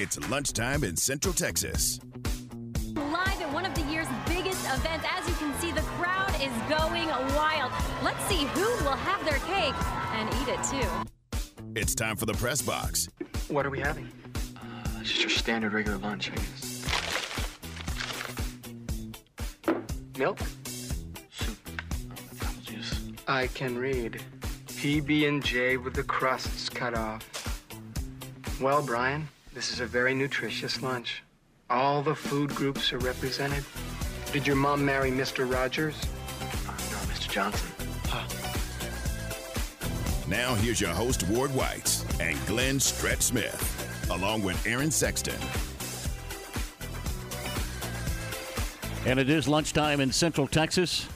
[0.00, 1.98] It's lunchtime in Central Texas.
[2.94, 5.04] Live at one of the year's biggest events.
[5.10, 7.72] As you can see, the crowd is going wild.
[8.04, 9.74] Let's see who will have their cake
[10.12, 10.88] and eat it too.
[11.74, 13.08] It's time for the press box.
[13.48, 14.08] What are we having?
[14.56, 16.84] Uh, just your standard regular lunch, I guess.
[20.16, 20.38] Milk?
[21.32, 21.58] Soup.
[22.40, 23.00] Apple juice.
[23.26, 24.22] I can read.
[24.68, 27.24] PB and J with the crusts cut off.
[28.60, 29.26] Well, Brian,
[29.58, 31.24] this is a very nutritious lunch.
[31.68, 33.64] All the food groups are represented.
[34.32, 35.52] Did your mom marry Mr.
[35.52, 35.96] Rogers?
[36.40, 37.28] Uh, no, Mr.
[37.28, 37.68] Johnson.
[40.28, 45.34] Now, here's your host, Ward White, and Glenn Stretch Smith, along with Aaron Sexton.
[49.06, 51.08] And it is lunchtime in Central Texas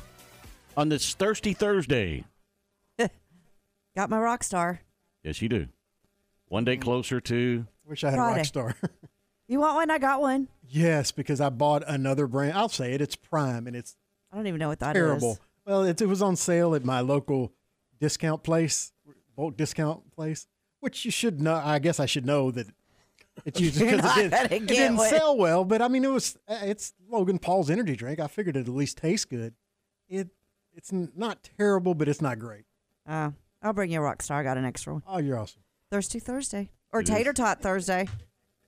[0.77, 2.25] on this Thirsty Thursday.
[3.95, 4.81] Got my rock star.
[5.23, 5.69] Yes, you do.
[6.49, 7.69] One day closer to.
[7.87, 8.37] Wish I had a Friday.
[8.39, 8.75] rock star.
[9.49, 9.91] You want one?
[9.91, 10.49] I got one.
[10.67, 12.57] yes, because I bought another brand.
[12.57, 13.03] I'll say it.
[13.03, 13.97] It's Prime, and it's
[14.33, 15.01] I don't even know what that is.
[15.01, 15.39] terrible.
[15.67, 17.53] Well, it, it was on sale at my local
[18.01, 18.93] discount place,
[19.37, 20.47] bulk discount place,
[20.81, 21.55] which you should know.
[21.63, 22.67] I guess I should know that
[23.45, 25.11] it's used because it, did, it didn't one.
[25.11, 25.65] sell well.
[25.67, 28.21] But I mean, it was uh, it's Logan Paul's energy drink.
[28.21, 29.53] I figured it at least tastes good.
[30.09, 30.29] It
[30.75, 32.65] it's not terrible, but it's not great.
[33.07, 34.41] Uh, I'll bring you a rock star.
[34.41, 35.03] I got an extra one.
[35.07, 35.61] Oh, you're awesome.
[35.91, 37.37] Thirsty Thursday or It Tater is.
[37.37, 38.09] Tot Thursday.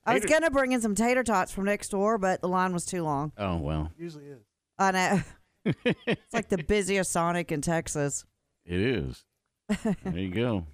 [0.06, 2.72] I was Tater- gonna bring in some tater tots from next door, but the line
[2.72, 3.32] was too long.
[3.38, 4.42] Oh, well, Usually is.
[4.78, 5.20] I know.
[6.06, 8.24] it's like the busiest Sonic in Texas.
[8.66, 9.24] it is.
[9.68, 10.66] there you go.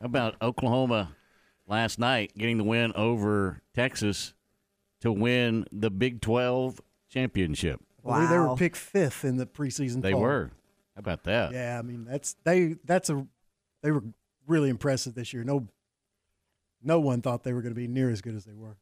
[0.00, 1.16] How about Oklahoma
[1.66, 4.34] last night getting the win over Texas
[5.00, 7.80] to win the Big 12 championship?
[8.04, 10.00] I believe they were picked fifth in the preseason.
[10.02, 10.20] They poll.
[10.22, 10.50] were.
[10.94, 11.52] How about that?
[11.52, 13.26] Yeah, I mean that's they that's a
[13.82, 14.04] they were
[14.46, 15.42] really impressive this year.
[15.44, 15.66] No
[16.82, 18.76] no one thought they were going to be near as good as they were.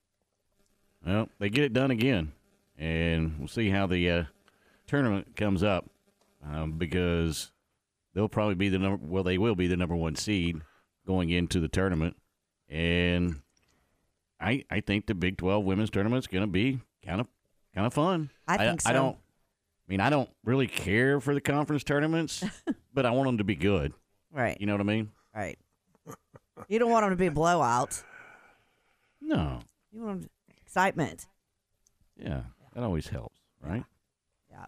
[1.04, 2.32] Well, they get it done again,
[2.78, 4.24] and we'll see how the uh,
[4.86, 5.86] tournament comes up
[6.46, 7.52] um, because
[8.14, 8.98] they'll probably be the number.
[9.02, 10.60] Well, they will be the number one seed
[11.06, 12.16] going into the tournament,
[12.68, 13.40] and
[14.38, 17.26] I I think the Big Twelve women's tournament is going to be kind of
[17.74, 18.30] kind of fun.
[18.46, 18.92] I think I so.
[18.92, 19.16] don't.
[19.16, 22.44] I mean, I don't really care for the conference tournaments,
[22.94, 23.92] but I want them to be good.
[24.30, 24.56] Right.
[24.60, 25.10] You know what I mean?
[25.34, 25.58] Right.
[26.68, 28.04] You don't want them to be blowouts.
[29.20, 29.60] No.
[29.92, 30.28] You want to-
[30.60, 31.26] excitement.
[32.16, 32.42] Yeah,
[32.74, 33.84] that always helps, right?
[34.50, 34.66] Yeah.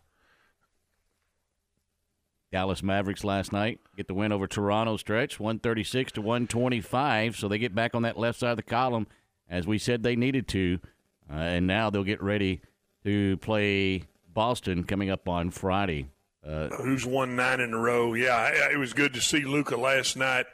[2.50, 7.58] Dallas Mavericks last night get the win over Toronto stretch 136 to 125 so they
[7.58, 9.06] get back on that left side of the column
[9.48, 10.78] as we said they needed to
[11.30, 12.60] uh, and now they'll get ready
[13.04, 16.08] to play Boston coming up on Friday.
[16.46, 18.14] Uh, who's won nine in a row.
[18.14, 20.46] Yeah, it was good to see Luka last night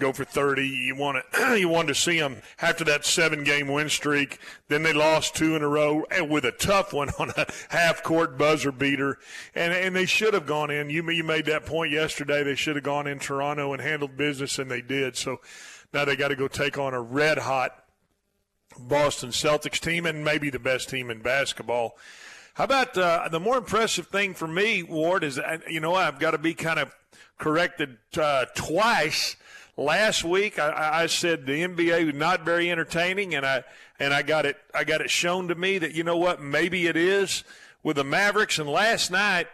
[0.00, 0.66] go for 30.
[0.66, 4.38] You want to you wanted to see them after that seven game win streak.
[4.68, 8.38] Then they lost two in a row with a tough one on a half court
[8.38, 9.18] buzzer beater.
[9.54, 10.90] And and they should have gone in.
[10.90, 12.42] You you made that point yesterday.
[12.42, 15.16] They should have gone in Toronto and handled business, and they did.
[15.16, 15.40] So
[15.92, 17.72] now they got to go take on a red hot
[18.78, 21.96] Boston Celtics team and maybe the best team in basketball.
[22.54, 26.18] How about uh, the more impressive thing for me, Ward, is uh, you know I've
[26.18, 26.94] got to be kind of
[27.38, 29.36] corrected uh, twice.
[29.76, 33.64] Last week I- I, said the NBA was not very entertaining, and I
[33.98, 36.86] and I got it I got it shown to me that you know what maybe
[36.86, 37.42] it is
[37.82, 38.58] with the Mavericks.
[38.58, 39.48] And last night,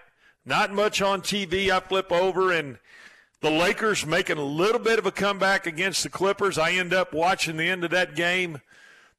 [0.45, 1.71] not much on TV.
[1.71, 2.79] I flip over and
[3.41, 6.59] the Lakers making a little bit of a comeback against the Clippers.
[6.59, 8.61] I end up watching the end of that game.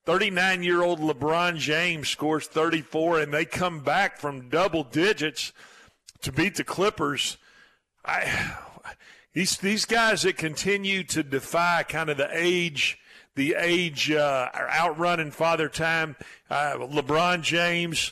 [0.05, 5.53] 39 year old LeBron James scores 34, and they come back from double digits
[6.21, 7.37] to beat the Clippers.
[8.03, 8.57] I,
[9.39, 12.99] these, these guys that continue to defy kind of the age,
[13.35, 16.17] the age uh, outrunning father time,
[16.49, 18.11] uh, LeBron James,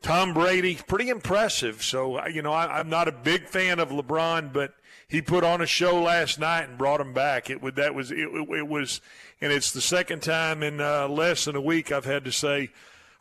[0.00, 1.82] Tom Brady, pretty impressive.
[1.82, 4.72] So, uh, you know, I, I'm not a big fan of LeBron, but
[5.06, 7.50] he put on a show last night and brought him back.
[7.50, 9.02] It would that was it, it, it was,
[9.42, 12.70] and it's the second time in uh, less than a week I've had to say,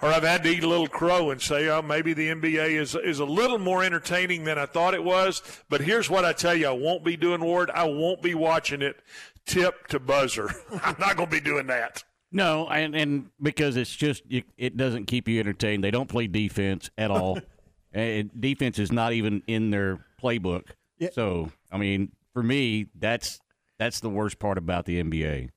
[0.02, 2.96] or I've had to eat a little crow and say, oh, maybe the NBA is
[2.96, 5.42] is a little more entertaining than I thought it was.
[5.70, 7.70] But here's what I tell you: I won't be doing Ward.
[7.72, 9.02] I won't be watching it
[9.46, 10.50] tip to buzzer.
[10.84, 12.04] I'm not going to be doing that.
[12.32, 15.84] No, and, and because it's just you, it doesn't keep you entertained.
[15.84, 17.40] They don't play defense at all.
[17.92, 20.68] and defense is not even in their playbook.
[21.14, 23.40] So, I mean, for me, that's
[23.80, 25.50] that's the worst part about the NBA.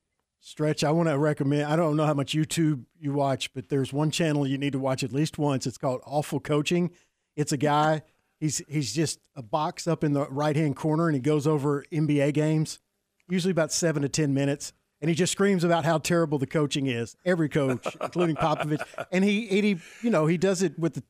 [0.47, 1.63] Stretch, I want to recommend.
[1.63, 4.79] I don't know how much YouTube you watch, but there's one channel you need to
[4.79, 5.67] watch at least once.
[5.67, 6.91] It's called Awful Coaching.
[7.35, 8.03] It's a guy.
[8.41, 11.83] He's he's just a box up in the right hand corner, and he goes over
[11.91, 12.79] NBA games,
[13.27, 16.89] usually about seven to ten minutes, and he just screams about how terrible the coaching
[16.89, 17.17] is.
[17.25, 21.03] Every coach, including Popovich, and he, and he, you know, he does it with the,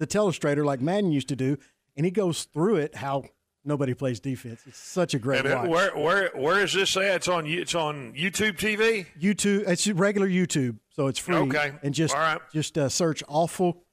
[0.00, 1.56] the telestrator like Madden used to do,
[1.96, 3.26] and he goes through it how
[3.64, 4.62] nobody plays defense.
[4.66, 5.68] It's such a great And watch.
[5.68, 7.02] where where where is this at?
[7.16, 9.06] It's on it's on YouTube TV.
[9.20, 11.36] YouTube, it's regular YouTube, so it's free.
[11.36, 11.72] Okay.
[11.82, 12.38] and just right.
[12.52, 13.84] just uh, search awful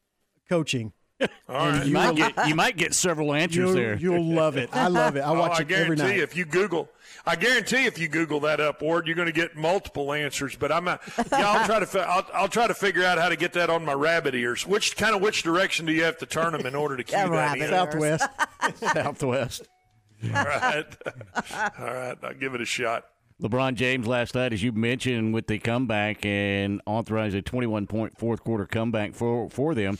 [0.47, 0.93] coaching.
[1.49, 1.85] All right.
[1.85, 3.97] You might get you might get several answers You'll, there.
[3.97, 4.69] you'll love it.
[4.71, 5.21] I love it.
[5.21, 6.19] I Oh, watch I it every guarantee night.
[6.19, 6.89] if you Google,
[7.25, 10.55] I guarantee if you Google that up, Ward, you're going to get multiple answers.
[10.55, 11.01] But I'm, not,
[11.31, 13.69] yeah, I'll try to, fi- I'll, I'll try to figure out how to get that
[13.69, 14.65] on my rabbit ears.
[14.65, 17.17] Which kind of which direction do you have to turn them in order to cue
[17.17, 17.69] Yeah, that in?
[17.69, 18.27] Southwest.
[18.93, 19.67] Southwest.
[20.23, 20.85] All right,
[21.79, 23.05] all right, I'll give it a shot.
[23.41, 28.17] LeBron James last night, as you mentioned, with the comeback and authorized a 21 point
[28.19, 29.97] fourth quarter comeback for for them.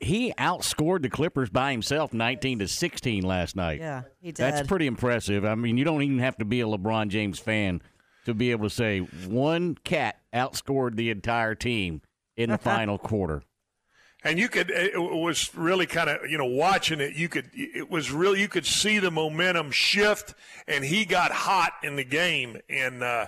[0.00, 3.80] He outscored the Clippers by himself, 19 to 16 last night.
[3.80, 4.36] Yeah, he did.
[4.36, 5.44] That's pretty impressive.
[5.44, 7.82] I mean, you don't even have to be a LeBron James fan
[8.24, 12.02] to be able to say one cat outscored the entire team
[12.36, 13.42] in the final quarter.
[14.24, 17.88] And you could, it was really kind of, you know, watching it, you could, it
[17.88, 20.34] was really, you could see the momentum shift
[20.66, 22.58] and he got hot in the game.
[22.68, 23.26] And, uh,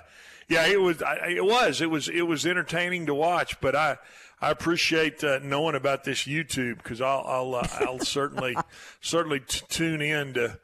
[0.49, 3.99] yeah, it was it was, it was, it was entertaining to watch, but I,
[4.41, 8.57] I appreciate uh, knowing about this YouTube because I'll, I'll, uh, I'll certainly,
[9.01, 10.59] certainly t- tune in to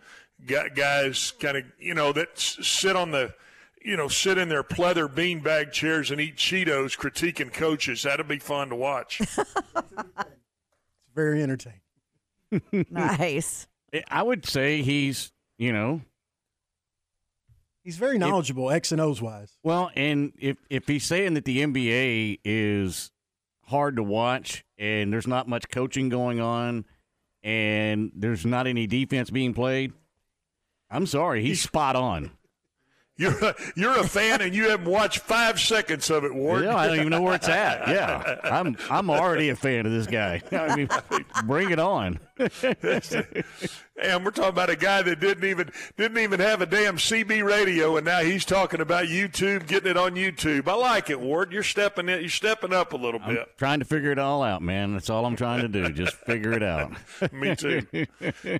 [0.46, 3.34] guys kind of, you know, that s- sit on the,
[3.84, 8.02] you know, sit in their pleather beanbag chairs and eat Cheetos critiquing coaches.
[8.02, 9.20] That'd be fun to watch.
[11.08, 11.80] It's very entertaining.
[12.90, 13.66] nice.
[14.10, 16.02] I would say he's, you know,
[17.82, 19.56] He's very knowledgeable, X and O's wise.
[19.62, 23.12] Well, and if if he's saying that the NBA is
[23.66, 26.84] hard to watch and there's not much coaching going on
[27.42, 29.92] and there's not any defense being played,
[30.90, 32.30] I'm sorry, he's spot on.
[33.18, 36.64] You're a, you're a fan and you haven't watched five seconds of it, Ward.
[36.64, 37.88] Yeah, I don't even know where it's at.
[37.88, 40.42] Yeah, I'm I'm already a fan of this guy.
[40.52, 40.88] I mean,
[41.46, 42.20] bring it on.
[42.38, 47.42] and we're talking about a guy that didn't even didn't even have a damn CB
[47.42, 50.68] radio, and now he's talking about YouTube, getting it on YouTube.
[50.68, 51.50] I like it, Ward.
[51.50, 52.20] You're stepping it.
[52.20, 53.56] You're stepping up a little bit.
[53.56, 54.92] Trying to figure it all out, man.
[54.92, 55.88] That's all I'm trying to do.
[55.88, 56.92] Just figure it out.
[57.32, 57.86] Me too.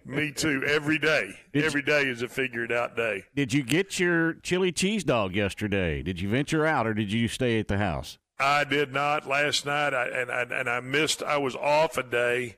[0.07, 0.65] Me too.
[0.67, 1.35] Every day.
[1.53, 3.25] Every day is a figure it out day.
[3.35, 6.03] Did you get your chili cheese dog yesterday?
[6.03, 8.17] Did you venture out or did you stay at the house?
[8.39, 11.23] I did not last night, I, and I, and I missed.
[11.23, 12.57] I was off a day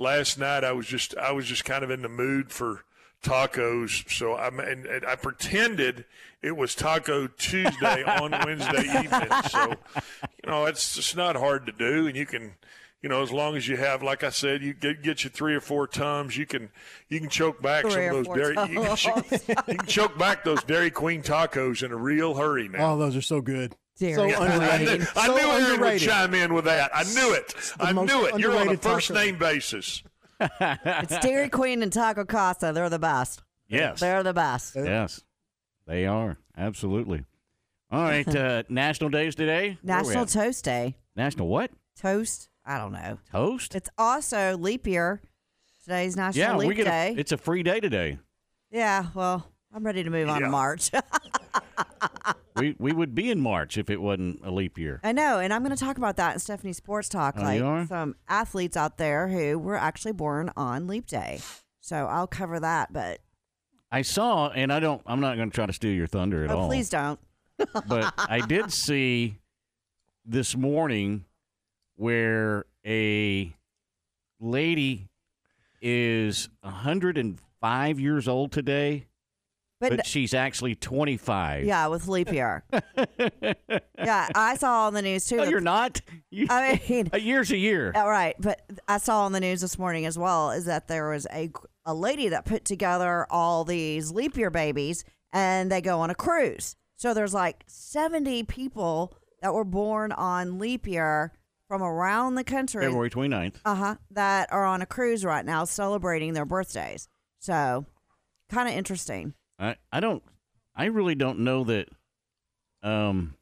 [0.00, 0.64] last night.
[0.64, 2.84] I was just I was just kind of in the mood for
[3.22, 6.06] tacos, so I and, and I pretended
[6.42, 9.28] it was Taco Tuesday on Wednesday evening.
[9.48, 9.74] So
[10.22, 12.54] you know it's it's not hard to do, and you can.
[13.02, 15.54] You know, as long as you have, like I said, you get get you three
[15.54, 16.68] or four tums, you can
[17.08, 19.48] you can choke back Three some of those dairy you can, Tums.
[19.48, 22.92] you can choke back those Dairy Queen tacos in a real hurry now.
[22.92, 23.74] Oh, those are so good.
[24.00, 25.06] Dairy so underrated.
[25.14, 26.08] I so knew Aaron would underrated.
[26.08, 26.90] chime in with that.
[26.94, 27.54] I knew it.
[27.78, 28.38] I knew it.
[28.40, 29.20] You're on a first taco.
[29.20, 30.02] name basis.
[30.40, 32.72] It's Dairy Queen and Taco Casa.
[32.74, 33.42] They're the best.
[33.68, 34.00] Yes.
[34.00, 34.74] They're the best.
[34.74, 35.22] Yes,
[35.86, 37.24] they are absolutely.
[37.92, 39.78] All right, uh, national days today.
[39.82, 40.24] Where National?
[40.26, 40.96] Toast Day.
[41.14, 41.70] national what?
[42.00, 42.48] Toast?
[42.64, 43.18] I don't know.
[43.30, 43.74] Toast.
[43.74, 45.20] It's also leap year.
[45.84, 46.84] Today's National yeah, Leap we get.
[46.84, 47.14] Day.
[47.16, 48.18] A, it's a free day today.
[48.70, 50.90] yeah, well, I'm ready to move on to March.
[52.56, 55.00] we we would be in March if it wasn't a leap year.
[55.04, 57.36] I know, and I'm going to talk about that in Stephanie Sports Talk.
[57.38, 57.86] Oh, like you are?
[57.86, 61.40] some athletes out there who were actually born on Leap Day.
[61.80, 63.20] So I'll cover that, but
[63.92, 65.02] I saw, and I don't.
[65.06, 66.68] I'm not going to try to steal your thunder at oh, all.
[66.68, 67.18] please don't.
[67.86, 69.36] but I did see
[70.24, 71.24] this morning
[71.96, 73.52] where a
[74.40, 75.08] lady
[75.82, 79.06] is 105 years old today,
[79.80, 81.64] But, but she's actually 25.
[81.64, 82.64] yeah, with leap year.
[83.96, 85.38] yeah, I saw on the news too.
[85.38, 86.02] No, you're not.
[86.30, 87.92] You, I mean, a year's a year.
[87.94, 91.08] All right, but I saw on the news this morning as well is that there
[91.10, 91.50] was a
[91.86, 96.14] a lady that put together all these leap year babies and they go on a
[96.14, 96.76] cruise.
[96.96, 101.32] So there's like 70 people that were born on leap year
[101.68, 102.84] from around the country.
[102.84, 103.54] February 29th.
[103.64, 107.08] Uh-huh, that are on a cruise right now celebrating their birthdays.
[107.38, 107.86] So
[108.50, 109.32] kind of interesting.
[109.60, 110.22] I, I don't.
[110.74, 111.88] I really don't know that.
[112.82, 113.34] Um,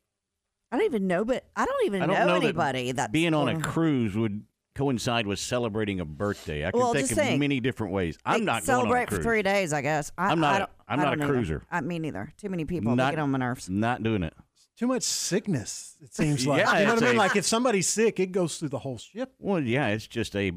[0.72, 3.12] I don't even know but I don't even I don't know, know anybody that that's
[3.12, 4.42] being on a cruise would
[4.74, 6.66] coincide with celebrating a birthday.
[6.66, 7.40] I can Well, think just of think.
[7.40, 8.18] many different ways.
[8.24, 10.10] I'm not celebrate going on a for three days, I guess.
[10.18, 11.62] I, I'm not I a- don't, I'm I not don't a cruiser.
[11.70, 12.32] I, me neither.
[12.36, 12.94] Too many people.
[12.96, 13.68] Not- get on my nerves.
[13.70, 14.34] Not doing it.
[14.76, 15.96] Too much sickness.
[16.00, 16.60] It seems like.
[16.60, 17.14] Yeah, you know what I mean?
[17.16, 19.32] a- Like if somebody's sick, it goes through the whole ship.
[19.38, 20.52] Well, yeah, it's just a.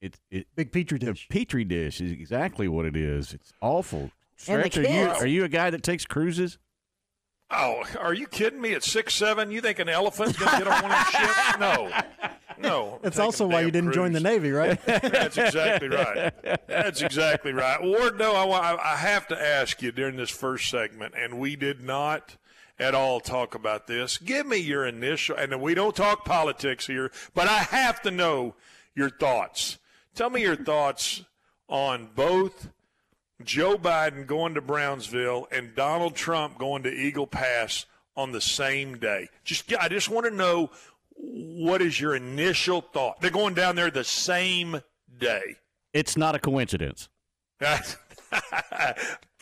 [0.00, 1.28] It it Big petri the dish.
[1.28, 3.32] petri dish is exactly what it is.
[3.32, 4.10] It's awful.
[4.48, 6.58] And the Stretch, are you are you a guy that takes cruises?
[7.50, 8.72] Oh, are you kidding me?
[8.74, 11.38] At six seven, you think an elephant's going to get on one of these ships?
[11.58, 11.92] No,
[12.58, 12.98] no.
[13.02, 14.20] That's also why you didn't join the.
[14.20, 14.80] Navy, right?
[14.86, 16.32] That's exactly right.
[16.66, 17.82] That's exactly right.
[17.82, 21.38] Ward, no, I, wa- I I have to ask you during this first segment, and
[21.38, 22.36] we did not
[22.78, 24.16] at all talk about this.
[24.18, 28.54] Give me your initial, and we don't talk politics here, but I have to know
[28.94, 29.78] your thoughts.
[30.14, 31.22] Tell me your thoughts
[31.68, 32.68] on both
[33.44, 38.98] Joe Biden going to Brownsville and Donald Trump going to Eagle Pass on the same
[38.98, 39.28] day.
[39.44, 40.70] Just I just want to know
[41.16, 43.20] what is your initial thought.
[43.20, 44.80] They're going down there the same
[45.18, 45.56] day.
[45.92, 47.08] It's not a coincidence.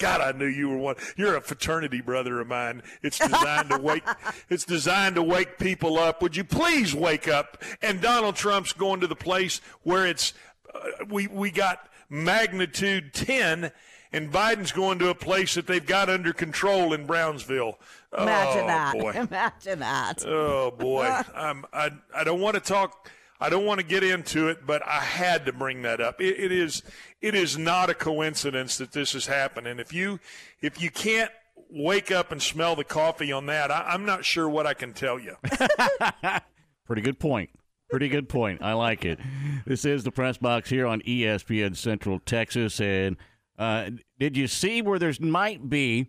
[0.00, 0.96] God, I knew you were one.
[1.16, 2.82] You're a fraternity brother of mine.
[3.02, 4.04] It's designed to wake.
[4.48, 6.22] It's designed to wake people up.
[6.22, 7.62] Would you please wake up?
[7.82, 10.32] And Donald Trump's going to the place where it's
[10.74, 13.70] uh, we we got magnitude ten,
[14.12, 17.78] and Biden's going to a place that they've got under control in Brownsville.
[18.16, 18.98] Imagine oh, that.
[18.98, 19.10] Boy.
[19.14, 20.24] Imagine that.
[20.26, 23.08] Oh boy, I'm, I I don't want to talk.
[23.42, 26.20] I don't want to get into it, but I had to bring that up.
[26.20, 26.82] It, it is
[27.20, 29.78] it is not a coincidence that this is happening.
[29.78, 30.18] If you
[30.60, 31.30] if you can't
[31.70, 34.92] wake up and smell the coffee on that, I, I'm not sure what I can
[34.92, 35.36] tell you.
[36.86, 37.50] Pretty good point.
[37.90, 38.62] Pretty good point.
[38.62, 39.18] I like it.
[39.66, 42.80] This is the press box here on ESPN Central Texas.
[42.80, 43.16] And
[43.60, 46.06] uh, did you see where there might be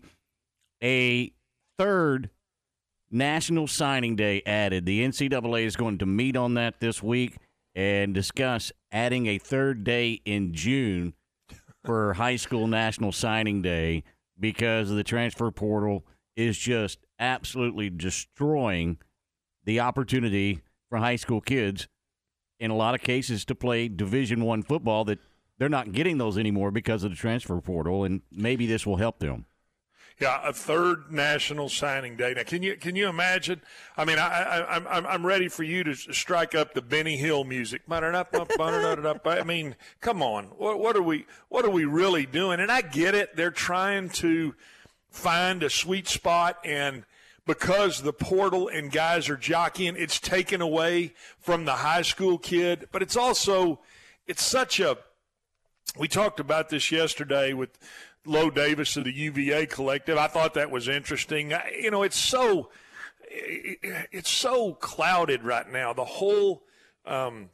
[0.81, 1.33] a
[1.77, 2.29] third
[3.11, 4.85] National Signing Day added?
[4.85, 7.35] The NCAA is going to meet on that this week
[7.75, 11.13] and discuss adding a third day in June
[11.83, 14.05] for high school National Signing Day
[14.39, 16.05] because the transfer portal
[16.37, 18.97] is just absolutely destroying
[19.65, 21.89] the opportunity for high school kids
[22.61, 25.19] in a lot of cases to play division one football that
[25.61, 29.19] they're not getting those anymore because of the transfer portal and maybe this will help
[29.19, 29.45] them
[30.19, 32.33] Yeah, a third national signing day.
[32.35, 33.61] Now, can you can you imagine?
[33.95, 37.43] I mean, I, I, I'm I'm ready for you to strike up the Benny Hill
[37.43, 37.83] music.
[39.39, 42.59] I mean, come on, what, what are we what are we really doing?
[42.59, 44.55] And I get it; they're trying to
[45.11, 47.03] find a sweet spot, and
[47.45, 52.87] because the portal and guys are jockeying, it's taken away from the high school kid.
[52.91, 53.79] But it's also
[54.27, 54.97] it's such a
[55.97, 57.77] we talked about this yesterday with
[58.25, 60.17] Low Davis of the UVA collective.
[60.17, 61.53] I thought that was interesting.
[61.79, 62.69] You know, it's so
[63.29, 65.93] it's so clouded right now.
[65.93, 66.63] The whole
[67.05, 67.49] um,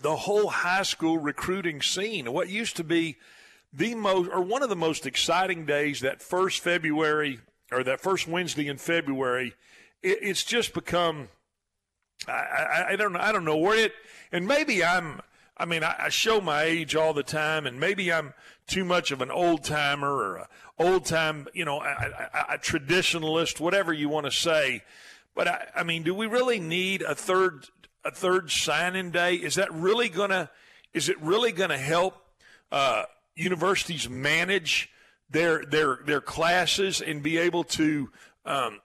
[0.00, 2.32] the whole high school recruiting scene.
[2.32, 3.16] What used to be
[3.72, 7.40] the most or one of the most exciting days that first February
[7.70, 9.54] or that first Wednesday in February,
[10.02, 11.28] it, it's just become
[12.26, 13.16] I, I, I don't.
[13.16, 13.92] I don't know where it,
[14.32, 15.20] and maybe I'm.
[15.58, 18.34] I mean, I, I show my age all the time, and maybe I'm
[18.66, 20.48] too much of an old timer or a
[20.78, 24.82] old time, you know, a, a, a traditionalist, whatever you want to say.
[25.34, 27.66] But I, I mean, do we really need a third
[28.04, 29.34] a third signing day?
[29.34, 30.50] Is that really gonna?
[30.94, 32.14] Is it really gonna help
[32.70, 34.90] uh, universities manage
[35.30, 38.10] their their their classes and be able to
[38.44, 38.80] um,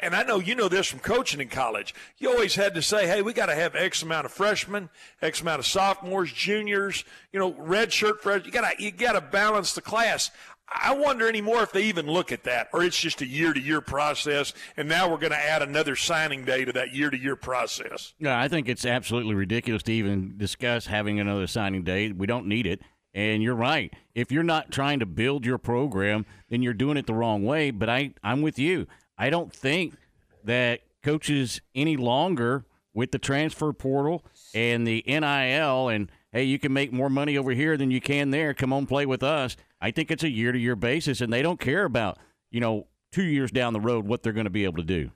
[0.00, 1.94] and I know you know this from coaching in college.
[2.18, 4.90] You always had to say, "Hey, we got to have X amount of freshmen,
[5.22, 8.46] X amount of sophomores, juniors, you know, red shirt freshmen.
[8.46, 10.30] You got to you got to balance the class."
[10.72, 13.60] I wonder anymore if they even look at that, or it's just a year to
[13.60, 17.18] year process, and now we're going to add another signing day to that year to
[17.18, 18.14] year process.
[18.20, 22.12] Yeah, I think it's absolutely ridiculous to even discuss having another signing day.
[22.12, 22.82] We don't need it.
[23.12, 23.92] And you're right.
[24.14, 27.72] If you're not trying to build your program, then you're doing it the wrong way.
[27.72, 28.86] But I, I'm with you.
[29.20, 29.98] I don't think
[30.44, 34.24] that coaches any longer with the transfer portal
[34.54, 38.30] and the NIL and hey, you can make more money over here than you can
[38.30, 38.54] there.
[38.54, 39.58] Come on, play with us.
[39.78, 42.16] I think it's a year to year basis, and they don't care about
[42.50, 45.10] you know two years down the road what they're going to be able to do.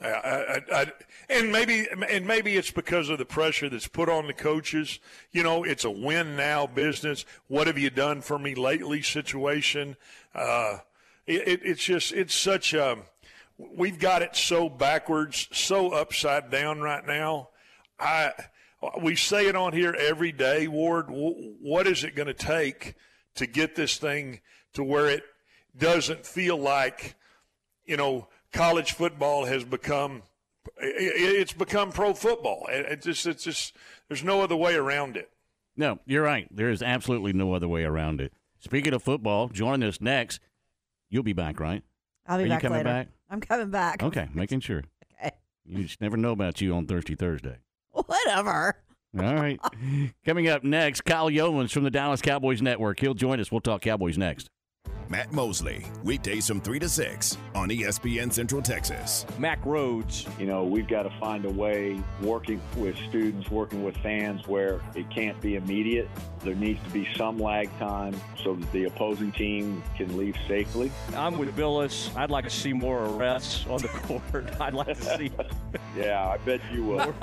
[0.00, 0.92] I, I, I,
[1.28, 5.00] and maybe and maybe it's because of the pressure that's put on the coaches.
[5.32, 7.26] You know, it's a win now business.
[7.46, 9.02] What have you done for me lately?
[9.02, 9.96] Situation.
[10.34, 10.78] Uh,
[11.28, 12.98] it, it, it's just it's such a
[13.58, 17.48] we've got it so backwards, so upside down right now.
[17.98, 18.32] I
[19.02, 21.06] we say it on here every day, Ward.
[21.08, 22.94] W- What is it going to take
[23.34, 24.40] to get this thing
[24.74, 25.22] to where it
[25.76, 27.16] doesn't feel like
[27.84, 30.22] you know, college football has become
[30.76, 32.66] it's become pro football.
[32.70, 33.76] It- It's just it's just
[34.08, 35.30] there's no other way around it.
[35.76, 36.46] No, you're right.
[36.50, 38.32] There is absolutely no other way around it.
[38.60, 40.40] Speaking of football, joining us next,
[41.08, 41.82] you'll be back, right?
[42.26, 42.84] I'll be Are you coming later.
[42.84, 43.08] back?
[43.30, 44.02] I'm coming back.
[44.02, 44.82] Okay, making sure.
[45.20, 45.32] Okay.
[45.66, 47.56] You just never know about you on Thirsty Thursday.
[47.90, 48.76] Whatever.
[49.18, 49.60] All right.
[50.24, 53.00] Coming up next, Kyle Youmans from the Dallas Cowboys Network.
[53.00, 53.50] He'll join us.
[53.50, 54.48] We'll talk Cowboys next.
[55.10, 59.24] Matt Mosley, weekdays from 3 to 6 on ESPN Central Texas.
[59.38, 60.26] Mac Rhodes.
[60.38, 64.82] You know, we've got to find a way working with students, working with fans where
[64.94, 66.10] it can't be immediate.
[66.44, 70.92] There needs to be some lag time so that the opposing team can leave safely.
[71.16, 72.14] I'm with Billis.
[72.14, 74.44] I'd like to see more arrests on the court.
[74.60, 75.32] I'd like to see
[75.96, 77.14] Yeah, I bet you will.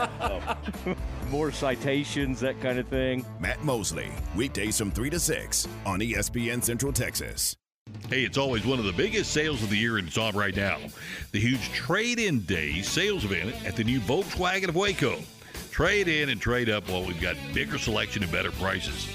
[1.30, 3.24] more citations, that kind of thing.
[3.40, 7.56] Matt Mosley, weekdays from 3 to 6 on ESPN Central Texas.
[8.10, 10.78] Hey, it's always one of the biggest sales of the year, it's on right now.
[11.32, 15.20] The huge Trade In Day sales event at the new Volkswagen of Waco.
[15.72, 19.08] Trade in and trade up while we've got bigger selection and better prices.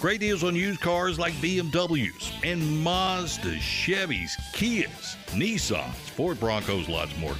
[0.00, 7.16] Great deals on used cars like BMWs and Mazda, Chevys, Kias, Nissans, Ford Broncos, lots
[7.16, 7.34] more.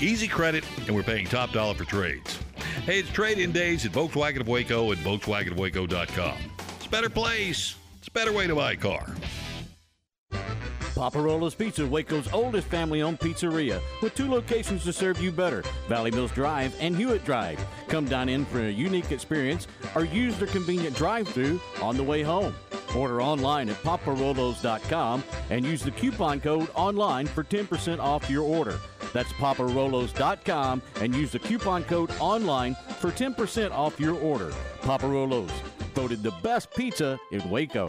[0.00, 2.38] Easy credit, and we're paying top dollar for trades.
[2.84, 6.38] Hey, it's trade in days at Volkswagen of Waco and VolkswagenofWaco.com.
[6.76, 7.76] It's a better place.
[7.98, 9.06] It's a better way to buy a car.
[10.94, 16.10] Poppa Rollo's Pizza, Waco's oldest family-owned pizzeria, with two locations to serve you better: Valley
[16.10, 17.64] Mills Drive and Hewitt Drive.
[17.88, 22.22] Come dine in for a unique experience, or use their convenient drive-through on the way
[22.22, 22.54] home.
[22.94, 28.78] Order online at popparollos.com and use the coupon code online for 10% off your order.
[29.12, 34.52] That's popparollos.com and use the coupon code online for 10% off your order.
[34.82, 35.50] Paparolos,
[35.94, 37.88] voted the best pizza in Waco.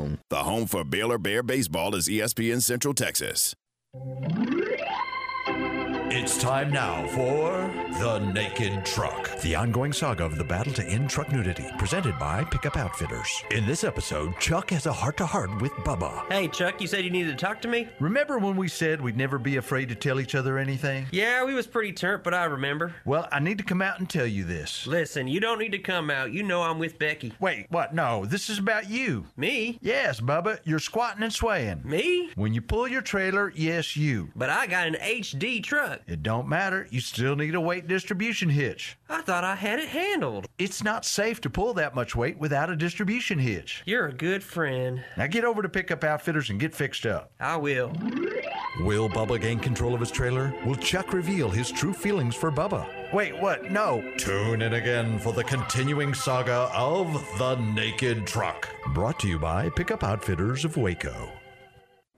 [0.29, 3.53] The home for Baylor Bear Baseball is ESPN Central Texas.
[6.13, 7.71] It's time now for
[8.01, 12.43] The Naked Truck, the ongoing saga of the battle to end truck nudity, presented by
[12.43, 13.41] Pickup Outfitters.
[13.51, 16.29] In this episode, Chuck has a heart to heart with Bubba.
[16.29, 17.87] Hey, Chuck, you said you needed to talk to me?
[18.01, 21.07] Remember when we said we'd never be afraid to tell each other anything?
[21.11, 22.93] Yeah, we was pretty turnt, but I remember.
[23.05, 24.85] Well, I need to come out and tell you this.
[24.85, 26.33] Listen, you don't need to come out.
[26.33, 27.31] You know I'm with Becky.
[27.39, 27.95] Wait, what?
[27.95, 29.27] No, this is about you.
[29.37, 29.79] Me?
[29.81, 31.83] Yes, Bubba, you're squatting and swaying.
[31.85, 32.31] Me?
[32.35, 34.29] When you pull your trailer, yes, you.
[34.35, 36.00] But I got an HD truck.
[36.07, 36.87] It don't matter.
[36.89, 38.97] You still need a weight distribution hitch.
[39.09, 40.47] I thought I had it handled.
[40.57, 43.83] It's not safe to pull that much weight without a distribution hitch.
[43.85, 45.03] You're a good friend.
[45.17, 47.31] Now get over to Pickup Outfitters and get fixed up.
[47.39, 47.93] I will.
[48.79, 50.53] Will Bubba gain control of his trailer?
[50.65, 52.87] Will Chuck reveal his true feelings for Bubba?
[53.13, 53.71] Wait, what?
[53.71, 54.01] No.
[54.17, 58.69] Tune in again for the continuing saga of The Naked Truck.
[58.93, 61.29] Brought to you by Pickup Outfitters of Waco.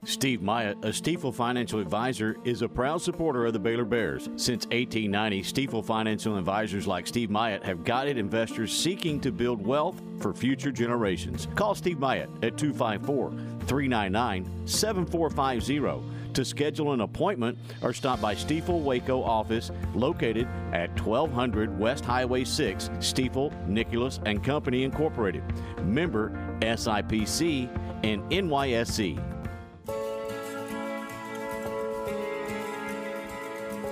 [0.06, 4.24] Steve Myatt, a Stifel financial advisor, is a proud supporter of the Baylor Bears.
[4.36, 10.02] Since 1890, Stifel financial advisors like Steve Myatt have guided investors seeking to build wealth
[10.20, 11.48] for future generations.
[11.54, 13.30] Call Steve Myatt at 254
[13.66, 21.78] 399 7450 to schedule an appointment or stop by Stifel Waco office located at 1200
[21.78, 25.44] West Highway 6, Stifel, Nicolaus and Company Incorporated.
[25.82, 27.68] Member SIPC
[28.04, 29.33] and NYSE.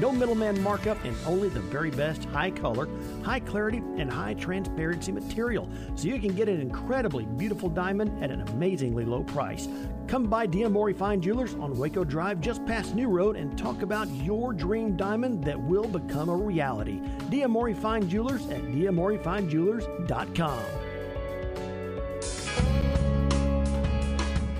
[0.00, 2.86] No middleman markup and only the very best high color,
[3.22, 5.68] high clarity, and high transparency material.
[5.94, 9.68] So you can get an incredibly beautiful diamond at an amazingly low price.
[10.06, 14.08] Come by D'Amore Fine Jewelers on Waco Drive just past New Road and talk about
[14.08, 17.00] your dream diamond that will become a reality.
[17.30, 20.64] D'Amore Fine Jewelers at d'amorefindjewelers.com.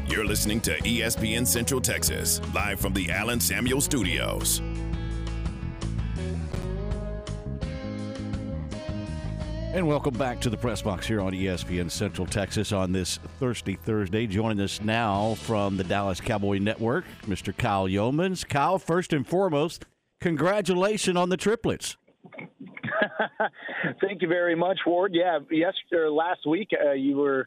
[0.08, 4.62] You're listening to ESPN Central Texas, live from the Allen Samuel Studios.
[9.76, 13.74] And welcome back to the press box here on ESPN Central Texas on this Thirsty
[13.74, 14.26] Thursday.
[14.26, 17.54] Joining us now from the Dallas Cowboy Network, Mr.
[17.54, 18.48] Kyle Youmans.
[18.48, 19.84] Kyle, first and foremost,
[20.18, 21.98] congratulations on the triplets.
[24.00, 25.14] Thank you very much, Ward.
[25.14, 27.46] Yeah, yesterday, last week, uh, you were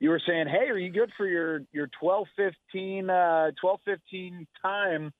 [0.00, 4.46] you were saying, "Hey, are you good for your your twelve fifteen uh, twelve fifteen
[4.62, 5.12] time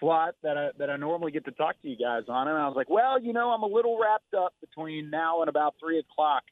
[0.00, 2.66] slot that I that I normally get to talk to you guys on?" And I
[2.66, 5.98] was like, "Well, you know, I'm a little wrapped up between now and about three
[5.98, 6.42] o'clock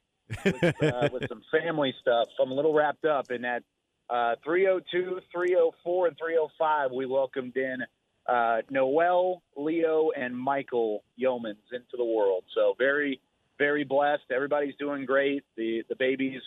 [0.45, 2.29] with, uh, with some family stuff.
[2.37, 3.63] So I'm a little wrapped up in that."
[4.11, 7.79] Uh, 302, 304, and 305, we welcomed in
[8.27, 12.45] uh, Noel, Leo, and Michael Youmans into the world.
[12.55, 13.21] So very,
[13.59, 14.25] very blessed.
[14.31, 15.45] Everybody's doing great.
[15.57, 16.43] The the babies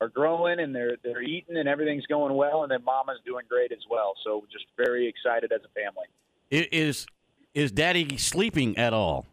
[0.00, 2.62] are growing and they're they're eating and everything's going well.
[2.62, 4.14] And then Mama's doing great as well.
[4.24, 6.06] So just very excited as a family.
[6.50, 7.06] Is
[7.54, 9.26] is Daddy sleeping at all?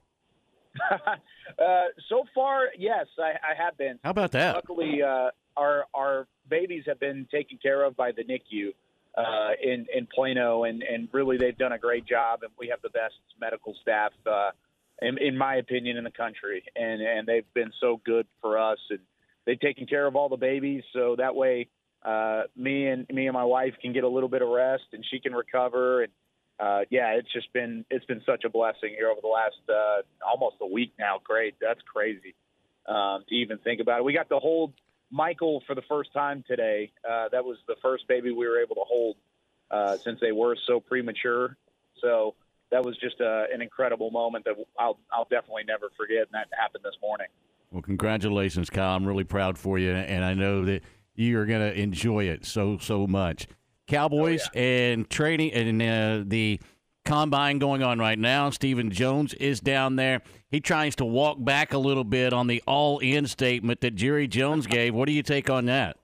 [0.91, 1.01] uh,
[2.09, 3.99] so far, yes, I, I have been.
[4.03, 4.55] How about that?
[4.55, 8.73] Luckily, uh, our our babies have been taken care of by the NICU
[9.15, 12.81] uh, in in Plano, and and really they've done a great job, and we have
[12.81, 14.49] the best medical staff, uh,
[15.01, 18.79] in, in my opinion, in the country, and and they've been so good for us,
[18.89, 18.99] and
[19.45, 21.67] they've taken care of all the babies, so that way.
[22.05, 25.05] Uh, me and me and my wife can get a little bit of rest, and
[25.09, 26.03] she can recover.
[26.03, 26.11] And
[26.59, 30.01] uh, yeah, it's just been it's been such a blessing here over the last uh,
[30.25, 31.19] almost a week now.
[31.23, 32.35] Great, that's crazy
[32.87, 34.03] um, to even think about it.
[34.03, 34.73] We got to hold
[35.11, 36.91] Michael for the first time today.
[37.09, 39.15] Uh, that was the first baby we were able to hold
[39.71, 41.57] uh, since they were so premature.
[42.01, 42.35] So
[42.71, 46.21] that was just uh, an incredible moment that I'll I'll definitely never forget.
[46.21, 47.27] And that happened this morning.
[47.71, 48.95] Well, congratulations, Kyle.
[48.95, 50.83] I'm really proud for you, and I know that
[51.15, 53.47] you're going to enjoy it so so much.
[53.87, 56.59] Cowboys and training and uh, the
[57.05, 58.49] combine going on right now.
[58.49, 60.21] Stephen Jones is down there.
[60.49, 64.67] He tries to walk back a little bit on the all-in statement that Jerry Jones
[64.67, 64.93] gave.
[64.93, 65.97] What do you take on that?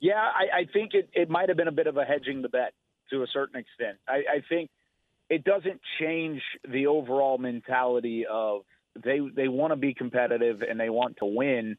[0.00, 2.48] Yeah, I, I think it, it might have been a bit of a hedging the
[2.48, 2.74] bet
[3.10, 3.96] to a certain extent.
[4.06, 4.70] I, I think
[5.30, 8.62] it doesn't change the overall mentality of
[9.02, 11.76] they they want to be competitive and they want to win.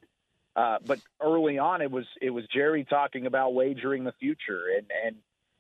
[0.55, 4.87] Uh, but early on, it was it was Jerry talking about wagering the future and
[5.05, 5.15] and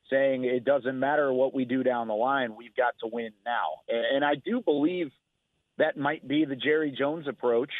[0.09, 3.81] saying it doesn't matter what we do down the line, we've got to win now.
[3.89, 5.11] And, and I do believe
[5.77, 7.71] that might be the Jerry Jones approach.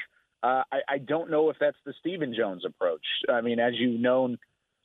[0.43, 3.05] Uh, I, I don't know if that's the Stephen Jones approach.
[3.29, 4.37] I mean, as you've known,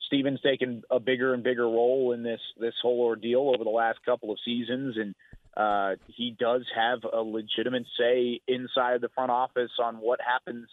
[0.07, 3.99] Stephen's taken a bigger and bigger role in this this whole ordeal over the last
[4.05, 5.15] couple of seasons, and
[5.55, 10.67] uh, he does have a legitimate say inside the front office on what happens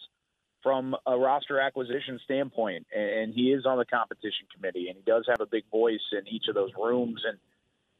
[0.61, 2.87] from a roster acquisition standpoint.
[2.95, 6.27] And he is on the competition committee, and he does have a big voice in
[6.27, 7.21] each of those rooms.
[7.27, 7.37] And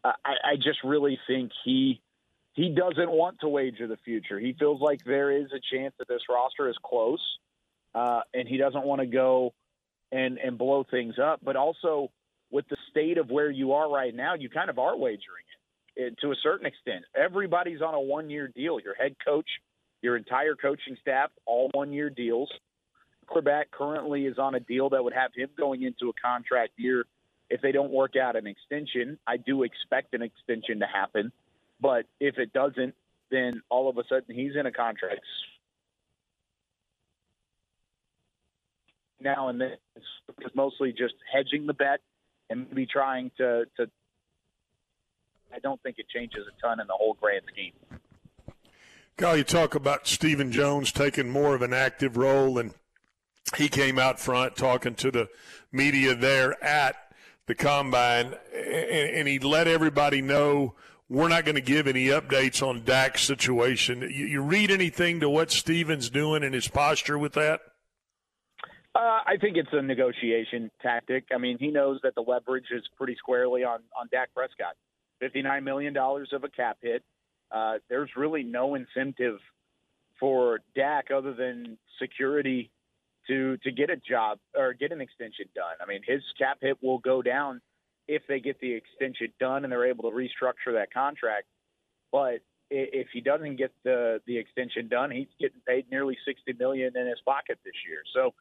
[0.04, 2.02] I, I just really think he
[2.54, 4.40] he doesn't want to wager the future.
[4.40, 7.22] He feels like there is a chance that this roster is close,
[7.96, 9.54] uh, and he doesn't want to go
[10.12, 11.40] and and blow things up.
[11.44, 12.12] But also
[12.52, 15.46] with the state of where you are right now, you kind of are wagering
[15.96, 17.06] it, it to a certain extent.
[17.16, 18.80] Everybody's on a one year deal.
[18.80, 19.48] Your head coach,
[20.02, 22.50] your entire coaching staff, all one year deals.
[23.28, 27.06] Quarterback currently is on a deal that would have him going into a contract year
[27.50, 29.20] if they don't work out an extension.
[29.28, 31.32] I do expect an extension to happen,
[31.80, 32.96] but if it doesn't,
[33.30, 35.22] then all of a sudden he's in a contract
[39.22, 39.74] now and then.
[39.96, 42.00] It's mostly just hedging the bet
[42.50, 43.90] and maybe trying to, to.
[45.54, 47.74] I don't think it changes a ton in the whole grand scheme.
[49.20, 52.74] Kyle, you talk about Stephen Jones taking more of an active role, and
[53.58, 55.28] he came out front talking to the
[55.74, 56.96] media there at
[57.46, 60.74] the combine, and, he let everybody know
[61.10, 64.10] we're not going to give any updates on Dak's situation.
[64.10, 67.60] You, read anything to what Stephen's doing and his posture with that?
[68.96, 71.26] Uh, I think it's a negotiation tactic.
[71.36, 74.78] I mean, he knows that the leverage is pretty squarely on on Dak Prescott.
[75.20, 77.04] Fifty-nine million dollars of a cap hit.
[77.52, 79.40] Uh, there's really no incentive
[80.20, 82.72] for Dak other than security
[83.28, 85.76] to to get a job or get an extension done.
[85.82, 87.62] I mean, his cap hit will go down
[88.08, 91.46] if they get the extension done and they're able to restructure that contract.
[92.12, 92.40] But
[92.72, 97.08] if he doesn't get the the extension done, he's getting paid nearly sixty million in
[97.08, 98.02] his pocket this year.
[98.14, 98.34] So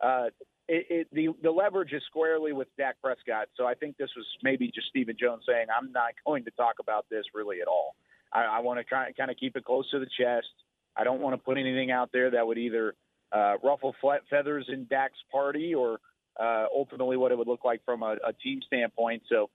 [0.00, 0.26] uh,
[0.68, 3.48] it, it, the the leverage is squarely with Dak Prescott.
[3.56, 6.74] So I think this was maybe just Stephen Jones saying, "I'm not going to talk
[6.80, 7.94] about this really at all.
[8.32, 10.48] I, I want to try kind of keep it close to the chest.
[10.96, 12.94] I don't want to put anything out there that would either
[13.32, 13.94] uh, ruffle
[14.28, 16.00] feathers in Dak's party or
[16.38, 19.22] uh, ultimately what it would look like from a, a team standpoint.
[19.28, 19.50] So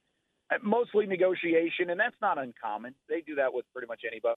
[0.51, 2.95] uh, mostly negotiation, and that's not uncommon.
[3.09, 4.35] They do that with pretty much anybody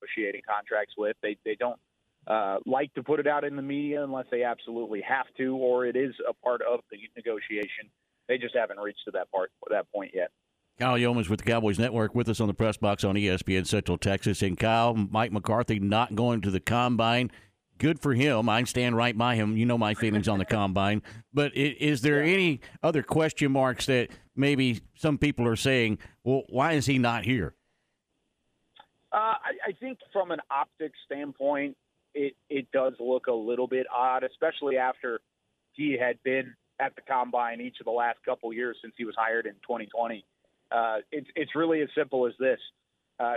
[0.00, 1.16] negotiating contracts with.
[1.22, 1.78] They they don't
[2.26, 5.86] uh, like to put it out in the media unless they absolutely have to, or
[5.86, 7.90] it is a part of the negotiation.
[8.28, 10.30] They just haven't reached to that part that point yet.
[10.78, 13.98] Kyle Youmans with the Cowboys Network with us on the press box on ESPN Central
[13.98, 14.42] Texas.
[14.42, 17.30] And Kyle, Mike McCarthy not going to the combine.
[17.78, 18.48] good for him.
[18.48, 19.56] I stand right by him.
[19.56, 21.02] You know my feelings on the combine.
[21.32, 26.72] But is there any other question marks that maybe some people are saying, well, why
[26.72, 27.54] is he not here?
[29.12, 31.76] Uh, I, I think from an optics standpoint,
[32.14, 35.20] it it does look a little bit odd, especially after
[35.72, 39.14] he had been at the combine each of the last couple years since he was
[39.18, 40.24] hired in 2020.
[40.72, 42.58] Uh, it's it's really as simple as this.
[43.20, 43.34] Uh,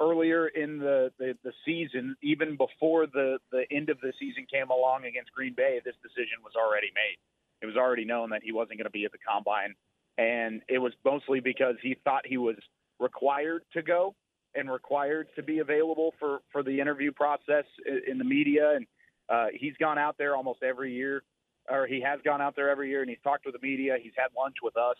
[0.00, 4.70] earlier in the, the, the season, even before the, the end of the season came
[4.70, 7.16] along against Green Bay, this decision was already made.
[7.62, 9.74] It was already known that he wasn't going to be at the combine.
[10.18, 12.56] And it was mostly because he thought he was
[12.98, 14.14] required to go
[14.54, 17.64] and required to be available for, for the interview process
[18.06, 18.72] in the media.
[18.76, 18.86] And
[19.28, 21.22] uh, he's gone out there almost every year,
[21.70, 23.96] or he has gone out there every year, and he's talked with the media.
[24.02, 24.96] He's had lunch with us,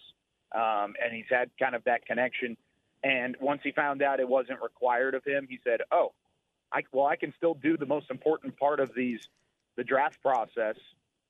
[0.54, 2.56] um, and he's had kind of that connection.
[3.02, 6.12] And once he found out it wasn't required of him, he said, "Oh,
[6.72, 9.20] I, well, I can still do the most important part of these,
[9.76, 10.76] the draft process,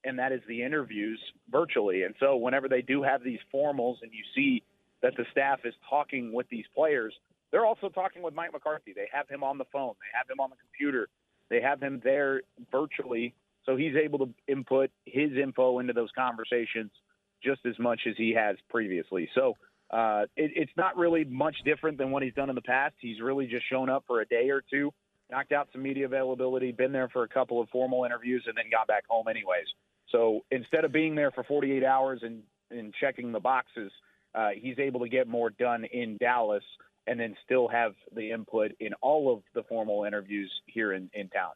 [0.05, 2.05] and that is the interviews virtually.
[2.05, 4.63] And so, whenever they do have these formals, and you see
[5.03, 7.15] that the staff is talking with these players,
[7.51, 8.93] they're also talking with Mike McCarthy.
[8.95, 11.09] They have him on the phone, they have him on the computer,
[11.49, 16.91] they have him there virtually, so he's able to input his info into those conversations
[17.43, 19.29] just as much as he has previously.
[19.35, 19.55] So."
[19.89, 22.97] Uh, it, it's not really much different than what he's done in the past.
[23.01, 24.93] He's really just shown up for a day or two,
[25.31, 28.65] knocked out some media availability, been there for a couple of formal interviews, and then
[28.69, 29.67] got back home anyways.
[30.11, 33.93] So instead of being there for 48 hours and, and checking the boxes,
[34.35, 36.65] uh, he's able to get more done in Dallas
[37.07, 41.29] and then still have the input in all of the formal interviews here in, in
[41.29, 41.53] town.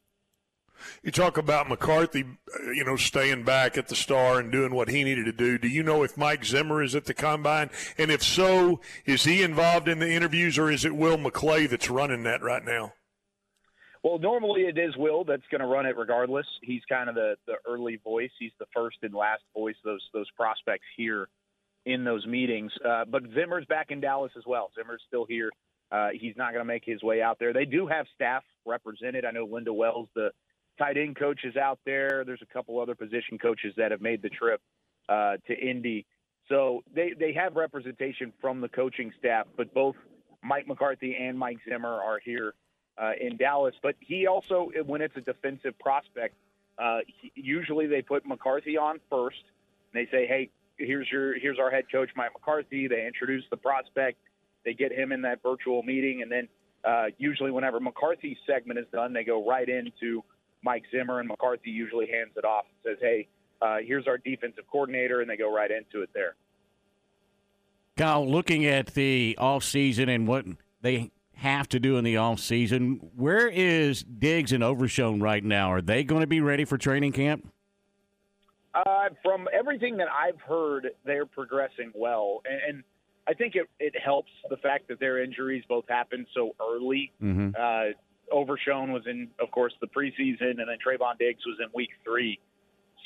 [1.03, 4.89] You talk about McCarthy, uh, you know, staying back at the star and doing what
[4.89, 5.59] he needed to do.
[5.59, 7.71] Do you know if Mike Zimmer is at the combine?
[7.99, 11.91] And if so, is he involved in the interviews or is it Will McClay that's
[11.91, 12.95] running that right now?
[14.03, 16.47] Well, normally it is Will that's going to run it regardless.
[16.63, 18.31] He's kind of the, the early voice.
[18.39, 21.29] He's the first and last voice those those prospects here
[21.85, 22.73] in those meetings.
[22.87, 24.71] Uh, but Zimmer's back in Dallas as well.
[24.75, 25.51] Zimmer's still here.
[25.93, 27.53] Uh, he's not going to make his way out there.
[27.53, 29.25] They do have staff represented.
[29.25, 30.31] I know Lunda Wells, the
[30.81, 32.25] tight end coach, is out there.
[32.25, 34.61] There's a couple other position coaches that have made the trip
[35.09, 36.07] uh, to Indy.
[36.49, 39.95] So they, they have representation from the coaching staff, but both
[40.43, 42.55] Mike McCarthy and Mike Zimmer are here
[43.01, 43.75] uh, in Dallas.
[43.83, 46.35] But he also, when it's a defensive prospect,
[46.79, 49.43] uh, he, usually they put McCarthy on first.
[49.93, 53.57] And they say, "Hey, here's your here's our head coach, Mike McCarthy." They introduce the
[53.57, 54.19] prospect.
[54.65, 56.49] They get him in that virtual meeting, and then
[56.85, 60.25] uh, usually, whenever McCarthy's segment is done, they go right into
[60.63, 63.29] Mike Zimmer, and McCarthy usually hands it off and says, "Hey,
[63.63, 66.37] uh, here's our defensive coordinator," and they go right into it there.
[67.97, 70.47] Kyle, looking at the off season and what
[70.81, 75.73] they have to do in the off season, where is Diggs and Overshown right now?
[75.73, 77.51] Are they going to be ready for training camp?
[78.75, 82.85] Uh, from everything that I've heard, they're progressing well, and, and
[83.27, 87.13] I think it, it helps the fact that their injuries both happened so early.
[87.23, 87.51] Mm-hmm.
[87.59, 87.97] Uh,
[88.31, 92.39] Overshown was in, of course, the preseason, and then Trevon Diggs was in week three.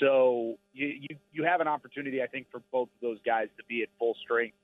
[0.00, 3.64] So you, you you have an opportunity, I think, for both of those guys to
[3.68, 4.56] be at full strength.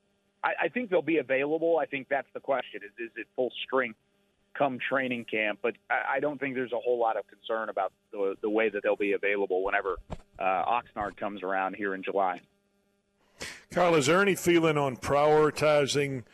[0.42, 1.78] I, I think they'll be available.
[1.78, 3.98] I think that's the question: is is it full strength
[4.54, 5.60] come training camp?
[5.62, 8.68] But I, I don't think there's a whole lot of concern about the the way
[8.70, 9.96] that they'll be available whenever
[10.38, 12.40] uh, Oxnard comes around here in July.
[13.70, 16.24] Kyle, is there any feeling on prioritizing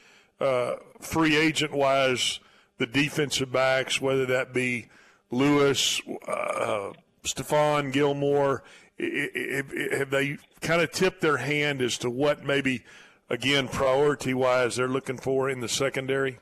[0.41, 2.41] uh, free agent wise
[2.79, 4.89] the defensive backs, whether that be
[5.31, 6.93] Lewis, uh,
[7.25, 8.63] Stephon Gilmore?
[8.99, 12.83] Have they kind of tipped their hand as to what maybe,
[13.29, 16.39] again, priority wise they're looking for in the secondary?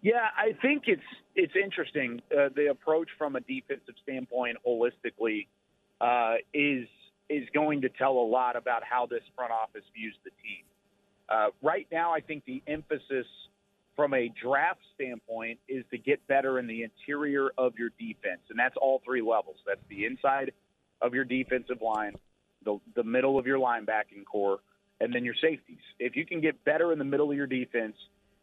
[0.00, 1.02] Yeah, I think it's
[1.34, 2.22] it's interesting.
[2.30, 5.46] Uh, the approach from a defensive standpoint, holistically,
[6.00, 6.86] uh, is
[7.28, 10.64] is going to tell a lot about how this front office views the team.
[11.28, 13.26] Uh, right now, I think the emphasis
[13.98, 18.56] from a draft standpoint is to get better in the interior of your defense, and
[18.56, 19.56] that's all three levels.
[19.66, 20.52] That's the inside
[21.02, 22.14] of your defensive line,
[22.64, 24.60] the the middle of your linebacking core,
[25.00, 25.82] and then your safeties.
[25.98, 27.96] If you can get better in the middle of your defense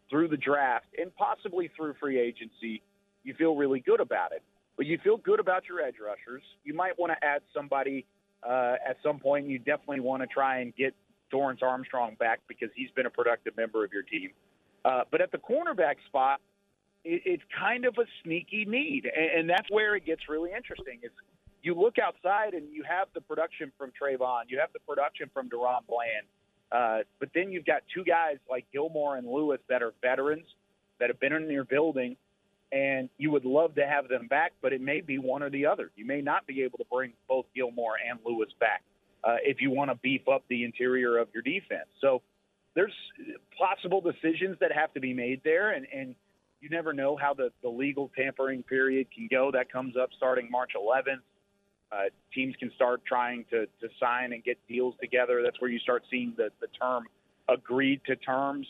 [0.09, 2.81] through the draft and possibly through free agency,
[3.23, 4.43] you feel really good about it.
[4.75, 6.43] But you feel good about your edge rushers.
[6.65, 8.05] You might want to add somebody
[8.43, 9.47] uh, at some point.
[9.47, 10.93] You definitely want to try and get
[11.31, 14.31] Dorance Armstrong back because he's been a productive member of your team.
[14.85, 16.39] Uh, but at the cornerback spot,
[17.03, 20.99] it, it's kind of a sneaky need, and, and that's where it gets really interesting.
[21.01, 21.11] Is
[21.63, 25.49] you look outside and you have the production from Trevon, you have the production from
[25.49, 26.27] DaRon Bland,
[26.71, 30.45] uh, but then you've got two guys like Gilmore and Lewis that are veterans
[30.99, 32.15] that have been in your building,
[32.71, 35.65] and you would love to have them back, but it may be one or the
[35.65, 35.89] other.
[35.95, 38.83] You may not be able to bring both Gilmore and Lewis back
[39.23, 41.87] uh, if you want to beef up the interior of your defense.
[42.01, 42.21] So
[42.75, 42.93] there's
[43.57, 46.15] possible decisions that have to be made there, and, and
[46.59, 49.49] you never know how the, the legal tampering period can go.
[49.51, 51.21] That comes up starting March 11th.
[51.91, 55.41] Uh, teams can start trying to, to sign and get deals together.
[55.43, 57.05] That's where you start seeing the, the term
[57.47, 58.67] agreed to terms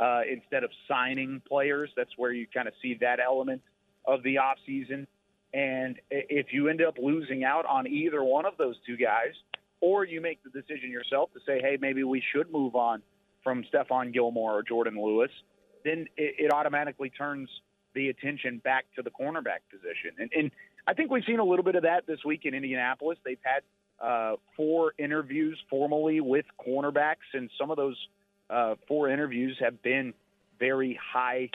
[0.00, 1.90] uh, instead of signing players.
[1.96, 3.62] That's where you kind of see that element
[4.06, 5.06] of the offseason.
[5.52, 9.34] And if you end up losing out on either one of those two guys,
[9.80, 13.02] or you make the decision yourself to say, hey, maybe we should move on
[13.44, 15.30] from Stephon Gilmore or Jordan Lewis,
[15.84, 17.48] then it, it automatically turns
[17.94, 20.12] the attention back to the cornerback position.
[20.18, 20.50] And, and
[20.88, 23.18] I think we've seen a little bit of that this week in Indianapolis.
[23.24, 23.62] They've had
[24.04, 27.96] uh, four interviews formally with cornerbacks, and some of those
[28.50, 30.12] uh, four interviews have been
[30.58, 31.50] very high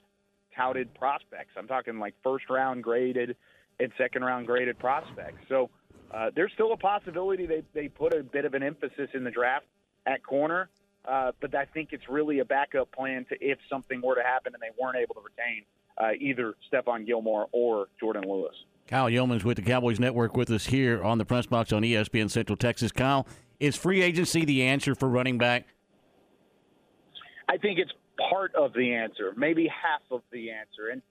[0.56, 1.52] touted prospects.
[1.58, 3.36] I'm talking like first round graded
[3.80, 5.38] and second round graded prospects.
[5.48, 5.70] So
[6.12, 9.32] uh, there's still a possibility they, they put a bit of an emphasis in the
[9.32, 9.66] draft
[10.06, 10.70] at corner.
[11.06, 14.54] Uh, but I think it's really a backup plan to if something were to happen
[14.54, 15.64] and they weren't able to retain
[15.98, 18.56] uh, either Stephon Gilmore or Jordan Lewis.
[18.88, 22.30] Kyle Youmans with the Cowboys Network with us here on the press box on ESPN
[22.30, 22.92] Central Texas.
[22.92, 23.28] Kyle,
[23.60, 25.68] is free agency the answer for running back?
[27.48, 27.92] I think it's
[28.30, 30.90] part of the answer, maybe half of the answer.
[30.92, 31.02] And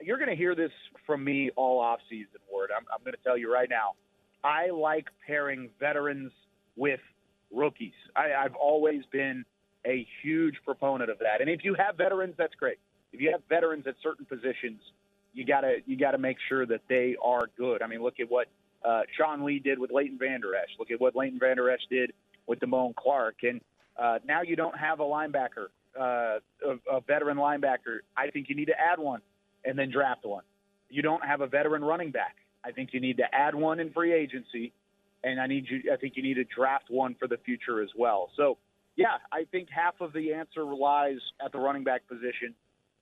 [0.00, 0.70] you're going to hear this
[1.06, 2.70] from me all offseason, Ward.
[2.76, 3.92] I'm, I'm going to tell you right now.
[4.42, 6.32] I like pairing veterans
[6.76, 7.00] with
[7.52, 7.92] rookies.
[8.16, 9.44] I, I've always been
[9.86, 11.40] a huge proponent of that.
[11.40, 12.78] And if you have veterans, that's great.
[13.12, 14.80] If you have veterans at certain positions,
[15.32, 17.82] you gotta you gotta make sure that they are good.
[17.82, 18.48] I mean, look at what
[18.84, 20.70] uh, Sean Lee did with Leighton Vander Esch.
[20.78, 22.12] Look at what Leighton Vander Esch did
[22.46, 23.36] with Damone Clark.
[23.42, 23.60] And
[23.96, 28.00] uh, now you don't have a linebacker, uh, a, a veteran linebacker.
[28.16, 29.20] I think you need to add one
[29.64, 30.44] and then draft one.
[30.90, 32.36] You don't have a veteran running back.
[32.64, 34.72] I think you need to add one in free agency,
[35.24, 35.90] and I need you.
[35.92, 38.30] I think you need to draft one for the future as well.
[38.36, 38.58] So,
[38.94, 42.54] yeah, I think half of the answer lies at the running back position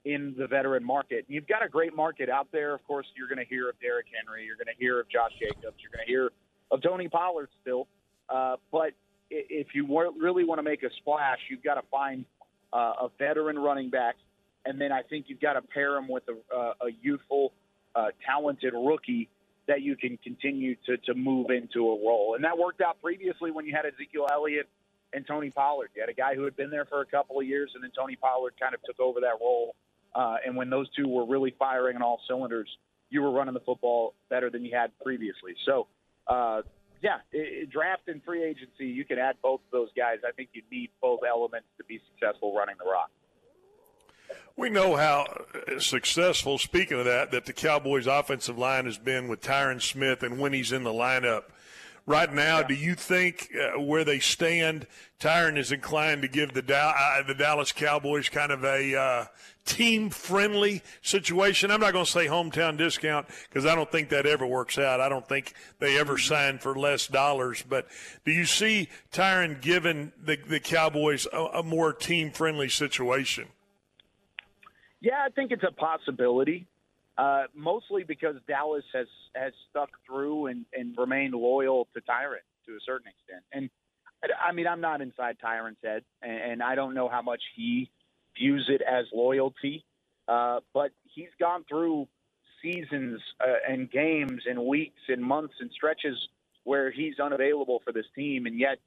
[0.05, 1.25] in the veteran market.
[1.27, 2.73] You've got a great market out there.
[2.73, 4.45] Of course, you're going to hear of Derrick Henry.
[4.45, 5.77] You're going to hear of Josh Jacobs.
[5.79, 6.31] You're going to hear
[6.71, 7.87] of Tony Pollard still.
[8.29, 8.93] Uh, but
[9.29, 9.85] if you
[10.19, 12.25] really want to make a splash, you've got to find
[12.71, 14.15] uh, a veteran running back,
[14.65, 17.53] and then I think you've got to pair him with a, a youthful,
[17.95, 19.29] uh, talented rookie
[19.67, 22.35] that you can continue to, to move into a role.
[22.35, 24.67] And that worked out previously when you had Ezekiel Elliott
[25.13, 25.89] and Tony Pollard.
[25.95, 27.91] You had a guy who had been there for a couple of years, and then
[27.97, 29.75] Tony Pollard kind of took over that role.
[30.13, 32.67] Uh, and when those two were really firing on all cylinders,
[33.09, 35.55] you were running the football better than you had previously.
[35.65, 35.87] So,
[36.27, 36.63] uh,
[37.01, 40.19] yeah, i i- draft and free agency, you can add both of those guys.
[40.27, 43.11] I think you need both elements to be successful running the rock.
[44.55, 45.25] We know how
[45.79, 50.39] successful, speaking of that, that the Cowboys' offensive line has been with Tyron Smith and
[50.39, 51.43] when he's in the lineup.
[52.05, 54.87] Right now, do you think uh, where they stand,
[55.21, 59.25] Tyron is inclined to give the, Dow- uh, the Dallas Cowboys kind of a uh,
[59.65, 61.71] team friendly situation?
[61.71, 64.99] I'm not going to say hometown discount because I don't think that ever works out.
[64.99, 67.63] I don't think they ever sign for less dollars.
[67.67, 67.87] But
[68.25, 73.47] do you see Tyron giving the, the Cowboys a, a more team friendly situation?
[75.03, 76.65] Yeah, I think it's a possibility.
[77.17, 82.71] Uh, mostly because Dallas has has stuck through and, and remained loyal to Tyron to
[82.71, 83.43] a certain extent.
[83.51, 83.69] And
[84.43, 87.91] I mean, I'm not inside Tyron's head, and, and I don't know how much he
[88.39, 89.83] views it as loyalty.
[90.27, 92.07] Uh, but he's gone through
[92.63, 96.17] seasons uh, and games and weeks and months and stretches
[96.63, 98.77] where he's unavailable for this team, and yet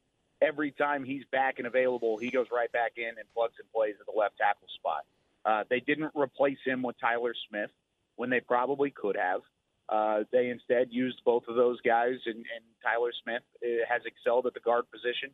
[0.40, 3.94] every time he's back and available, he goes right back in and plugs and plays
[4.00, 5.04] at the left tackle spot.
[5.46, 7.70] Uh, they didn't replace him with Tyler Smith
[8.16, 9.40] when they probably could have.
[9.88, 14.46] Uh, they instead used both of those guys, and, and Tyler Smith uh, has excelled
[14.46, 15.30] at the guard position.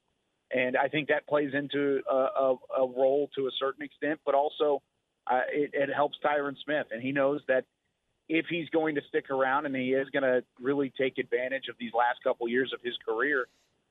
[0.54, 4.34] And I think that plays into a, a, a role to a certain extent, but
[4.34, 4.82] also
[5.26, 6.88] uh, it, it helps Tyron Smith.
[6.90, 7.64] And he knows that
[8.28, 11.76] if he's going to stick around and he is going to really take advantage of
[11.80, 13.46] these last couple years of his career,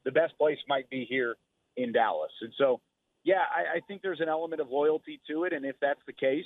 [0.05, 1.35] the best place might be here
[1.77, 2.31] in Dallas.
[2.41, 2.79] And so,
[3.23, 5.53] yeah, I, I think there's an element of loyalty to it.
[5.53, 6.45] And if that's the case,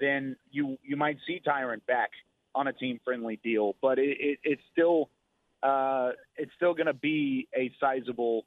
[0.00, 2.10] then you you might see Tyron back
[2.54, 3.76] on a team friendly deal.
[3.80, 5.10] But it, it, it's still
[5.62, 8.44] uh, it's still going to be a sizable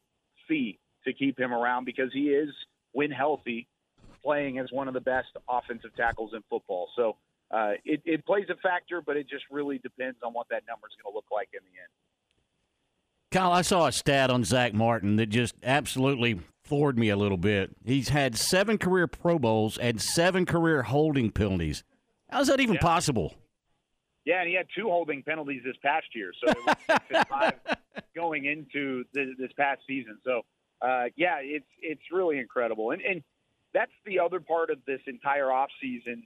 [0.48, 2.50] fee to keep him around because he is,
[2.92, 3.68] when healthy,
[4.24, 6.90] playing as one of the best offensive tackles in football.
[6.96, 7.18] So
[7.50, 10.88] uh, it, it plays a factor, but it just really depends on what that number
[10.88, 11.90] is going to look like in the end.
[13.32, 16.40] Kyle, I saw a stat on Zach Martin that just absolutely
[16.72, 17.76] floored me a little bit.
[17.84, 21.84] He's had seven career Pro Bowls and seven career holding penalties.
[22.30, 23.36] How's that even possible?
[24.24, 27.28] Yeah, and he had two holding penalties this past year, so it was six and
[27.28, 27.54] five
[28.16, 30.18] going into the, this past season.
[30.24, 30.44] So,
[30.82, 33.22] uh, yeah, it's it's really incredible, and and
[33.74, 36.24] that's the other part of this entire off season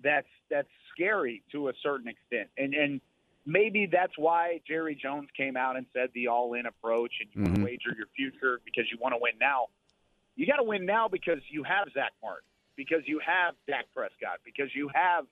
[0.00, 3.00] that's that's scary to a certain extent, and and
[3.44, 7.42] maybe that's why Jerry Jones came out and said the all in approach, and you
[7.42, 7.58] want Mhm.
[7.58, 9.68] to wager your future because you want to win now.
[10.36, 14.40] You got to win now because you have Zach Martin, because you have Dak Prescott,
[14.44, 15.26] because you have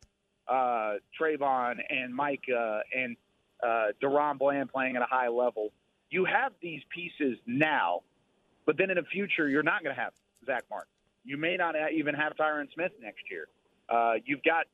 [0.49, 3.17] uh, Trevon and Micah and
[3.63, 5.73] uh, DaRon Bland playing at a high level.
[6.11, 8.03] You have these pieces now,
[8.67, 10.13] but then in the future, you're not going to have
[10.45, 10.91] Zach Martin.
[11.25, 13.47] You may not even have Tyron Smith next year.
[13.89, 14.67] Uh, you've got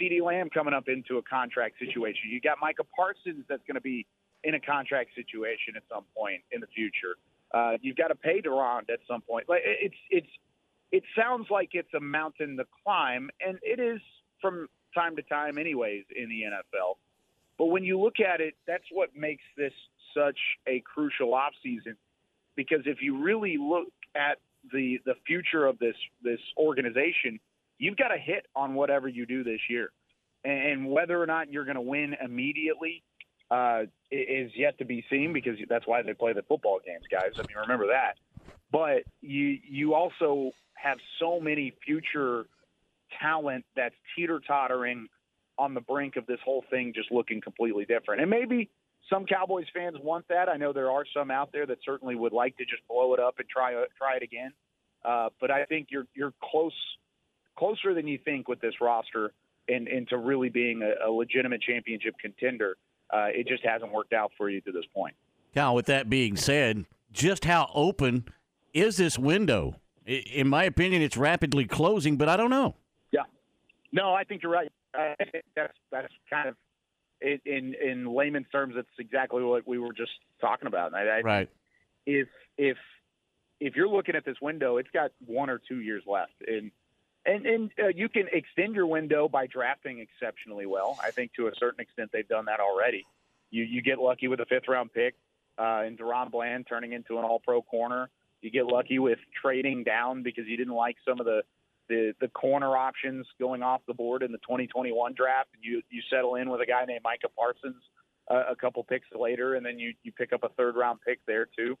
[0.00, 2.30] CeeDee Lamb coming up into a contract situation.
[2.30, 4.06] You got Micah Parsons that's going to be
[4.42, 7.16] in a contract situation at some point in the future.
[7.52, 9.48] Uh, you've got to pay DaRon at some point.
[9.48, 10.28] Like it's it's
[10.92, 14.00] it sounds like it's a mountain to climb, and it is
[14.40, 16.96] from time to time, anyways, in the NFL.
[17.58, 19.72] But when you look at it, that's what makes this
[20.16, 21.96] such a crucial offseason.
[22.56, 24.38] Because if you really look at
[24.72, 27.38] the the future of this this organization,
[27.84, 29.90] you've got to hit on whatever you do this year,
[30.42, 33.02] and whether or not you're going to win immediately
[33.50, 35.32] uh, is yet to be seen.
[35.32, 37.32] Because that's why they play the football games, guys.
[37.36, 38.16] I mean, remember that.
[38.72, 42.46] But you you also have so many future
[43.20, 45.08] talent that's teeter tottering
[45.56, 48.22] on the brink of this whole thing just looking completely different.
[48.22, 48.70] And maybe
[49.08, 50.48] some Cowboys fans want that.
[50.48, 53.20] I know there are some out there that certainly would like to just blow it
[53.20, 54.52] up and try try it again.
[55.04, 56.72] Uh, but I think you're you're close
[57.56, 59.32] closer than you think with this roster
[59.68, 62.76] and into really being a, a legitimate championship contender.
[63.12, 65.14] Uh, it just hasn't worked out for you to this point.
[65.54, 68.24] Kyle, with that being said, just how open
[68.72, 69.80] is this window?
[70.06, 72.74] In my opinion, it's rapidly closing, but I don't know.
[73.12, 73.22] Yeah.
[73.92, 74.70] No, I think you're right.
[74.94, 76.56] I think that's that's kind of
[77.20, 78.74] in in, in layman's terms.
[78.76, 80.94] That's exactly what we were just talking about.
[80.94, 81.48] I, I, Right.
[82.06, 82.28] If
[82.58, 82.76] if
[83.60, 86.70] if you're looking at this window, it's got one or two years left, and
[87.26, 90.98] and and uh, you can extend your window by drafting exceptionally well.
[91.02, 93.06] I think to a certain extent they've done that already.
[93.50, 95.14] You you get lucky with a fifth round pick
[95.58, 98.10] uh, and DaRon Bland turning into an All Pro corner.
[98.40, 101.42] You get lucky with trading down because you didn't like some of the
[101.88, 106.36] the the corner options going off the board in the 2021 draft, you you settle
[106.36, 107.82] in with a guy named Micah Parsons
[108.30, 111.20] uh, a couple picks later, and then you you pick up a third round pick
[111.26, 111.76] there too.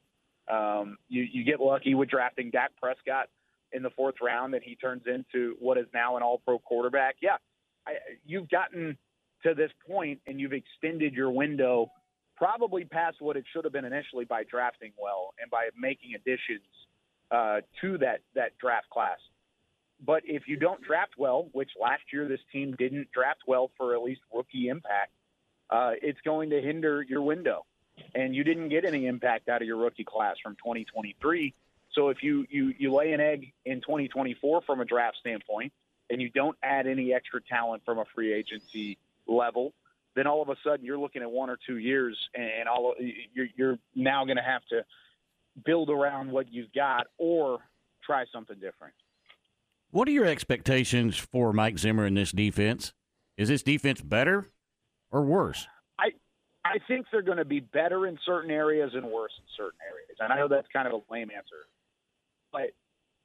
[0.50, 3.28] Um, you you get lucky with drafting Dak Prescott
[3.74, 7.16] in the fourth round, and he turns into what is now an All Pro quarterback.
[7.20, 7.36] Yeah,
[7.86, 7.94] I,
[8.24, 8.96] you've gotten
[9.42, 11.90] to this point, and you've extended your window
[12.36, 16.66] probably past what it should have been initially by drafting well and by making additions
[17.30, 19.18] uh, to that that draft class.
[20.04, 23.94] But if you don't draft well, which last year this team didn't draft well for
[23.94, 25.12] at least rookie impact,
[25.70, 27.64] uh, it's going to hinder your window.
[28.14, 31.54] And you didn't get any impact out of your rookie class from 2023.
[31.94, 35.72] So if you you you lay an egg in 2024 from a draft standpoint,
[36.10, 39.72] and you don't add any extra talent from a free agency level,
[40.14, 42.94] then all of a sudden you're looking at one or two years, and all
[43.32, 44.84] you're, you're now going to have to
[45.64, 47.58] build around what you've got or
[48.04, 48.94] try something different.
[49.90, 52.92] What are your expectations for Mike Zimmer in this defense?
[53.36, 54.50] Is this defense better
[55.10, 55.66] or worse?
[55.98, 56.10] I
[56.64, 60.16] I think they're going to be better in certain areas and worse in certain areas.
[60.18, 61.66] And I know that's kind of a lame answer,
[62.54, 62.70] but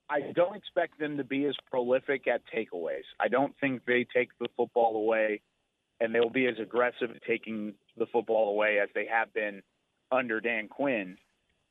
[0.10, 3.04] I don't expect them to be as prolific at takeaways.
[3.20, 5.42] I don't think they take the football away,
[6.02, 9.62] and they'll be as aggressive at taking the football away as they have been
[10.12, 11.18] under Dan Quinn.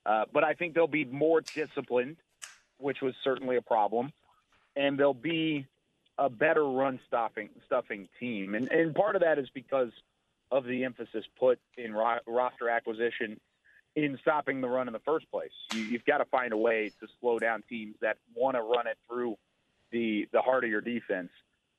[0.06, 2.16] Uh, but I think they'll be more disciplined,
[2.78, 4.12] which was certainly a problem,
[4.76, 5.66] and they'll be
[6.16, 8.54] a better run stopping stuffing team.
[8.54, 9.90] And and part of that is because
[10.50, 13.40] of the emphasis put in ro- roster acquisition
[13.96, 15.50] in stopping the run in the first place.
[15.72, 18.86] You, you've got to find a way to slow down teams that want to run
[18.86, 19.36] it through
[19.90, 21.30] the the heart of your defense.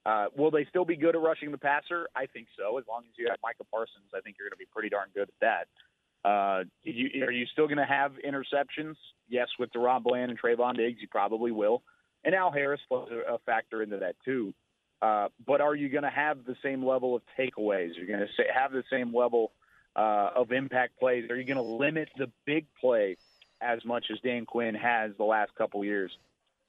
[0.05, 2.07] Uh, will they still be good at rushing the passer?
[2.15, 2.77] I think so.
[2.77, 5.09] As long as you have Micah Parsons, I think you're going to be pretty darn
[5.13, 6.27] good at that.
[6.27, 8.95] Uh, you, are you still going to have interceptions?
[9.27, 11.83] Yes, with DaRon Bland and Trevon Diggs, you probably will.
[12.23, 14.53] And Al Harris plays a, a factor into that too.
[15.01, 17.91] Uh, but are you going to have the same level of takeaways?
[17.95, 19.51] You're going to have the same level
[19.99, 21.29] uh, of impact plays?
[21.29, 23.17] Are you going to limit the big play
[23.59, 26.17] as much as Dan Quinn has the last couple years?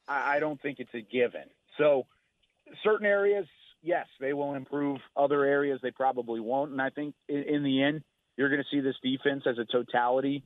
[0.09, 1.45] I, I don't think it's a given.
[1.79, 2.07] So,
[2.83, 3.47] certain areas,
[3.83, 4.99] yes, they will improve.
[5.17, 6.73] Other areas, they probably won't.
[6.73, 8.03] And I think in, in the end,
[8.37, 10.43] you're going to see this defense as a totality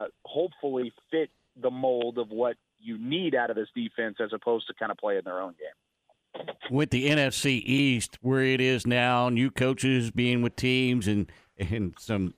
[0.00, 4.66] uh, hopefully fit the mold of what you need out of this defense as opposed
[4.68, 6.46] to kind of playing their own game.
[6.70, 11.94] with the NFC East where it is now, new coaches being with teams and and
[11.98, 12.34] some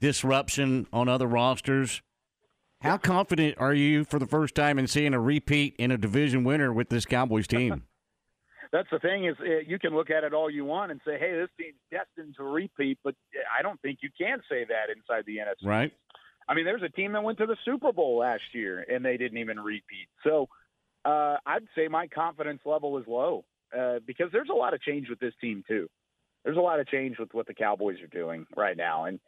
[0.00, 2.02] disruption on other rosters.
[2.80, 6.42] How confident are you for the first time in seeing a repeat in a division
[6.42, 7.84] winner with this Cowboys team?
[8.72, 11.18] That's the thing is uh, you can look at it all you want and say,
[11.18, 13.14] hey, this team's destined to repeat, but
[13.56, 15.68] I don't think you can say that inside the NFC.
[15.68, 15.92] Right.
[16.48, 19.16] I mean, there's a team that went to the Super Bowl last year and they
[19.16, 20.08] didn't even repeat.
[20.24, 20.48] So
[21.04, 23.44] uh, I'd say my confidence level is low
[23.78, 25.88] uh, because there's a lot of change with this team too.
[26.44, 29.20] There's a lot of change with what the Cowboys are doing right now, and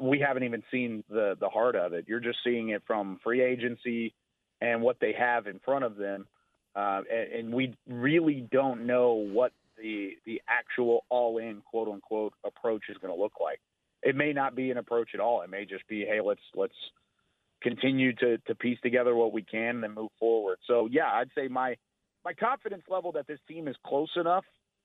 [0.00, 2.06] we haven't even seen the the heart of it.
[2.08, 4.14] You're just seeing it from free agency
[4.60, 6.26] and what they have in front of them,
[6.74, 12.34] uh, and, and we really don't know what the the actual all in quote unquote
[12.46, 13.60] approach is going to look like.
[14.02, 15.42] It may not be an approach at all.
[15.42, 16.74] It may just be, hey, let's let's
[17.62, 20.58] continue to to piece together what we can and move forward.
[20.66, 21.76] So yeah, I'd say my
[22.24, 24.44] my confidence level that this team is close enough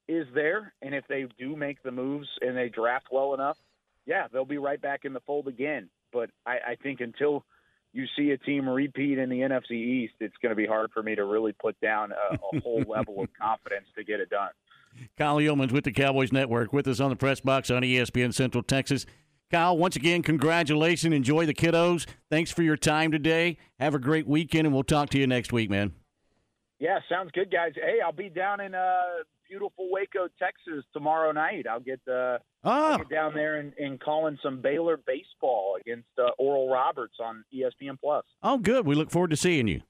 [0.10, 3.58] is there, and if they do make the moves and they draft well enough,
[4.06, 5.90] yeah, they'll be right back in the fold again.
[6.12, 7.46] But I, I think until
[7.94, 11.04] you see a team repeat in the NFC East, it's going to be hard for
[11.04, 14.50] me to really put down a, a whole level of confidence to get it done.
[15.16, 18.64] Kyle Youmans with the Cowboys Network with us on the press box on ESPN Central
[18.64, 19.06] Texas.
[19.52, 21.14] Kyle, once again, congratulations.
[21.14, 22.08] Enjoy the kiddos.
[22.32, 23.58] Thanks for your time today.
[23.80, 25.94] Have a great weekend, and we'll talk to you next week, man.
[26.80, 27.74] Yeah, sounds good, guys.
[27.76, 29.02] Hey, I'll be down in uh,
[29.50, 31.66] beautiful Waco, Texas tomorrow night.
[31.70, 32.40] I'll get uh, oh.
[32.64, 37.44] I'll get down there and, and calling some Baylor baseball against uh, Oral Roberts on
[37.54, 38.24] ESPN Plus.
[38.44, 38.86] Oh, good.
[38.86, 39.82] We look forward to seeing you.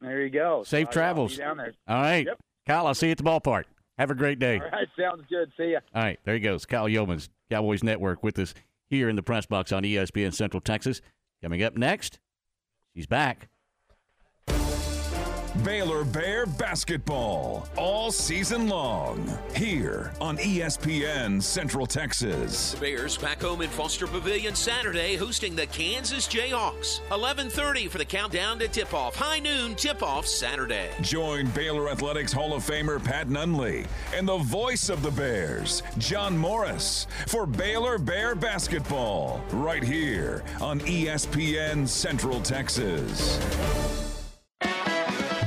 [0.00, 0.62] There you go.
[0.64, 1.36] Safe travels.
[1.36, 1.74] down there.
[1.86, 2.38] All right, Yep.
[2.66, 2.86] Kyle.
[2.86, 3.64] I'll see you at the ballpark.
[3.98, 4.60] Have a great day.
[4.60, 5.50] All right, sounds good.
[5.56, 5.80] See ya.
[5.94, 6.64] All right, there he goes.
[6.64, 8.54] Kyle Youmans, Cowboys Network, with us
[8.88, 11.00] here in the press box on ESPN Central Texas.
[11.42, 12.20] Coming up next,
[12.94, 13.48] she's back.
[15.64, 22.72] Baylor Bear basketball all season long here on ESPN Central Texas.
[22.72, 27.00] The Bears back home in Foster Pavilion Saturday hosting the Kansas Jayhawks.
[27.10, 29.16] 11:30 for the countdown to tip-off.
[29.16, 30.90] High noon tip-off Saturday.
[31.00, 36.36] Join Baylor Athletics Hall of Famer Pat Nunley and the voice of the Bears, John
[36.38, 43.38] Morris, for Baylor Bear basketball right here on ESPN Central Texas.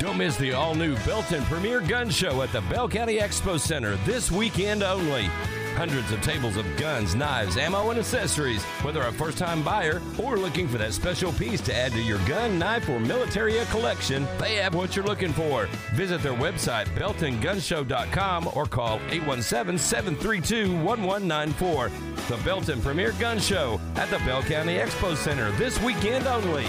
[0.02, 3.98] Don't miss the all new Belton Premier Gun Show at the Bell County Expo Center
[3.98, 5.26] this weekend only.
[5.76, 8.64] Hundreds of tables of guns, knives, ammo, and accessories.
[8.82, 12.18] Whether a first time buyer or looking for that special piece to add to your
[12.28, 15.68] gun, knife, or military collection, they have what you're looking for.
[15.94, 21.92] Visit their website, beltongunshow.com, or call 817 732 1194.
[22.28, 26.66] The Belton Premier Gun Show at the Bell County Expo Center this weekend only.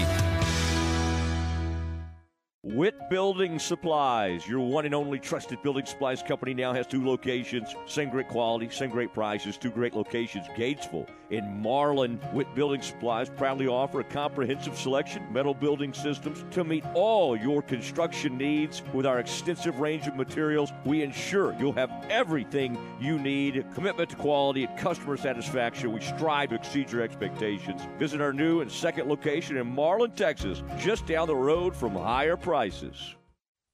[2.64, 7.74] Witt Building Supplies, your one and only trusted building supplies company, now has two locations.
[7.86, 12.20] Same great quality, same great prices, two great locations, Gatesville and Marlin.
[12.32, 17.62] Witt Building Supplies proudly offer a comprehensive selection metal building systems to meet all your
[17.62, 18.82] construction needs.
[18.92, 23.64] With our extensive range of materials, we ensure you'll have everything you need.
[23.74, 27.80] Commitment to quality and customer satisfaction, we strive to exceed your expectations.
[27.98, 32.36] Visit our new and second location in Marlin, Texas, just down the road from higher
[32.36, 32.51] prices.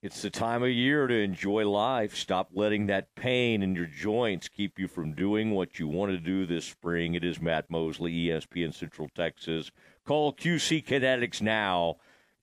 [0.02, 2.14] It's the time of year to enjoy life.
[2.14, 6.18] Stop letting that pain in your joints keep you from doing what you want to
[6.18, 7.14] do this spring.
[7.14, 9.72] It is Matt Mosley, ESPN Central Texas.
[10.04, 11.96] Call QC Kinetics now.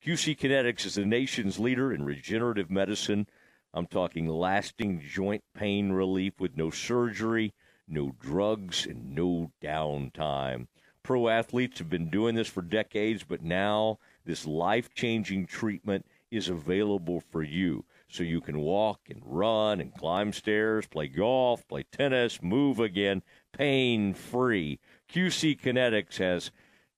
[0.05, 3.27] QC Kinetics is the nation's leader in regenerative medicine.
[3.73, 7.53] I'm talking lasting joint pain relief with no surgery,
[7.87, 10.67] no drugs, and no downtime.
[11.01, 16.49] Pro athletes have been doing this for decades, but now this life changing treatment is
[16.49, 17.85] available for you.
[18.07, 23.23] So you can walk and run and climb stairs, play golf, play tennis, move again,
[23.51, 24.79] pain free.
[25.11, 26.51] QC Kinetics has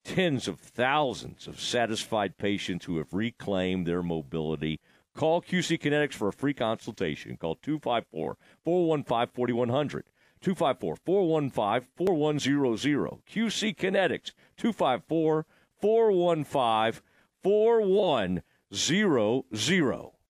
[0.04, 4.80] tens of thousands of satisfied patients who have reclaimed their mobility.
[5.16, 7.38] Call QC Kinetics for a free consultation.
[7.38, 10.06] Call 254 415 4100.
[10.42, 13.10] 254 415 4100.
[13.28, 15.46] QC Kinetics 254
[15.82, 17.02] 415
[17.44, 18.44] 4100.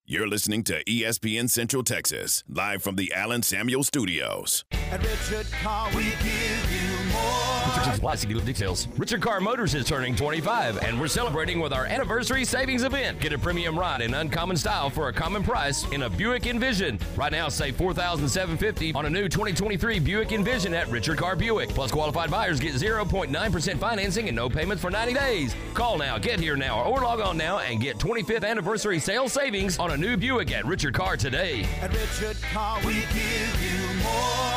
[0.06, 4.64] You're listening to ESPN Central Texas, live from the Allen Samuel Studios.
[4.92, 6.87] At Richard Carr, we give you
[7.88, 8.16] Restrictions apply.
[8.16, 8.88] See dealer details.
[8.98, 13.20] Richard Carr Motors is turning 25, and we're celebrating with our anniversary savings event.
[13.20, 17.00] Get a premium ride in uncommon style for a common price in a Buick Envision.
[17.16, 21.70] Right now, save $4,750 on a new 2023 Buick Envision at Richard Carr Buick.
[21.70, 25.56] Plus, qualified buyers get 0.9% financing and no payments for 90 days.
[25.74, 29.80] Call now, get here now, or log on now and get 25th anniversary sales savings
[29.80, 31.66] on a new Buick at Richard Carr today.
[31.82, 34.57] At Richard Carr, we give you more.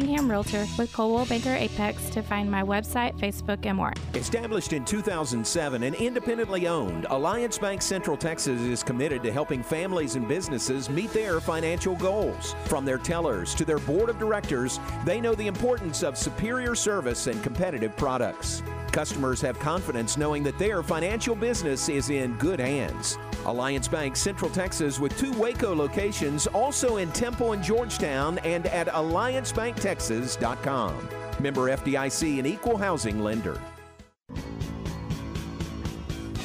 [0.00, 3.92] Realtor with Coldwell Banker Apex to find my website, Facebook, and more.
[4.14, 10.16] Established in 2007 and independently owned, Alliance Bank Central Texas is committed to helping families
[10.16, 12.54] and businesses meet their financial goals.
[12.64, 17.26] From their tellers to their board of directors, they know the importance of superior service
[17.26, 18.62] and competitive products.
[18.92, 23.16] Customers have confidence knowing that their financial business is in good hands.
[23.46, 28.88] Alliance Bank Central Texas with two Waco locations, also in Temple and Georgetown, and at
[28.88, 31.08] alliancebanktexas.com.
[31.40, 33.58] Member FDIC and equal housing lender.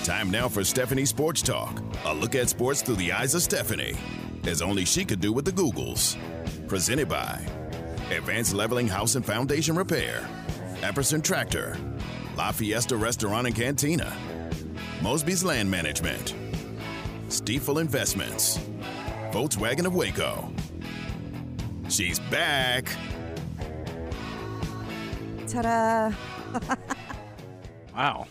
[0.06, 1.84] Time now for Stephanie Sports Talk.
[2.06, 3.98] A look at sports through the eyes of Stephanie,
[4.46, 6.16] as only she could do with the Googles.
[6.70, 7.46] Presented by
[8.10, 10.26] Advanced Leveling House and Foundation Repair,
[10.80, 11.76] Epperson Tractor,
[12.38, 14.16] La Fiesta Restaurant and Cantina,
[15.02, 16.36] Mosby's Land Management,
[17.30, 18.60] Stifel Investments,
[19.32, 20.48] Volkswagen of Waco.
[21.90, 22.96] She's back.
[25.48, 26.14] Ta-da!
[27.96, 28.28] Wow.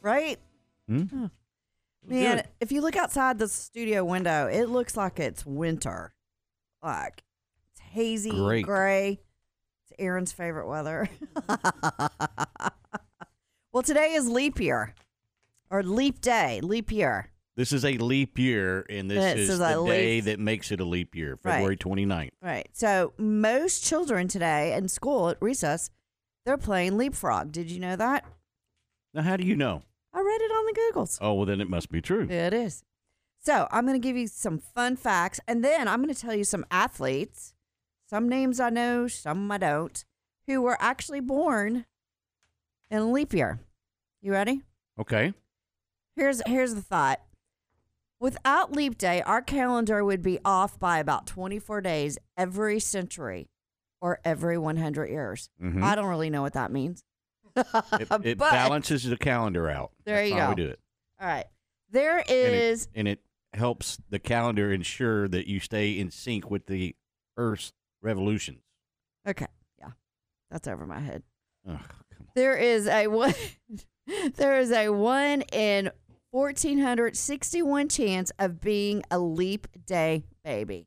[0.00, 0.38] right?
[0.88, 1.26] Hmm?
[2.06, 2.44] Man, Good.
[2.58, 6.14] if you look outside the studio window, it looks like it's winter.
[6.82, 7.22] Like
[7.72, 8.64] it's hazy, Great.
[8.64, 9.20] gray.
[9.84, 11.10] It's Aaron's favorite weather.
[13.72, 14.94] well, today is leap year
[15.70, 17.30] or leap day, leap year.
[17.56, 20.78] This is a leap year, and this is, is the day leap- that makes it
[20.80, 21.54] a leap year, Right.
[21.54, 22.30] February 29th.
[22.40, 22.68] Right.
[22.72, 25.90] So most children today in school at recess,
[26.46, 27.50] they're playing leapfrog.
[27.50, 28.24] Did you know that?
[29.12, 29.82] Now, how do you know?
[30.14, 31.18] I read it on the Googles.
[31.20, 32.28] Oh, well, then it must be true.
[32.30, 32.84] It is.
[33.40, 36.34] So I'm going to give you some fun facts, and then I'm going to tell
[36.34, 37.54] you some athletes,
[38.08, 40.04] some names I know, some I don't,
[40.46, 41.86] who were actually born
[42.90, 43.58] in a leap year.
[44.20, 44.62] You ready?
[44.98, 45.32] Okay.
[46.16, 47.20] Here's here's the thought.
[48.20, 53.48] Without leap day, our calendar would be off by about 24 days every century
[54.00, 55.50] or every 100 years.
[55.62, 55.82] Mhm.
[55.84, 57.04] I don't really know what that means.
[57.54, 57.66] It,
[58.24, 59.92] it But- balances the calendar out.
[60.04, 60.50] There That's you how go.
[60.50, 60.80] we do it.
[61.20, 61.46] All right.
[61.90, 66.50] There is And it- and it helps the calendar ensure that you stay in sync
[66.50, 66.96] with the
[67.36, 67.72] Earth's
[68.02, 68.62] revolutions.
[69.26, 69.46] Okay.
[69.78, 69.92] Yeah.
[70.50, 71.22] That's over my head.
[71.68, 71.80] Ugh,
[72.34, 73.34] There is a one
[74.36, 75.90] there is a one in
[76.30, 80.86] 1461 chance of being a leap day baby.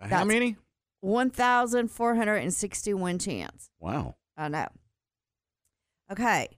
[0.00, 0.56] How That's many?
[1.00, 3.70] 1461 chance.
[3.78, 4.16] Wow.
[4.36, 4.66] I know.
[6.10, 6.48] Okay.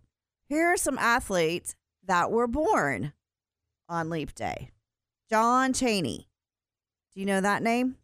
[0.48, 1.74] Here are some athletes
[2.04, 3.12] that were born
[3.88, 4.70] on leap day.
[5.28, 6.28] John Chaney.
[7.12, 7.96] Do you know that name?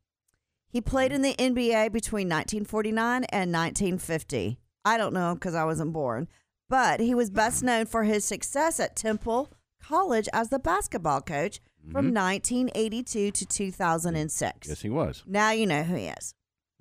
[0.68, 1.16] He played mm.
[1.16, 4.58] in the NBA between 1949 and 1950.
[4.84, 6.28] I don't know because I wasn't born,
[6.68, 9.52] but he was best known for his success at Temple
[9.82, 11.60] College as the basketball coach
[11.90, 12.14] from Mhm.
[12.14, 14.68] 1982 to 2006.
[14.68, 15.22] Yes, he was.
[15.26, 16.34] Now you know who he is.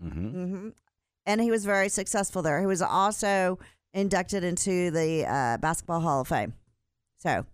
[0.04, 0.28] Mm-hmm.
[0.30, 0.70] hmm
[1.26, 2.60] And he was very successful there.
[2.60, 3.60] He was also
[3.94, 6.54] inducted into the uh, Basketball Hall of Fame.
[7.18, 7.46] So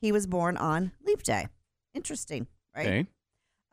[0.00, 1.48] he was born on Leap Day.
[1.94, 2.46] Interesting,
[2.76, 2.86] right?
[2.86, 3.06] Okay.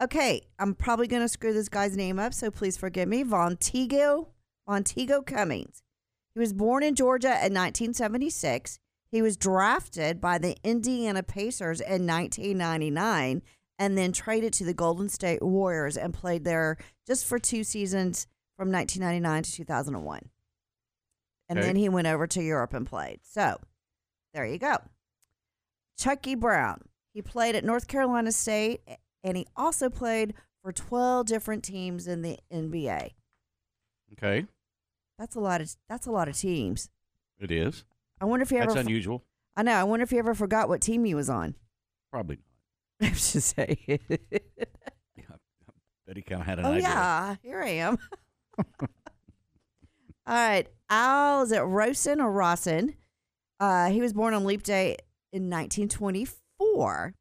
[0.01, 3.23] Okay, I'm probably going to screw this guy's name up, so please forgive me.
[3.23, 4.27] Vonteego,
[4.67, 5.82] Vonteego Cummings.
[6.33, 8.79] He was born in Georgia in 1976.
[9.11, 13.43] He was drafted by the Indiana Pacers in 1999
[13.77, 18.25] and then traded to the Golden State Warriors and played there just for two seasons
[18.57, 20.29] from 1999 to 2001.
[21.49, 21.67] And Okay.
[21.67, 23.19] then he went over to Europe and played.
[23.23, 23.59] So
[24.33, 24.77] there you go.
[25.97, 26.81] Chucky Brown.
[27.13, 28.81] He played at North Carolina State
[29.23, 33.11] and he also played for 12 different teams in the NBA.
[34.13, 34.47] Okay.
[35.17, 36.89] That's a lot of that's a lot of teams.
[37.39, 37.85] It is.
[38.19, 39.23] I wonder if That's ever unusual.
[39.55, 39.73] I know.
[39.73, 41.55] I wonder if he ever forgot what team he was on.
[42.11, 42.43] Probably not.
[43.01, 43.99] I have to say.
[46.05, 46.81] Bet he kind of had an oh idea.
[46.81, 47.97] yeah, here I am.
[48.79, 48.87] All
[50.27, 50.67] right.
[50.89, 52.95] Al, is it Rosen or Rawson?
[53.59, 54.97] Uh, he was born on Leap Day
[55.31, 57.13] in 1924.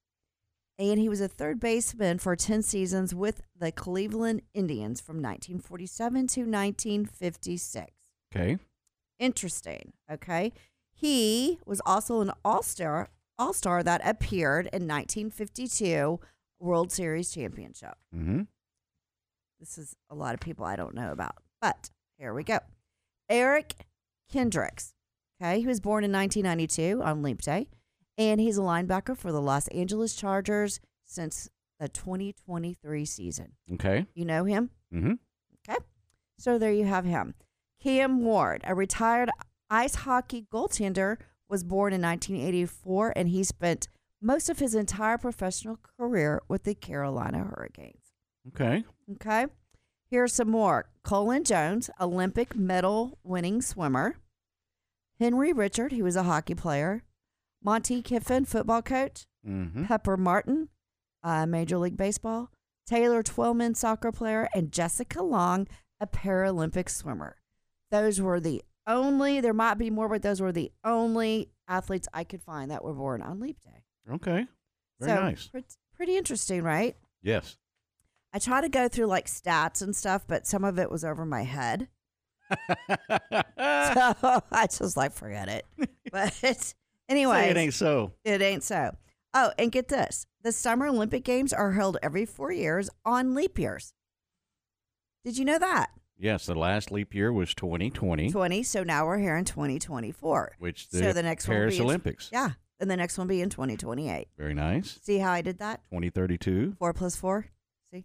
[0.79, 6.27] And he was a third baseman for 10 seasons with the Cleveland Indians from 1947
[6.29, 7.93] to 1956.
[8.35, 8.59] Okay.
[9.19, 9.93] Interesting.
[10.11, 10.53] Okay.
[10.93, 13.09] He was also an all-star
[13.39, 16.21] all-star that appeared in 1952
[16.61, 17.95] World Series championship.
[18.15, 18.43] Mm-hmm.
[19.59, 21.37] This is a lot of people I don't know about.
[21.61, 22.59] But here we go.
[23.29, 23.75] Eric
[24.31, 24.95] Kendricks.
[25.41, 25.61] Okay.
[25.61, 27.69] He was born in 1992 on Leap Day.
[28.19, 31.49] And he's a linebacker for the Los Angeles Chargers since
[31.81, 33.53] the 2023 season.
[33.73, 34.07] Okay.
[34.15, 34.71] You know him?
[34.95, 35.15] Mm-hmm.
[35.69, 35.79] Okay.
[36.39, 37.35] So there you have him.
[37.83, 39.31] Cam Ward, a retired
[39.71, 41.17] ice hockey goaltender,
[41.49, 43.89] was born in 1984 and he spent
[44.21, 48.13] most of his entire professional career with the Carolina Hurricanes.
[48.49, 48.85] Okay.
[49.15, 49.47] Okay.
[50.09, 50.91] Here's some more.
[51.03, 54.17] Cullen Jones, Olympic medal winning swimmer.
[55.19, 57.03] Henry Richard, he was a hockey player.
[57.63, 59.27] Monte Kiffin, football coach.
[59.47, 59.85] Mm-hmm.
[59.85, 60.69] Pepper Martin,
[61.23, 62.51] uh, Major League Baseball.
[62.87, 64.49] Taylor Twellman, soccer player.
[64.55, 65.69] And Jessica Long,
[66.01, 67.37] a Paralympic swimmer.
[67.91, 72.25] Those were the only, there might be more, but those were the only athletes I
[72.25, 73.85] could find that were born on Leap Day.
[74.15, 74.47] Okay.
[75.01, 75.47] Very so, nice.
[75.49, 76.97] pret- Pretty interesting, right?
[77.23, 77.57] Yes.
[78.33, 81.25] I try to go through like stats and stuff, but some of it was over
[81.25, 81.89] my head.
[82.51, 85.67] so I just like forget it.
[86.13, 86.75] But
[87.09, 88.13] anyway, it ain't so.
[88.25, 88.97] It ain't so.
[89.35, 93.59] Oh, and get this: the Summer Olympic Games are held every four years on leap
[93.59, 93.95] years.
[95.25, 95.91] Did you know that?
[96.19, 98.63] Yes, the last leap year was 2020, Twenty.
[98.63, 100.57] So now we're here in 2024.
[100.59, 102.29] which the, so the next Paris one be in- Olympics.
[102.33, 104.29] yeah, and the next one will be in 2028.
[104.39, 104.99] Very nice.
[105.03, 105.81] See how I did that?
[105.91, 106.77] 2032.
[106.79, 107.47] Four plus four.
[107.93, 108.05] See,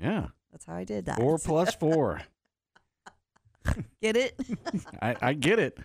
[0.00, 0.28] Yeah.
[0.52, 1.18] that's how I did that.
[1.18, 2.22] Four plus four.
[4.00, 4.40] Get it?
[5.02, 5.78] I, I get it.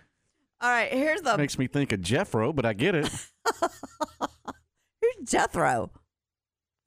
[0.60, 0.92] All right.
[0.92, 3.08] Here's the Makes me think of Jethro, but I get it.
[3.60, 5.90] Who's Jethro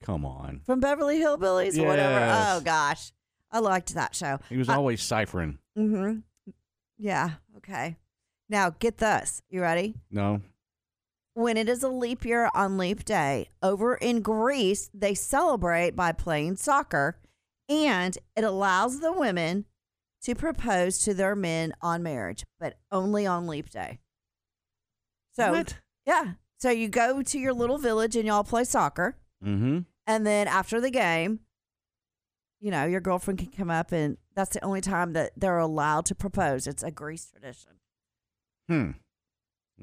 [0.03, 0.61] Come on.
[0.65, 2.26] from Beverly Hillbillies or whatever.
[2.32, 3.11] Oh gosh,
[3.51, 4.39] I liked that show.
[4.49, 5.59] He was always ciphering.
[5.78, 6.20] Mm-hmm.
[6.97, 7.32] Yeah.
[7.57, 7.97] Okay.
[8.49, 9.41] Now get this.
[9.49, 9.95] You ready?
[10.09, 10.41] No.
[11.34, 16.11] When it is a leap year on leap day, over in Greece, they celebrate by
[16.11, 17.17] playing soccer,
[17.70, 19.65] and it allows the women
[20.24, 23.99] to propose to their men on marriage, but only on leap day.
[25.36, 25.78] So, What?
[26.05, 26.34] yeah.
[26.57, 29.15] So you go to your little village and y'all play soccer.
[29.43, 29.80] Mm-hmm.
[30.07, 31.39] And then after the game,
[32.59, 36.05] you know, your girlfriend can come up, and that's the only time that they're allowed
[36.07, 36.67] to propose.
[36.67, 37.72] It's a Greece tradition.
[38.67, 38.91] Hmm.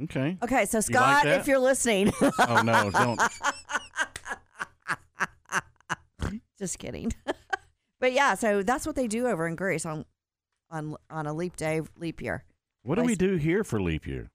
[0.05, 0.37] Okay.
[0.43, 3.19] Okay, so You like Scott, if you're listening, Oh, no, don't.
[6.59, 7.13] just kidding.
[8.01, 10.05] but yeah, so that's what they do over in Greece on
[10.71, 12.45] on on a leap day, leap year.
[12.83, 14.31] What do we Place- do here for leap year?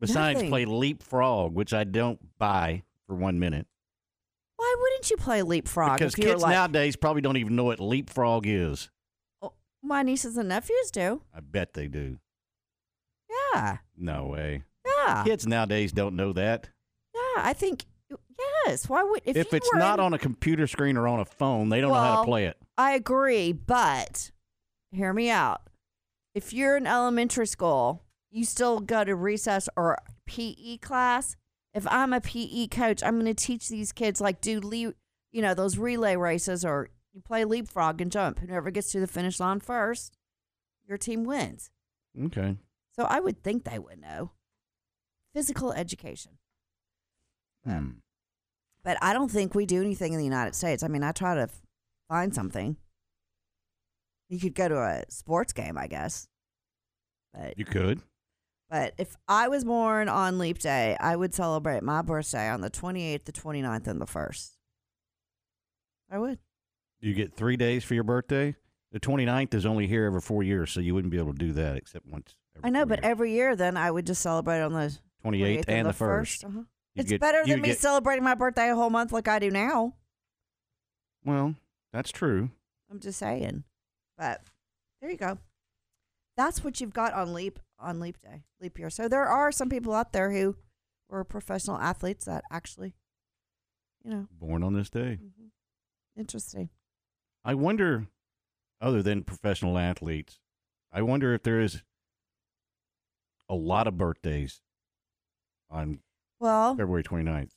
[0.00, 0.50] Besides Nothing.
[0.50, 3.66] play leapfrog, which I don't buy for one minute.
[4.56, 7.64] Why wouldn't you play leapfrog Because if you're kids like nowadays probably don't even know
[7.64, 8.90] what leapfrog is.
[9.42, 9.52] Oh,
[9.82, 11.22] my nieces and nephews do?
[11.34, 12.18] I bet they do.
[13.54, 14.64] Yeah, No way.
[14.86, 16.68] yeah, Kids nowadays don't know that.
[17.14, 17.20] yeah.
[17.42, 17.84] I think
[18.66, 18.88] yes.
[18.88, 21.20] Why would if, If, you it's were not in- on a computer screen or on
[21.20, 22.56] a phone, they don't know how Well, to play it.
[22.78, 24.30] I agree, but
[24.92, 25.62] hear me out.
[26.34, 31.36] If you're in elementary school, you still go to recess or PE class.
[31.74, 34.94] If I'm a PE coach, I'm going to teach these kids like do le-
[35.32, 38.38] you know those relay races or you play leapfrog and jump.
[38.40, 40.16] Whoever gets to the finish line first,
[40.86, 41.70] your team wins.
[42.26, 42.56] Okay.
[42.92, 44.32] So I would think they would know.
[45.34, 46.32] Physical education.
[47.64, 47.90] Hmm.
[48.82, 50.82] But I don't think we do anything in the United States.
[50.82, 51.62] I mean, I try to f-
[52.08, 52.76] find something.
[54.30, 56.26] You could go to a sports game, I guess.
[57.34, 58.00] But You could.
[58.70, 62.70] but if I was born on leap day, I would celebrate my birthday on the
[62.70, 64.50] 28th, the 29th, and the 1st.
[66.10, 66.38] I would.
[67.00, 68.54] You get three days for your birthday.
[68.92, 71.52] The 29th is only here every four years, so you wouldn't be able to do
[71.52, 72.34] that except once.
[72.56, 73.10] Every I know, but years.
[73.10, 75.96] every year then I would just celebrate on the 28th, 28th and the, 1st.
[75.96, 76.44] 1st.
[76.46, 76.62] Uh-huh.
[76.96, 79.50] It's get- better than me get- celebrating my birthday a whole month like I do
[79.50, 79.94] now.
[81.24, 81.54] Well,
[81.92, 82.50] that's true.
[82.90, 83.62] I'm just saying.
[84.20, 84.42] But
[85.00, 85.38] there you go.
[86.36, 88.90] That's what you've got on leap on leap day, leap year.
[88.90, 90.56] So there are some people out there who
[91.08, 92.94] were professional athletes that actually,
[94.04, 95.18] you know, Born on this day.
[95.22, 96.20] Mm-hmm.
[96.20, 96.68] interesting.
[97.46, 98.08] I wonder,
[98.82, 100.38] other than professional athletes,
[100.92, 101.82] I wonder if there is
[103.48, 104.60] a lot of birthdays
[105.70, 106.00] on
[106.38, 107.52] Well, February 29th.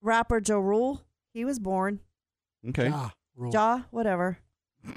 [0.00, 1.02] rapper Joe Rule,
[1.34, 2.00] he was born.
[2.66, 2.88] Okay.
[2.88, 3.52] Ja Rule.
[3.52, 4.38] Ja, whatever.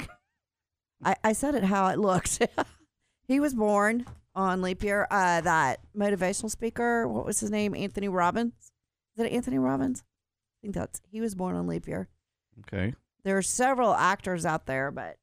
[1.06, 2.42] I, I said it how it looked.
[3.26, 5.08] He was born on leap year.
[5.10, 7.74] Uh, that motivational speaker, what was his name?
[7.74, 8.54] Anthony Robbins.
[9.16, 10.04] Is it Anthony Robbins?
[10.04, 12.10] I think that's he was born on leap year.
[12.60, 12.94] Okay.
[13.24, 15.16] There are several actors out there, but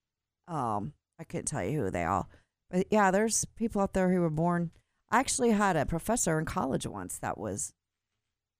[0.48, 2.26] um, I couldn't tell you who they are.
[2.70, 4.70] But yeah, there's people out there who were born.
[5.10, 7.74] I actually had a professor in college once that was.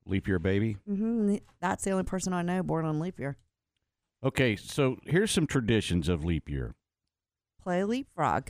[0.04, 0.76] Leap year baby.
[0.86, 3.38] hmm that's the only person I know born on leap year.
[4.22, 6.74] Okay, so here's some traditions of leap year.
[7.62, 8.48] Play leapfrog.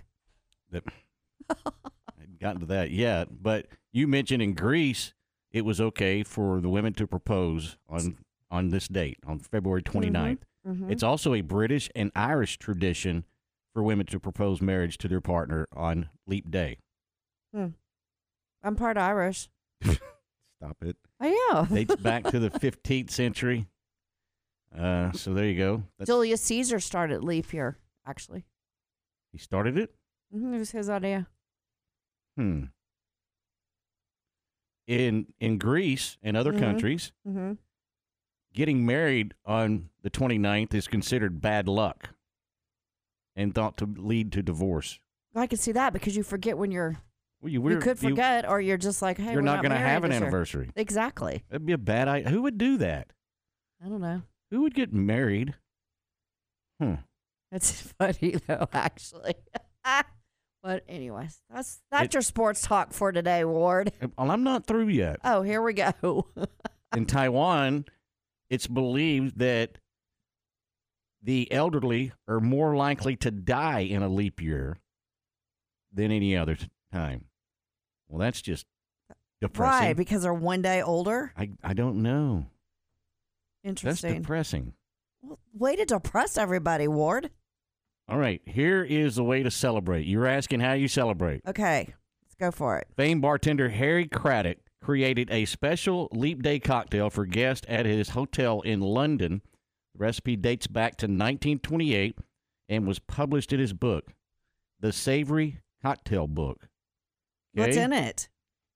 [0.71, 0.85] That
[1.49, 1.55] I
[2.19, 5.15] hadn't gotten to that yet, but you mentioned in Greece
[5.53, 8.19] it was okay for the women to propose on
[8.51, 10.39] on this date on February 29th.
[10.67, 10.91] mhm.
[10.91, 13.25] It's also a British and Irish tradition
[13.73, 16.79] for women to propose marriage to their partner on leap day.
[17.55, 17.69] Hmm.
[18.63, 19.49] I'm part Irish.
[19.85, 20.97] Stop it.
[21.21, 21.67] I am.
[21.75, 23.67] Dates back to the 15th century.
[24.77, 25.83] Uh, so there you go.
[25.99, 27.77] That's, Julius Caesar started leap year.
[28.07, 28.45] Actually,
[29.33, 29.95] he started it.
[30.33, 31.27] hmm it was his idea.
[32.37, 32.65] Hmm.
[34.87, 36.59] In in Greece and other Mhm.
[36.59, 37.53] countries, Mm-hmm.
[38.53, 42.11] getting married on the 29th is considered bad luck
[43.37, 44.99] and thought to lead to divorce.
[45.35, 46.97] I can see that because you forget when you're.
[47.41, 49.73] Well, you, You could forget, or you're just like, hey, you're we're not not going
[49.73, 50.27] to have an this year.
[50.27, 50.71] anniversary.
[50.77, 51.43] Exactly.
[51.49, 52.29] That'd be a bad idea.
[52.31, 53.13] Who would do that?
[53.83, 54.23] I don't know.
[54.51, 55.55] Who would get married?
[56.81, 56.97] Hmm.
[57.53, 59.35] It's funny though, actually.
[60.63, 63.93] but anyways, that's that's It- your sports talk for today, Ward.
[64.03, 65.19] Uh, well, I'm not through yet.
[65.25, 66.27] Oh, here we go.
[66.97, 67.85] In Taiwan,
[68.49, 69.79] it's believed that
[71.23, 74.79] the elderly are more likely to die in a leap year
[75.93, 77.27] than any other t- time.
[78.09, 78.65] Well, that's just
[79.41, 79.87] depressing.
[79.89, 79.93] Why?
[79.93, 81.31] Because they're one day older.
[81.37, 82.47] I, I don't know.
[83.63, 84.23] That's Interesting.
[84.23, 84.73] depressing.
[85.53, 87.31] Way to depress everybody, Ward.
[88.11, 90.05] All right, here is the way to celebrate.
[90.07, 91.43] You're asking how you celebrate.
[91.47, 91.95] Okay,
[92.25, 92.89] let's go for it.
[92.97, 98.63] Famed bartender Harry Craddock created a special leap day cocktail for guests at his hotel
[98.63, 99.43] in London.
[99.95, 102.19] The recipe dates back to 1928
[102.69, 104.13] and was published in his book,
[104.81, 106.69] The Savory Cocktail Book.
[107.55, 108.29] What's in it?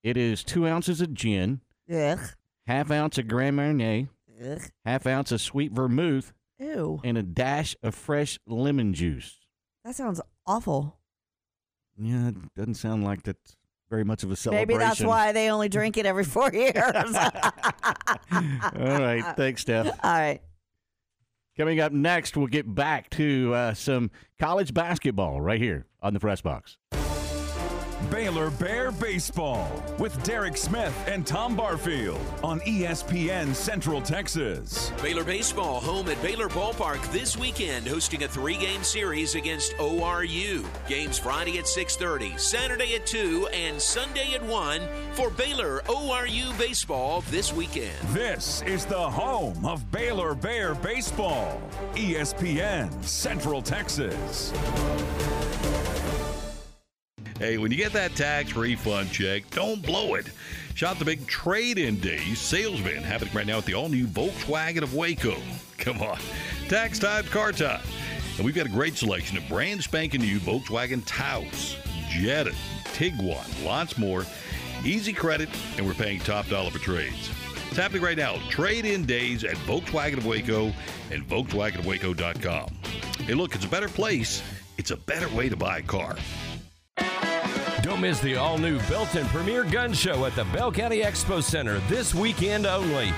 [0.04, 1.60] It is two ounces of gin,
[1.92, 2.20] Ugh.
[2.68, 4.08] half ounce of Grand Marnier,
[4.44, 4.60] Ugh.
[4.84, 6.32] half ounce of sweet vermouth,
[6.64, 7.00] Ew.
[7.04, 9.38] and a dash of fresh lemon juice.
[9.84, 10.96] That sounds awful.
[11.98, 13.56] Yeah, it doesn't sound like that's
[13.90, 14.68] very much of a celebration.
[14.68, 16.74] Maybe that's why they only drink it every four years.
[16.74, 18.42] All
[18.72, 19.86] right, thanks, Steph.
[19.86, 20.40] All right.
[21.56, 24.10] Coming up next, we'll get back to uh, some
[24.40, 26.78] college basketball right here on the press box.
[28.10, 34.92] Baylor Bear Baseball with Derek Smith and Tom Barfield on ESPN Central Texas.
[35.02, 40.64] Baylor baseball home at Baylor Ballpark this weekend, hosting a three-game series against ORU.
[40.88, 44.80] Games Friday at 6:30, Saturday at 2, and Sunday at 1
[45.12, 47.96] for Baylor ORU baseball this weekend.
[48.08, 51.60] This is the home of Baylor Bear Baseball,
[51.94, 54.52] ESPN Central Texas.
[57.38, 60.26] Hey, when you get that tax refund check, don't blow it.
[60.74, 64.06] Shop the big trade in days sales event happening right now at the all new
[64.06, 65.36] Volkswagen of Waco.
[65.78, 66.18] Come on,
[66.68, 67.82] tax time, car time.
[68.36, 71.76] And we've got a great selection of brand spanking new Volkswagen Taos,
[72.08, 72.52] Jetta,
[72.94, 74.24] Tiguan, lots more.
[74.84, 77.30] Easy credit, and we're paying top dollar for trades.
[77.68, 78.36] It's happening right now.
[78.48, 80.72] Trade in days at Volkswagen of Waco
[81.10, 82.68] and VolkswagenofWaco.com.
[83.26, 84.42] Hey, look, it's a better place.
[84.78, 86.16] It's a better way to buy a car.
[87.84, 91.80] Don't miss the all new Belton Premier Gun Show at the Bell County Expo Center
[91.80, 93.08] this weekend only.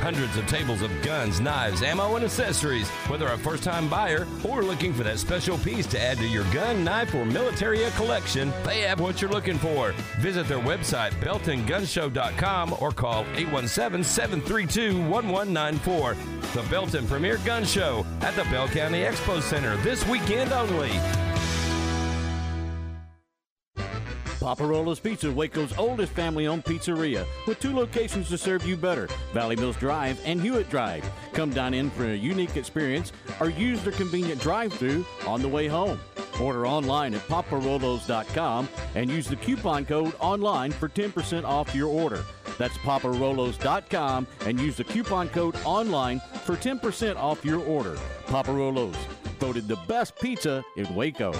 [0.00, 2.88] Hundreds of tables of guns, knives, ammo, and accessories.
[3.08, 6.42] Whether a first time buyer or looking for that special piece to add to your
[6.52, 9.92] gun, knife, or military collection, they have what you're looking for.
[10.18, 16.16] Visit their website, beltongunshow.com, or call 817 732 1194.
[16.52, 20.98] The Belton Premier Gun Show at the Bell County Expo Center this weekend only.
[24.46, 29.08] Poppa Rollo's Pizza, Waco's oldest family owned pizzeria, with two locations to serve you better
[29.32, 31.04] Valley Mills Drive and Hewitt Drive.
[31.32, 35.48] Come dine in for a unique experience or use their convenient drive through on the
[35.48, 35.98] way home.
[36.40, 42.24] Order online at popparollos.com and use the coupon code online for 10% off your order.
[42.56, 47.98] That's popparollos.com and use the coupon code online for 10% off your order.
[48.28, 48.94] Poppa Rollo's,
[49.40, 51.32] voted the best pizza in Waco.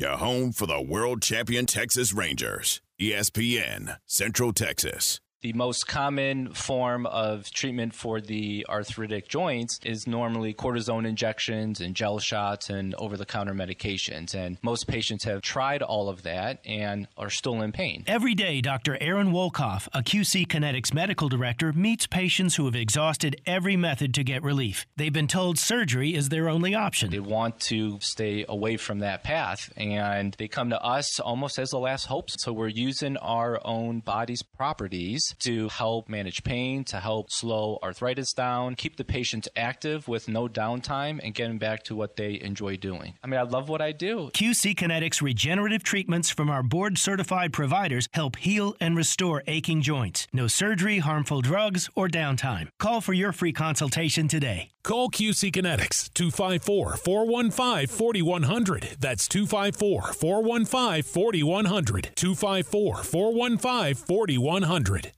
[0.00, 2.80] Your home for the world champion Texas Rangers.
[3.00, 5.20] ESPN Central Texas.
[5.40, 11.94] The most common form of treatment for the arthritic joints is normally cortisone injections and
[11.94, 14.34] gel shots and over the counter medications.
[14.34, 18.02] And most patients have tried all of that and are still in pain.
[18.08, 18.98] Every day, Dr.
[19.00, 24.24] Aaron Wolkoff, a QC Kinetics medical director, meets patients who have exhausted every method to
[24.24, 24.86] get relief.
[24.96, 27.10] They've been told surgery is their only option.
[27.12, 31.70] They want to stay away from that path and they come to us almost as
[31.70, 32.28] the last hope.
[32.28, 38.32] So we're using our own body's properties to help manage pain, to help slow arthritis
[38.32, 42.76] down, keep the patient active with no downtime, and getting back to what they enjoy
[42.76, 43.14] doing.
[43.22, 44.30] I mean, I love what I do.
[44.34, 50.26] QC Kinetics regenerative treatments from our board certified providers help heal and restore aching joints.
[50.32, 52.68] No surgery, harmful drugs, or downtime.
[52.78, 54.70] Call for your free consultation today.
[54.88, 58.96] Call QC Kinetics 254 415 4100.
[58.98, 62.10] That's 254 415 4100.
[62.14, 65.12] 254 415 4100.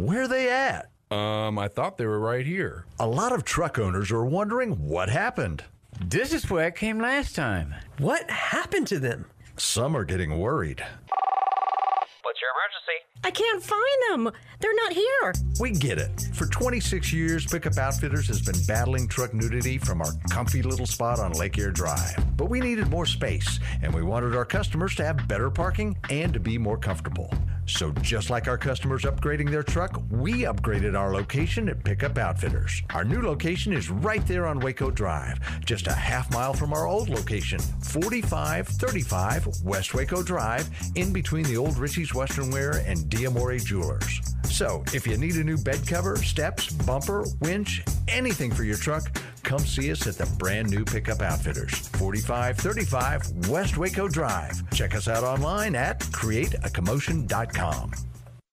[0.00, 0.90] Where are they at?
[1.10, 2.86] Um, I thought they were right here.
[2.98, 5.62] A lot of truck owners are wondering what happened.
[6.02, 7.74] This is where I came last time.
[7.98, 9.26] What happened to them?
[9.58, 10.80] Some are getting worried.
[12.22, 13.04] What's your emergency?
[13.24, 14.32] I can't find them.
[14.60, 15.34] They're not here.
[15.60, 16.30] We get it.
[16.32, 21.18] For 26 years, Pickup Outfitters has been battling truck nudity from our comfy little spot
[21.20, 22.16] on Lake Air Drive.
[22.38, 26.32] But we needed more space, and we wanted our customers to have better parking and
[26.32, 27.30] to be more comfortable.
[27.72, 32.82] So, just like our customers upgrading their truck, we upgraded our location at Pickup Outfitters.
[32.94, 36.86] Our new location is right there on Waco Drive, just a half mile from our
[36.86, 43.64] old location, 4535 West Waco Drive, in between the old Richie's Western Wear and Diamore
[43.64, 44.20] Jewelers.
[44.60, 49.18] So, if you need a new bed cover, steps, bumper, winch, anything for your truck,
[49.42, 54.52] come see us at the brand new Pickup Outfitters, 4535 West Waco Drive.
[54.72, 57.92] Check us out online at createacommotion.com.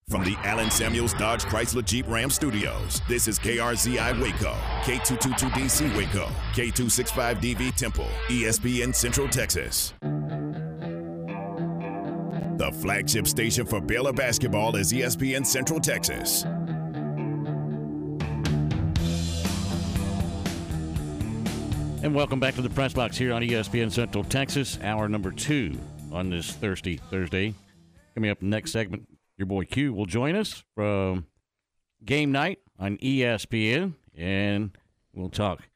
[0.08, 4.54] From the Allen Samuels Dodge Chrysler Jeep Ram Studios, this is KRZI Waco,
[4.84, 9.92] K222DC Waco, K265DV Temple, ESPN Central Texas.
[12.58, 16.42] The flagship station for Baylor basketball is ESPN Central Texas.
[22.02, 25.78] And welcome back to the press box here on ESPN Central Texas, hour number two
[26.10, 27.54] on this Thursday Thursday.
[28.16, 29.06] Coming up next segment,
[29.36, 31.26] your boy Q will join us from
[32.04, 34.76] game night on ESPN, and
[35.12, 35.68] we'll talk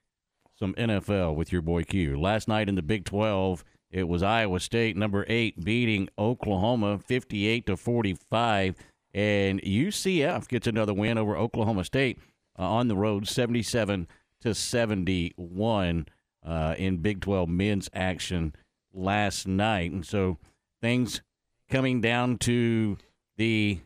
[0.59, 2.21] some NFL with your boy Q.
[2.21, 3.63] Last night in the Big 12,
[3.93, 8.75] it was Iowa State, number eight, beating Oklahoma 58 to 45,
[9.13, 12.19] and UCF gets another win over Oklahoma State
[12.59, 14.09] uh, on the road, 77
[14.41, 16.07] to 71
[16.45, 18.55] uh, in Big 12 men's action
[18.95, 19.93] last night.
[19.93, 20.39] And so
[20.81, 21.21] things
[21.69, 22.97] coming down to
[23.37, 23.81] the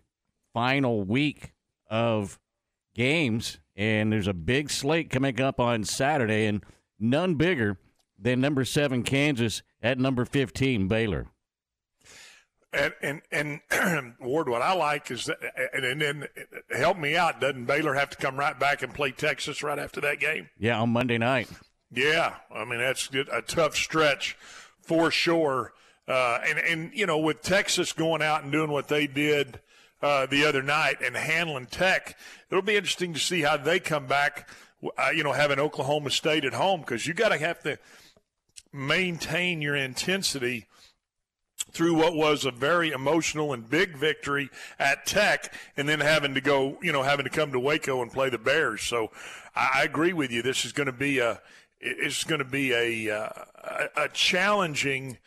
[0.55, 1.53] final week
[1.91, 2.39] of
[2.95, 6.63] games, and there's a big slate coming up on Saturday, and
[7.01, 7.77] none bigger
[8.19, 11.29] than number seven Kansas at number 15 Baylor.
[12.73, 15.39] And and and Ward, what I like is that,
[15.73, 16.29] and, and then
[16.77, 17.41] help me out.
[17.41, 20.51] Doesn't Baylor have to come right back and play Texas right after that game?
[20.59, 21.49] Yeah, on Monday night.
[21.91, 24.37] Yeah, I mean that's a tough stretch
[24.83, 25.73] for sure.
[26.09, 29.61] Uh, and and you know with Texas going out and doing what they did
[30.03, 32.19] uh, the other night and handling Tech,
[32.51, 34.51] it'll be interesting to see how they come back.
[34.99, 37.79] Uh, you know, having Oklahoma State at home because you got to have to
[38.77, 40.67] maintain your intensity
[41.73, 44.49] through what was a very emotional and big victory
[44.79, 48.13] at Tech, and then having to go, you know, having to come to Waco and
[48.13, 48.83] play the Bears.
[48.83, 49.11] So,
[49.55, 50.43] I, agree with you.
[50.43, 51.41] This is going to be a,
[51.81, 53.29] it's going to be a, uh,
[53.97, 55.19] a, a challenging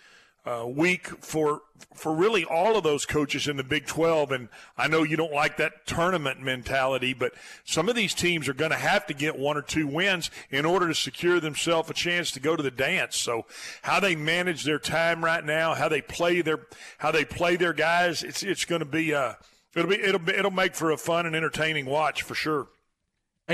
[0.45, 1.61] uh, week for
[1.93, 4.31] for really all of those coaches in the Big 12.
[4.31, 7.33] And I know you don't like that tournament mentality, but
[7.65, 10.65] some of these teams are going to have to get one or two wins in
[10.65, 13.17] order to secure themselves a chance to go to the dance.
[13.17, 13.45] So
[13.81, 16.67] how they manage their time right now, how they play their
[16.99, 19.33] how they play their guys, it's it's going to be uh
[19.75, 22.67] it'll be it'll be, it'll make for a fun and entertaining watch for sure.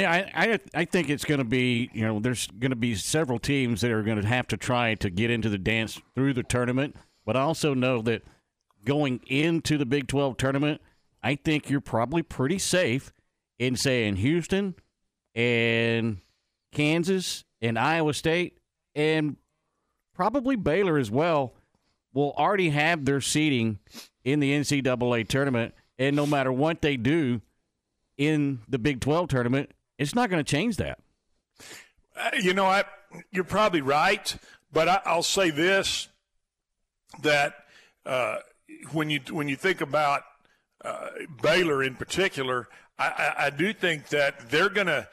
[0.04, 3.40] I, I I think it's going to be you know there's going to be several
[3.40, 6.44] teams that are going to have to try to get into the dance through the
[6.44, 8.24] tournament, but I also know that
[8.84, 10.82] going into the Big 12 tournament,
[11.24, 13.14] I think you're probably pretty safe
[13.58, 14.76] in saying Houston
[15.34, 16.18] and
[16.72, 18.58] Kansas and Iowa State
[18.94, 19.38] and
[20.14, 21.54] probably Baylor as well
[22.14, 23.80] will already have their seating
[24.24, 27.42] in the NCAA tournament, and no matter what they do
[28.18, 31.00] in the Big 12 tournament, it's not going to change that.
[32.16, 32.84] Uh, you know, I,
[33.32, 34.36] you're probably right,
[34.72, 36.08] but I, will say this:
[37.22, 37.54] that
[38.06, 38.38] uh,
[38.92, 40.24] when you when you think about
[40.84, 41.10] uh,
[41.42, 42.68] Baylor in particular,
[42.98, 45.08] I, I, I do think that they're gonna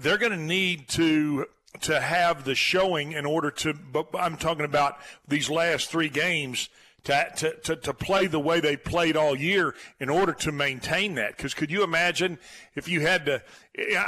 [0.00, 1.46] they're gonna need to
[1.82, 3.74] to have the showing in order to.
[3.74, 6.68] But I'm talking about these last three games.
[7.04, 11.16] To, to, to, to play the way they played all year in order to maintain
[11.16, 11.36] that.
[11.36, 12.38] Because could you imagine
[12.74, 13.42] if you had to?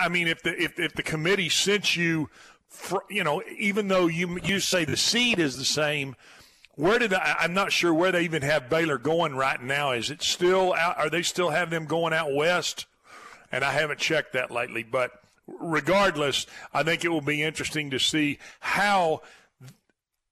[0.00, 2.30] I mean, if the if, if the committee sent you,
[2.68, 6.16] for, you know, even though you you say the seed is the same,
[6.74, 9.92] where did I, I'm not sure where they even have Baylor going right now.
[9.92, 10.96] Is it still out?
[10.96, 12.86] Are they still have them going out west?
[13.52, 17.98] And I haven't checked that lately, but regardless, I think it will be interesting to
[17.98, 19.22] see how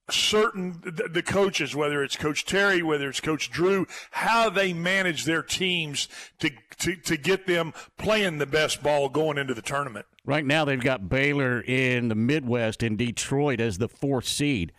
[0.09, 5.41] certain the coaches, whether it's Coach Terry, whether it's Coach Drew, how they manage their
[5.41, 6.07] teams
[6.39, 10.05] to, to, to get them playing the best ball going into the tournament.
[10.23, 14.71] Right now, they've got Baylor in the Midwest in Detroit as the fourth seed,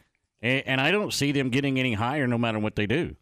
[0.43, 3.17] and, and I don't see them getting any higher no matter what they do.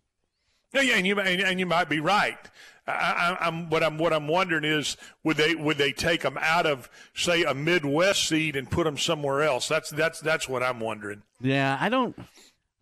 [0.72, 2.38] Yeah, yeah, and you and you might be right.
[2.86, 6.66] I, am what I'm what I'm wondering is would they would they take them out
[6.66, 9.68] of say a Midwest seed and put them somewhere else?
[9.68, 11.22] That's that's that's what I'm wondering.
[11.40, 12.16] Yeah, I don't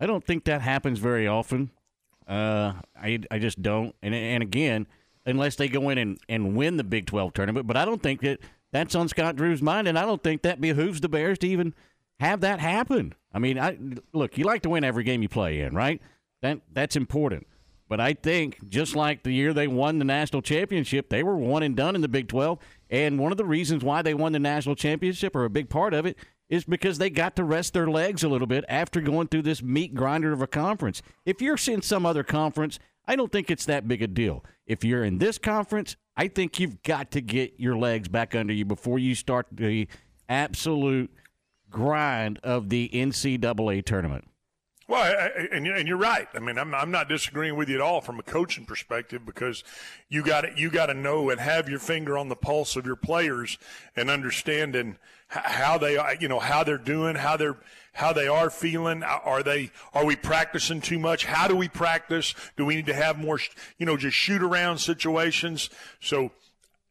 [0.00, 1.70] I don't think that happens very often.
[2.26, 3.94] Uh, I I just don't.
[4.02, 4.86] And and again,
[5.24, 8.20] unless they go in and, and win the Big 12 tournament, but I don't think
[8.22, 8.40] that
[8.72, 11.74] that's on Scott Drew's mind, and I don't think that behooves the Bears to even
[12.18, 13.14] have that happen.
[13.32, 13.78] I mean, I
[14.12, 16.00] look, you like to win every game you play in, right?
[16.40, 17.46] That that's important.
[17.92, 21.62] But I think just like the year they won the national championship, they were one
[21.62, 22.58] and done in the Big 12.
[22.88, 25.92] And one of the reasons why they won the national championship, or a big part
[25.92, 26.16] of it,
[26.48, 29.62] is because they got to rest their legs a little bit after going through this
[29.62, 31.02] meat grinder of a conference.
[31.26, 34.42] If you're in some other conference, I don't think it's that big a deal.
[34.66, 38.54] If you're in this conference, I think you've got to get your legs back under
[38.54, 39.86] you before you start the
[40.30, 41.10] absolute
[41.68, 44.24] grind of the NCAA tournament.
[44.92, 46.28] Well, I, and, and you're right.
[46.34, 49.64] I mean, I'm, I'm not disagreeing with you at all from a coaching perspective because
[50.10, 52.96] you got you got to know and have your finger on the pulse of your
[52.96, 53.56] players
[53.96, 57.56] and understanding how they you know how they're doing, how they're
[57.94, 59.02] how they are feeling.
[59.02, 61.24] Are they are we practicing too much?
[61.24, 62.34] How do we practice?
[62.58, 63.40] Do we need to have more
[63.78, 65.70] you know just shoot around situations?
[66.00, 66.32] So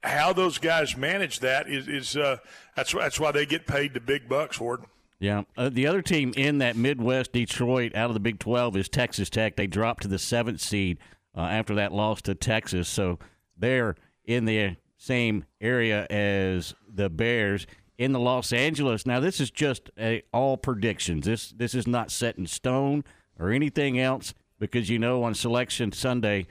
[0.02, 2.38] how those guys manage that is is uh,
[2.76, 4.86] that's that's why they get paid the big bucks, Ward.
[5.22, 5.44] Yeah.
[5.56, 9.30] Uh, the other team in that Midwest Detroit out of the Big 12 is Texas
[9.30, 9.56] Tech.
[9.56, 10.98] They dropped to the seventh seed
[11.38, 12.90] uh, after that loss to Texas.
[12.90, 13.20] So
[13.56, 13.96] they're
[14.26, 17.68] in the same area as the Bears
[18.00, 19.06] in the Los Angeles.
[19.06, 21.28] Now, this is just a, all predictions.
[21.28, 23.04] This, this is not set in stone
[23.38, 26.48] or anything else because, you know, on Selection Sunday,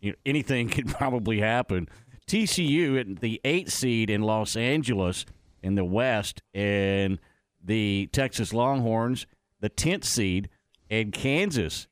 [0.00, 1.88] you know, anything could probably happen.
[2.26, 5.24] TCU at the eighth seed in Los Angeles
[5.62, 7.20] in the West, and–
[7.68, 9.26] the Texas Longhorns,
[9.60, 10.48] the 10th seed,
[10.90, 11.86] and Kansas,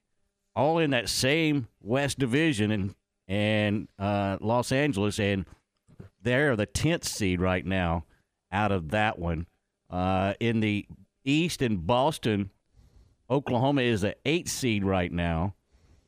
[0.57, 2.95] all in that same West Division and
[3.29, 5.45] and uh, Los Angeles, and
[6.22, 8.05] they're the 10th seed right now
[8.53, 9.47] out of that one.
[9.91, 10.87] Uh, in the
[11.24, 12.51] East in Boston,
[13.29, 15.55] Oklahoma is the 8th seed right now,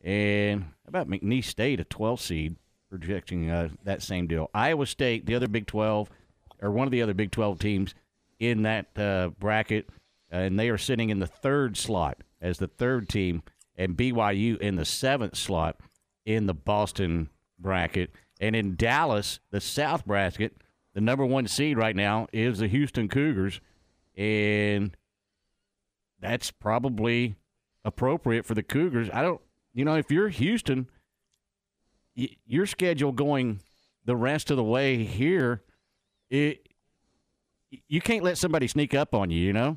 [0.03, 2.57] and about McNeese State, a 12th seed,
[2.89, 4.49] projecting uh, that same deal.
[4.55, 6.09] Iowa State, the other Big 12,
[6.63, 7.95] or one of the other Big 12 teams,
[8.39, 9.89] in that uh, bracket,
[10.31, 13.43] and they are sitting in the third slot as the third team,
[13.77, 15.77] and BYU in the seventh slot
[16.25, 18.11] in the Boston bracket.
[18.41, 20.57] And in Dallas, the South bracket,
[20.95, 23.61] the number one seed right now is the Houston Cougars,
[24.17, 24.97] and
[26.21, 27.37] that's probably
[27.85, 29.09] appropriate for the Cougars.
[29.13, 29.41] I don't,
[29.73, 30.89] you know, if you're Houston,
[32.17, 33.61] y- your schedule going
[34.05, 35.63] the rest of the way here,
[36.31, 36.68] it
[37.89, 39.77] you can't let somebody sneak up on you, you know?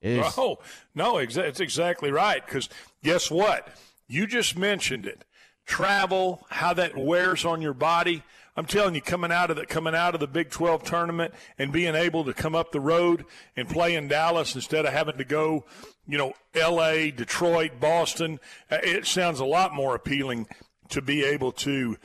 [0.00, 0.58] It's, oh,
[0.94, 2.44] no, it's exactly right.
[2.44, 2.68] Because
[3.02, 3.68] guess what?
[4.06, 5.24] You just mentioned it.
[5.66, 8.22] Travel, how that wears on your body.
[8.56, 11.70] I'm telling you, coming out of the coming out of the Big 12 tournament and
[11.70, 13.24] being able to come up the road
[13.56, 15.64] and play in Dallas instead of having to go,
[16.06, 18.40] you know, L.A., Detroit, Boston,
[18.70, 20.46] uh, it sounds a lot more appealing
[20.88, 21.98] to be able to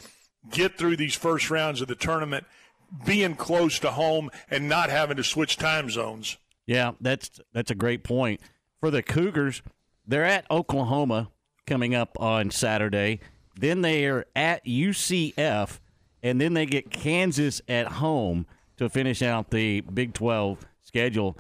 [0.52, 2.46] get through these first rounds of the tournament
[3.06, 6.38] being close to home and not having to switch time zones.
[6.66, 8.42] Yeah, that's that's a great point.
[8.80, 9.62] For the Cougars,
[10.06, 11.32] they're at Oklahoma
[11.66, 13.20] coming up on Saturday.
[13.56, 15.80] Then they are at UCF,
[16.22, 18.46] and then they get Kansas at home
[18.78, 21.38] to finish out the Big 12 schedule.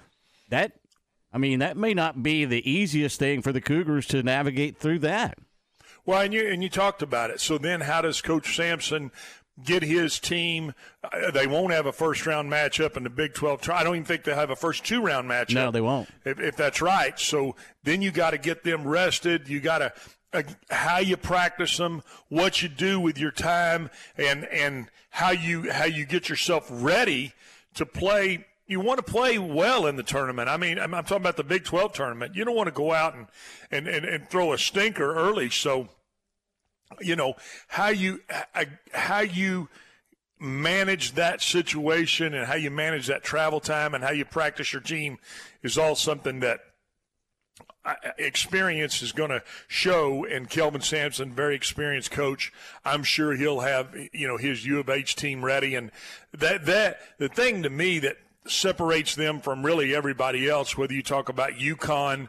[0.49, 0.73] That,
[1.31, 4.99] I mean, that may not be the easiest thing for the Cougars to navigate through
[4.99, 5.37] that.
[6.05, 7.39] Well, and you and you talked about it.
[7.39, 9.11] So then, how does Coach Sampson
[9.63, 10.73] get his team.
[11.03, 13.69] Uh, they won't have a first round matchup in the Big 12.
[13.69, 15.53] I don't even think they'll have a first two round matchup.
[15.55, 16.09] No, they won't.
[16.25, 17.19] If, if that's right.
[17.19, 19.47] So then you got to get them rested.
[19.47, 19.93] You got to.
[20.33, 25.71] uh, how you practice them, what you do with your time, and and how you
[25.71, 27.33] how you get yourself ready
[27.75, 28.45] to play.
[28.65, 30.49] You want to play well in the tournament.
[30.49, 32.33] I mean, I'm, I'm talking about the Big 12 tournament.
[32.33, 33.27] You don't want to go out and,
[33.69, 35.49] and, and, and throw a stinker early.
[35.49, 35.89] So,
[37.01, 37.35] you know
[37.67, 38.21] how you
[38.55, 39.69] uh, how you
[40.39, 44.81] manage that situation and how you manage that travel time and how you practice your
[44.81, 45.17] team
[45.61, 46.59] is all something that
[47.85, 50.25] uh, experience is going to show.
[50.25, 52.51] And Kelvin Sampson very experienced coach
[52.83, 55.75] I'm sure he'll have you know his U of H team ready.
[55.75, 55.91] And
[56.33, 61.01] that that the thing to me that separates them from really everybody else whether you
[61.01, 62.27] talk about UConn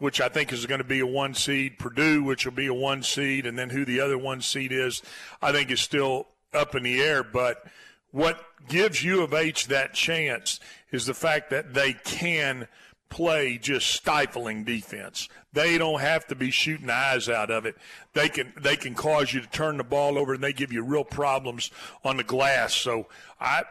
[0.00, 2.74] which I think is going to be a one seed Purdue which will be a
[2.74, 5.02] one seed and then who the other one seed is
[5.40, 7.64] I think is still up in the air but
[8.10, 10.58] what gives U of H that chance
[10.90, 12.66] is the fact that they can–
[13.10, 15.28] play just stifling defense.
[15.52, 17.76] They don't have to be shooting eyes out of it.
[18.14, 20.82] They can they can cause you to turn the ball over and they give you
[20.82, 21.70] real problems
[22.04, 22.72] on the glass.
[22.72, 23.08] So
[23.38, 23.64] I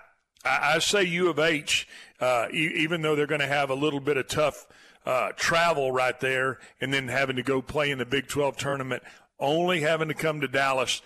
[0.46, 1.88] I, say U of H,
[2.22, 4.68] uh, e- even though they're going to have a little bit of tough
[5.06, 9.04] uh, travel right there, and then having to go play in the Big 12 tournament,
[9.40, 11.02] only having to come to Dallas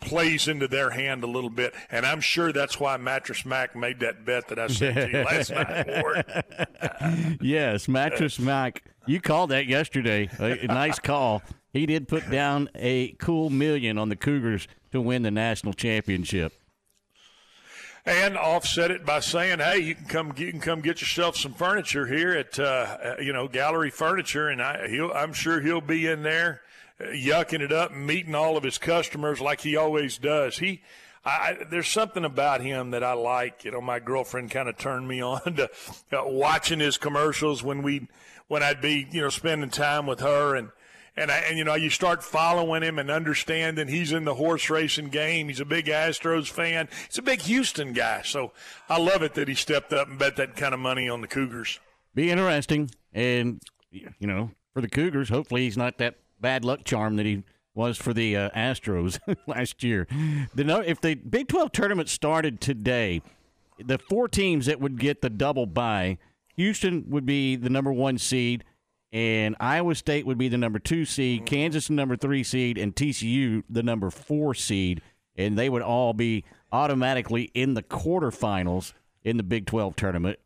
[0.00, 4.00] plays into their hand a little bit, and I'm sure that's why Mattress Mac made
[4.00, 7.38] that bet that I sent to you last night.
[7.40, 10.28] yes, Mattress Mac, you called that yesterday.
[10.38, 11.42] A, a nice call.
[11.72, 16.52] He did put down a cool million on the Cougars to win the national championship.
[18.06, 21.52] And offset it by saying, "Hey, you can come, you can come get yourself some
[21.52, 26.06] furniture here at, uh, you know, Gallery Furniture, and I, he'll I'm sure he'll be
[26.06, 26.62] in there
[27.00, 30.58] yucking it up and meeting all of his customers like he always does.
[30.58, 30.82] He,
[31.24, 33.64] I, there's something about him that I like.
[33.64, 35.70] You know, my girlfriend kind of turned me on to
[36.12, 38.08] uh, watching his commercials when we,
[38.48, 40.70] when I'd be, you know, spending time with her and.
[41.16, 44.68] And, I, and you know you start following him and understanding he's in the horse
[44.68, 45.48] racing game.
[45.48, 46.88] He's a big Astros fan.
[47.06, 48.22] He's a big Houston guy.
[48.22, 48.52] So
[48.88, 51.26] I love it that he stepped up and bet that kind of money on the
[51.26, 51.80] Cougars.
[52.14, 57.16] Be interesting, and you know for the Cougars, hopefully he's not that bad luck charm
[57.16, 57.44] that he
[57.74, 60.06] was for the uh, Astros last year.
[60.54, 63.22] The, if the Big 12 tournament started today,
[63.78, 66.18] the four teams that would get the double bye,
[66.56, 68.64] Houston would be the number one seed,
[69.16, 71.46] and Iowa State would be the number two seed, mm-hmm.
[71.46, 75.00] Kansas the number three seed, and TCU the number four seed,
[75.34, 78.92] and they would all be automatically in the quarterfinals
[79.24, 80.38] in the Big 12 tournament.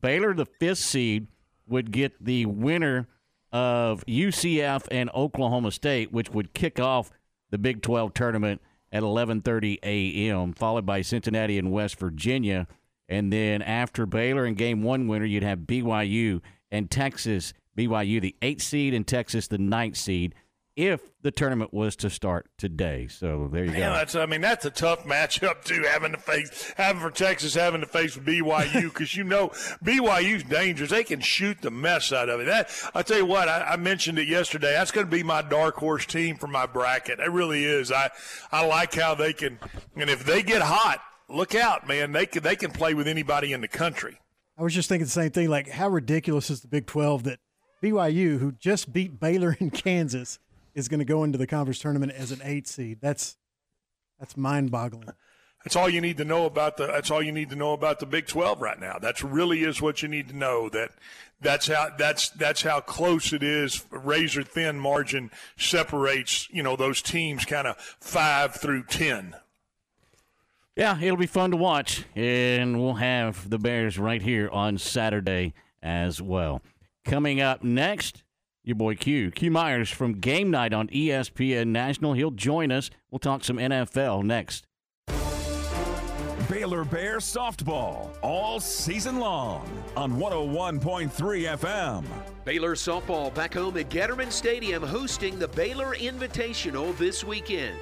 [0.00, 1.28] Baylor, the fifth seed,
[1.68, 3.06] would get the winner
[3.52, 7.12] of UCF and Oklahoma State, which would kick off
[7.50, 12.66] the Big 12 tournament at 11:30 a.m., followed by Cincinnati and West Virginia,
[13.08, 16.40] and then after Baylor and Game One winner, you'd have BYU
[16.72, 17.54] and Texas.
[17.76, 20.34] BYU, the eighth seed, and Texas, the ninth seed
[20.76, 23.08] if the tournament was to start today.
[23.08, 23.92] So there you yeah, go.
[23.94, 25.82] That's, I mean, that's a tough matchup too.
[25.82, 29.48] Having to face, having for Texas, having to face BYU because you know
[29.82, 30.90] BYU's dangerous.
[30.90, 32.44] They can shoot the mess out of it.
[32.44, 34.72] That I tell you what, I, I mentioned it yesterday.
[34.72, 37.20] That's going to be my dark horse team for my bracket.
[37.20, 37.90] It really is.
[37.90, 38.10] I
[38.52, 39.58] I like how they can,
[39.96, 42.12] and if they get hot, look out, man.
[42.12, 44.18] They can they can play with anybody in the country.
[44.58, 45.48] I was just thinking the same thing.
[45.48, 47.40] Like, how ridiculous is the Big Twelve that
[47.82, 50.38] BYU, who just beat Baylor in Kansas
[50.74, 52.98] is going to go into the conference tournament as an eight seed.
[53.00, 53.36] That's
[54.18, 55.08] that's mind boggling.
[55.64, 56.86] That's all you need to know about the.
[56.86, 58.98] That's all you need to know about the Big Twelve right now.
[59.00, 60.68] That's really is what you need to know.
[60.68, 60.90] That
[61.40, 63.84] that's how that's that's how close it is.
[63.90, 69.34] Razor thin margin separates you know those teams, kind of five through ten.
[70.76, 75.54] Yeah, it'll be fun to watch, and we'll have the Bears right here on Saturday
[75.82, 76.62] as well.
[77.06, 78.24] Coming up next,
[78.64, 79.30] your boy Q.
[79.30, 82.14] Q Myers from Game Night on ESPN National.
[82.14, 82.90] He'll join us.
[83.12, 84.66] We'll talk some NFL next.
[86.50, 91.10] Baylor Bear softball all season long on 101.3
[91.56, 92.04] FM.
[92.44, 97.76] Baylor softball back home at Getterman Stadium hosting the Baylor Invitational this weekend.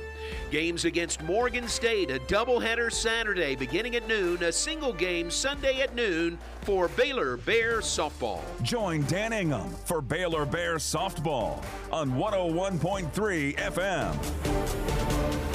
[0.51, 5.94] Games against Morgan State, a doubleheader Saturday beginning at noon, a single game Sunday at
[5.94, 8.40] noon for Baylor Bear softball.
[8.62, 15.53] Join Dan Ingham for Baylor Bear softball on 101.3 FM.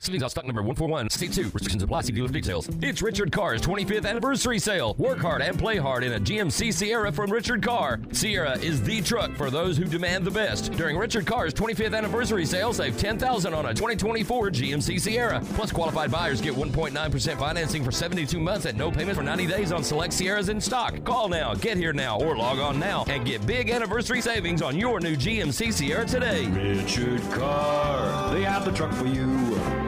[0.00, 1.50] Savings on stock number 14162.
[1.50, 2.02] Restrictions apply.
[2.02, 2.68] See dealer details.
[2.80, 4.94] It's Richard Carr's 25th anniversary sale.
[4.96, 7.98] Work hard and play hard in a GMC Sierra from Richard Carr.
[8.12, 10.70] Sierra is the truck for those who demand the best.
[10.74, 15.40] During Richard Carr's 25th anniversary sale, save 10000 on a 2024 GMC Sierra.
[15.54, 19.72] Plus, qualified buyers get 1.9% financing for 72 months at no payment for 90 days
[19.72, 21.02] on select Sierras in stock.
[21.04, 24.78] Call now, get here now, or log on now and get big anniversary savings on
[24.78, 26.46] your new GMC Sierra today.
[26.46, 29.87] Richard Carr, they have the truck for you.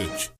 [0.00, 0.39] cacete.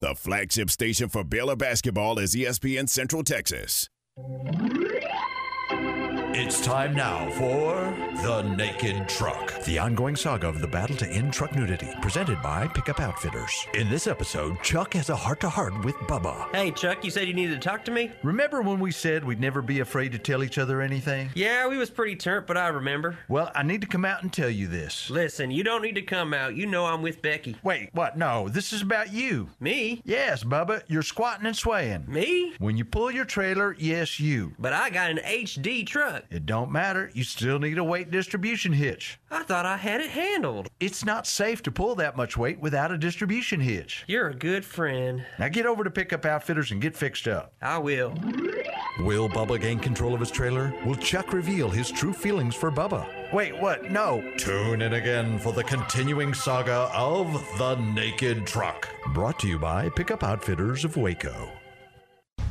[0.00, 3.88] The flagship station for Baylor basketball is ESPN Central Texas.
[6.38, 11.32] It's time now for The Naked Truck, the ongoing saga of the battle to end
[11.32, 13.66] truck nudity, presented by Pickup Outfitters.
[13.72, 16.54] In this episode, Chuck has a heart to heart with Bubba.
[16.54, 18.12] Hey, Chuck, you said you needed to talk to me?
[18.22, 21.30] Remember when we said we'd never be afraid to tell each other anything?
[21.34, 23.16] Yeah, we was pretty turnt, but I remember.
[23.30, 25.08] Well, I need to come out and tell you this.
[25.08, 26.54] Listen, you don't need to come out.
[26.54, 27.56] You know I'm with Becky.
[27.62, 28.18] Wait, what?
[28.18, 29.48] No, this is about you.
[29.58, 30.02] Me?
[30.04, 32.04] Yes, Bubba, you're squatting and swaying.
[32.06, 32.52] Me?
[32.58, 34.52] When you pull your trailer, yes, you.
[34.58, 36.24] But I got an HD truck.
[36.30, 37.10] It don't matter.
[37.14, 39.18] You still need a weight distribution hitch.
[39.30, 40.68] I thought I had it handled.
[40.80, 44.04] It's not safe to pull that much weight without a distribution hitch.
[44.06, 45.24] You're a good friend.
[45.38, 47.52] Now get over to Pickup Outfitters and get fixed up.
[47.62, 48.14] I will.
[49.00, 50.72] Will Bubba gain control of his trailer?
[50.84, 53.06] Will Chuck reveal his true feelings for Bubba?
[53.32, 53.90] Wait, what?
[53.90, 54.22] No.
[54.38, 58.88] Tune in again for the continuing saga of The Naked Truck.
[59.12, 61.50] Brought to you by Pickup Outfitters of Waco.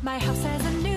[0.04, 0.95] My house has a new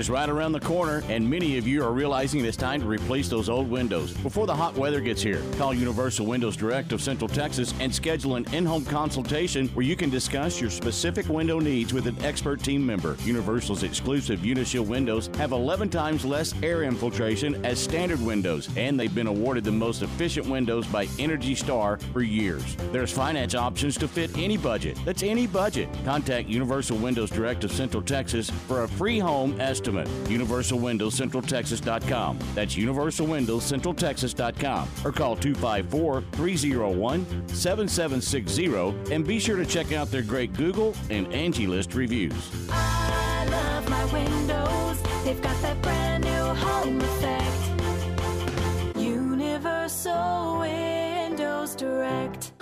[0.00, 3.28] is right around the corner, and many of you are realizing it's time to replace
[3.28, 5.42] those old windows before the hot weather gets here.
[5.58, 9.96] Call Universal Windows Direct of Central Texas and schedule an in home consultation where you
[9.96, 13.14] can discuss your specific window needs with an expert team member.
[13.24, 19.14] Universal's exclusive Unishield windows have 11 times less air infiltration as standard windows, and they've
[19.14, 22.74] been awarded the most efficient windows by Energy Star for years.
[22.90, 24.96] There's finance options to fit any budget.
[25.04, 25.90] That's any budget.
[26.06, 29.89] Contact Universal Windows Direct of Central Texas for a free home estimate.
[29.94, 32.38] UniversalWindowsCentralTexas.com.
[32.54, 34.88] That's UniversalWindowsCentralTexas.com.
[35.04, 41.32] Or call 254 301 7760 and be sure to check out their great Google and
[41.32, 42.50] Angie List reviews.
[42.70, 45.00] I love my windows.
[45.24, 47.46] They've got that brand new home effect.
[48.96, 52.52] Universal Windows Direct.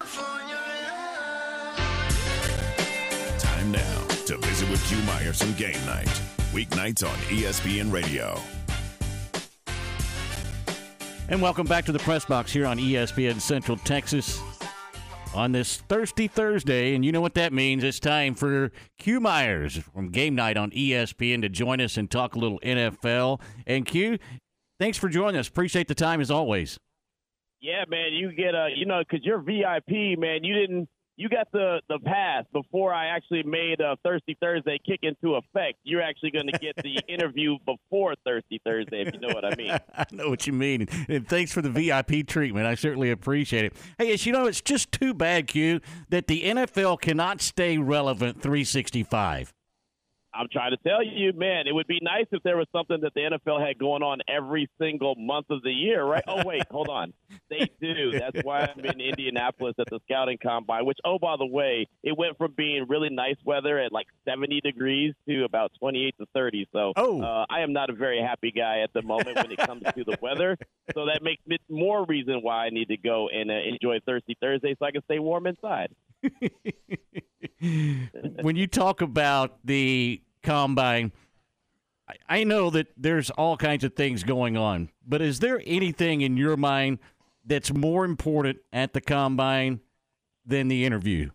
[3.39, 6.38] Time now to visit with Q Myers and Game Night.
[6.53, 8.41] Weeknights on ESPN Radio.
[11.29, 14.41] And welcome back to the press box here on ESPN Central Texas
[15.35, 16.95] on this Thirsty Thursday.
[16.95, 17.85] And you know what that means.
[17.85, 22.35] It's time for Q Myers from Game Night on ESPN to join us and talk
[22.35, 23.43] a little NFL.
[23.67, 24.19] And Q,
[24.81, 25.49] thanks for joining us.
[25.49, 26.79] Appreciate the time as always.
[27.61, 30.45] Yeah, man, you get a you know because you're VIP, man.
[30.45, 30.89] You didn't
[31.19, 35.79] you got the the pass before I actually made a Thirsty Thursday kick into effect.
[35.83, 39.55] You're actually going to get the interview before Thirsty Thursday, if you know what I
[39.57, 39.73] mean.
[39.97, 40.87] I know what you mean.
[41.09, 42.67] And thanks for the VIP treatment.
[42.67, 43.73] I certainly appreciate it.
[43.99, 48.41] Hey, as you know, it's just too bad, Q, that the NFL cannot stay relevant
[48.41, 49.53] 365.
[50.39, 53.13] I'm trying to tell you, man, it would be nice if there was something that
[53.15, 56.23] the NFL had going on every single month of the year, right?
[56.29, 57.13] Oh, wait, hold on.
[57.51, 58.13] They do.
[58.13, 62.17] That's why I'm in Indianapolis at the scouting combine, which, oh, by the way, it
[62.17, 66.69] went from being really nice weather at like 70 degrees to about 28 to 30.
[66.73, 67.21] So oh.
[67.21, 70.05] uh, I am not a very happy guy at the moment when it comes to
[70.05, 70.57] the weather.
[70.95, 74.37] So that makes it more reason why I need to go and uh, enjoy Thirsty
[74.41, 75.93] Thursday so I can stay warm inside.
[78.43, 81.13] when you talk about the combine,
[82.27, 86.39] I know that there's all kinds of things going on, but is there anything in
[86.39, 87.01] your mind
[87.45, 89.81] that's more important at the combine
[90.47, 91.31] than the interview?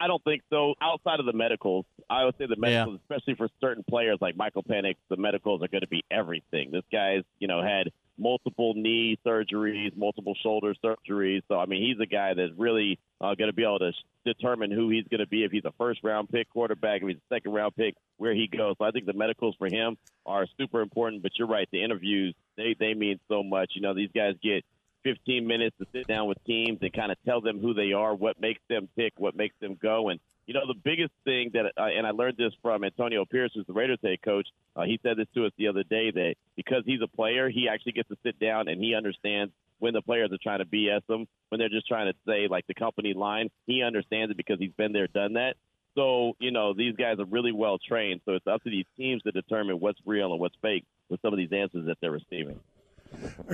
[0.00, 0.74] I don't think so.
[0.80, 4.62] Outside of the medicals, I would say the medicals, especially for certain players like Michael
[4.62, 6.70] Penix, the medicals are going to be everything.
[6.70, 11.42] This guy's, you know, had multiple knee surgeries, multiple shoulder surgeries.
[11.48, 13.92] So, I mean, he's a guy that's really uh, going to be able to
[14.24, 17.16] determine who he's going to be if he's a first round pick quarterback, if he's
[17.16, 18.76] a second round pick, where he goes.
[18.78, 21.22] So I think the medicals for him are super important.
[21.22, 23.72] But you're right, the interviews, they, they mean so much.
[23.74, 24.64] You know, these guys get
[25.04, 28.14] 15 minutes to sit down with teams and kind of tell them who they are,
[28.14, 30.08] what makes them tick, what makes them go.
[30.08, 33.50] And, you know, the biggest thing that, uh, and I learned this from Antonio Pierce,
[33.54, 34.46] who's the Raiders head coach.
[34.76, 37.68] Uh, he said this to us the other day that because he's a player, he
[37.68, 41.04] actually gets to sit down and he understands when the players are trying to BS
[41.08, 43.50] them, when they're just trying to say like the company line.
[43.66, 45.56] He understands it because he's been there, done that.
[45.96, 48.20] So, you know, these guys are really well trained.
[48.24, 51.32] So it's up to these teams to determine what's real and what's fake with some
[51.32, 52.60] of these answers that they're receiving.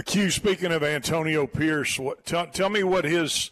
[0.07, 3.51] Q, speaking of Antonio Pierce, what, tell, tell me what his,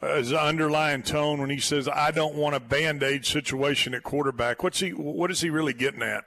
[0.00, 4.04] Uh, his underlying tone when he says, I don't want a band aid situation at
[4.04, 4.62] quarterback.
[4.62, 6.24] What's he, what is he really getting at?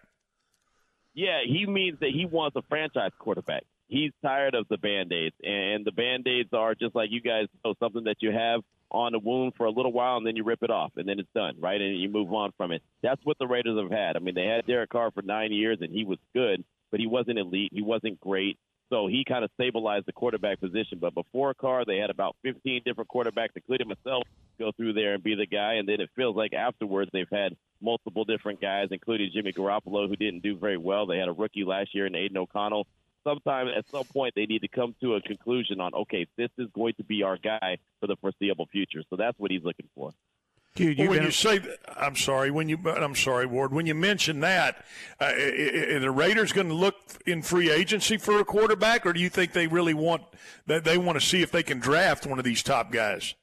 [1.13, 3.63] Yeah, he means that he wants a franchise quarterback.
[3.87, 7.47] He's tired of the band aids, and the band aids are just like you guys
[7.65, 10.43] know something that you have on a wound for a little while, and then you
[10.43, 11.79] rip it off, and then it's done, right?
[11.79, 12.81] And you move on from it.
[13.01, 14.15] That's what the Raiders have had.
[14.15, 17.07] I mean, they had Derek Carr for nine years, and he was good, but he
[17.07, 17.71] wasn't elite.
[17.73, 18.57] He wasn't great.
[18.91, 20.99] So he kind of stabilized the quarterback position.
[20.99, 24.23] But before Carr, they had about 15 different quarterbacks, including myself,
[24.59, 25.75] go through there and be the guy.
[25.75, 30.17] And then it feels like afterwards they've had multiple different guys, including Jimmy Garoppolo, who
[30.17, 31.05] didn't do very well.
[31.05, 32.85] They had a rookie last year in Aidan O'Connell.
[33.23, 36.67] Sometime at some point they need to come to a conclusion on okay, this is
[36.73, 39.03] going to be our guy for the foreseeable future.
[39.09, 40.11] So that's what he's looking for.
[40.79, 41.59] Well, when you say,
[41.97, 44.85] I'm sorry, when you, I'm sorry, Ward, when you mention that,
[45.19, 46.95] uh, are the Raiders going to look
[47.25, 50.23] in free agency for a quarterback, or do you think they really want
[50.67, 53.35] that they want to see if they can draft one of these top guys?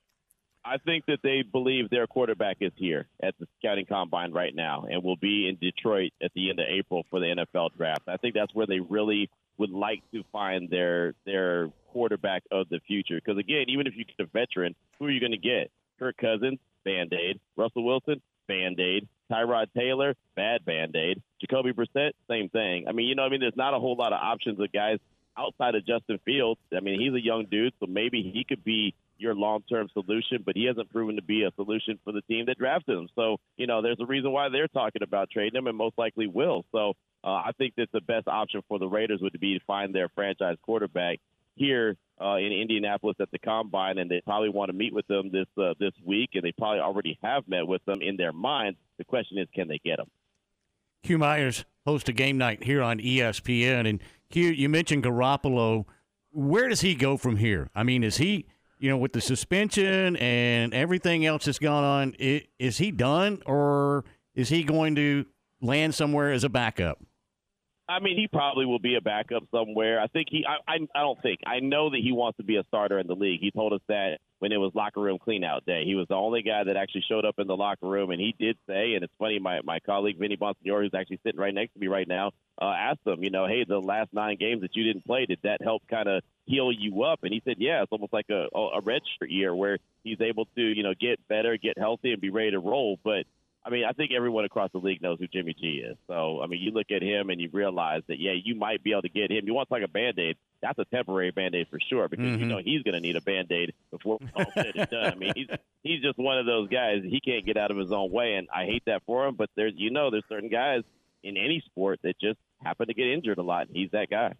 [0.65, 4.87] I think that they believe their quarterback is here at the scouting combine right now
[4.91, 8.03] and will be in Detroit at the end of April for the NFL draft.
[8.07, 12.81] I think that's where they really would like to find their their quarterback of the
[12.87, 13.17] future.
[13.17, 15.71] Because again, even if you get a veteran, who are you going to get?
[15.99, 17.39] Kirk Cousins, Band Aid.
[17.57, 19.07] Russell Wilson, Band Aid.
[19.31, 21.23] Tyrod Taylor, bad Band Aid.
[21.39, 22.87] Jacoby Brissett, same thing.
[22.89, 24.99] I mean, you know, I mean, there's not a whole lot of options of guys
[25.37, 26.59] outside of Justin Fields.
[26.75, 30.43] I mean, he's a young dude, so maybe he could be your long term solution,
[30.47, 33.09] but he hasn't proven to be a solution for the team that drafted him.
[33.15, 36.27] So, you know, there's a reason why they're talking about trading him and most likely
[36.27, 36.65] will.
[36.73, 39.95] So uh, I think that the best option for the Raiders would be to find
[39.95, 41.19] their franchise quarterback
[41.59, 45.31] here uh, in Indianapolis at the combine, and they probably want to meet with them
[45.31, 48.79] this uh, this week, and they probably already have met with them in their minds.
[48.99, 50.09] The question is, can they get them?
[51.05, 55.85] Q Myers host a game night here on ESPN, and Q, you mentioned Garoppolo.
[56.33, 57.71] Where does he go from here?
[57.75, 58.47] I mean, is he,
[58.79, 64.05] you know, with the suspension and everything else that's gone on, is he done, or
[64.35, 65.25] is he going to
[65.61, 67.03] land somewhere as a backup?
[67.89, 69.99] I mean, he probably will be a backup somewhere.
[69.99, 70.45] I think he.
[70.47, 70.79] I, I.
[70.95, 71.41] I don't think.
[71.47, 73.41] I know that he wants to be a starter in the league.
[73.41, 75.85] He told us that when it was locker room cleanout day.
[75.85, 78.35] He was the only guy that actually showed up in the locker room, and he
[78.39, 78.95] did say.
[78.95, 81.87] And it's funny, my my colleague Vinny Bonsignore, who's actually sitting right next to me
[81.87, 85.07] right now, uh, asked him, you know, hey, the last nine games that you didn't
[85.07, 87.21] play, did that help kind of heal you up?
[87.23, 90.45] And he said, yeah, it's almost like a a red shirt year where he's able
[90.57, 92.99] to, you know, get better, get healthy, and be ready to roll.
[93.03, 93.25] But
[93.69, 95.99] I mean, I think everyone across the league knows who Jimmy G is.
[96.07, 98.93] So, I mean, you look at him and you realize that, yeah, you might be
[98.93, 99.47] able to get him.
[99.47, 100.39] You want to talk a band aid?
[100.63, 102.49] That's a temporary band aid for sure because you Mhm.
[102.49, 105.13] know he's going to need a band aid before it's all said and done.
[105.13, 105.49] I mean, he's
[105.83, 107.03] he's just one of those guys.
[107.05, 109.35] He can't get out of his own way, and I hate that for him.
[109.35, 110.83] But there's, you know, there's certain guys
[111.23, 114.33] in any sport that just happen to get injured a lot, and he's that guy.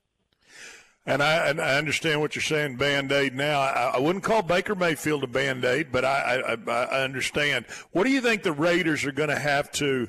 [1.09, 3.35] And I, and I understand what you're saying, Band Aid.
[3.35, 7.65] Now, I, I wouldn't call Baker Mayfield a Band Aid, but I, I, I understand.
[7.93, 10.09] What do you think the Raiders are going to have to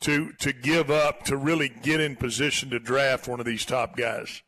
[0.00, 3.96] to to give up to really get in position to draft one of these top
[3.96, 4.42] guys?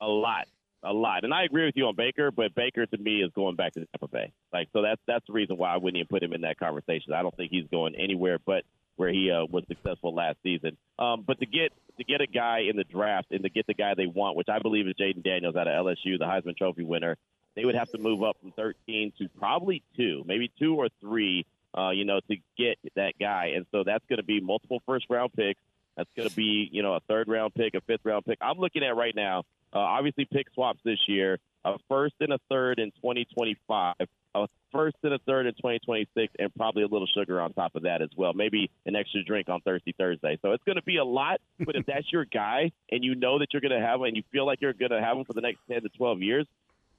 [0.00, 0.46] a lot,
[0.82, 1.24] a lot.
[1.24, 3.80] And I agree with you on Baker, but Baker to me is going back to
[3.80, 4.32] Tampa Bay.
[4.52, 7.12] Like, so that's that's the reason why I wouldn't even put him in that conversation.
[7.12, 8.64] I don't think he's going anywhere but
[8.98, 10.76] where he uh, was successful last season.
[10.98, 13.74] Um, but to get to get a guy in the draft and to get the
[13.74, 16.84] guy they want, which I believe is Jayden Daniels out of LSU, the Heisman Trophy
[16.84, 17.16] winner,
[17.56, 21.46] they would have to move up from 13 to probably two, maybe two or three,
[21.76, 23.52] uh, you know, to get that guy.
[23.56, 25.60] And so that's going to be multiple first round picks.
[25.96, 28.38] That's going to be, you know, a third round pick, a fifth round pick.
[28.40, 29.40] I'm looking at right now,
[29.72, 33.94] uh, obviously pick swaps this year, a first and a third in 2025,
[34.34, 37.82] a first and a third in 2026, and probably a little sugar on top of
[37.82, 38.32] that as well.
[38.34, 40.38] Maybe an extra drink on Thirsty Thursday.
[40.42, 41.40] So it's going to be a lot.
[41.58, 44.16] But if that's your guy and you know that you're going to have him and
[44.16, 46.46] you feel like you're going to have him for the next 10 to 12 years,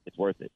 [0.06, 0.52] it's worth it.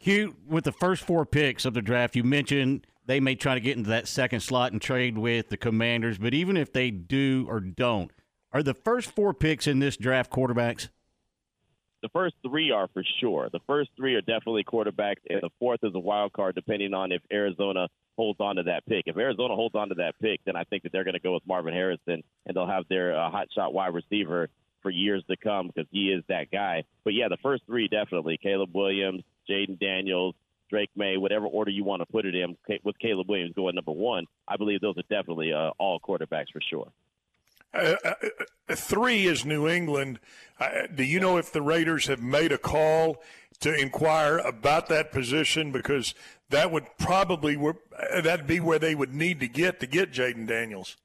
[0.00, 3.60] Q, with the first four picks of the draft, you mentioned they may try to
[3.60, 6.18] get into that second slot and trade with the Commanders.
[6.18, 8.10] But even if they do or don't,
[8.52, 10.88] are the first four picks in this draft quarterbacks?
[12.02, 13.48] The first three are for sure.
[13.52, 17.12] The first three are definitely quarterbacks, and the fourth is a wild card, depending on
[17.12, 19.04] if Arizona holds on to that pick.
[19.06, 21.34] If Arizona holds on to that pick, then I think that they're going to go
[21.34, 24.48] with Marvin Harrison, and they'll have their uh, hot shot wide receiver
[24.82, 26.82] for years to come because he is that guy.
[27.04, 30.34] But yeah, the first three definitely Caleb Williams, Jayden Daniels,
[30.70, 33.92] Drake Maye, whatever order you want to put it in, with Caleb Williams going number
[33.92, 36.90] one, I believe those are definitely uh, all quarterbacks for sure.
[37.74, 38.14] Uh, uh,
[38.68, 40.20] uh, three is New England.
[40.60, 43.22] Uh, do you know if the Raiders have made a call
[43.60, 45.72] to inquire about that position?
[45.72, 46.14] Because
[46.50, 50.46] that would probably uh, that'd be where they would need to get to get Jayden
[50.46, 50.96] Daniels.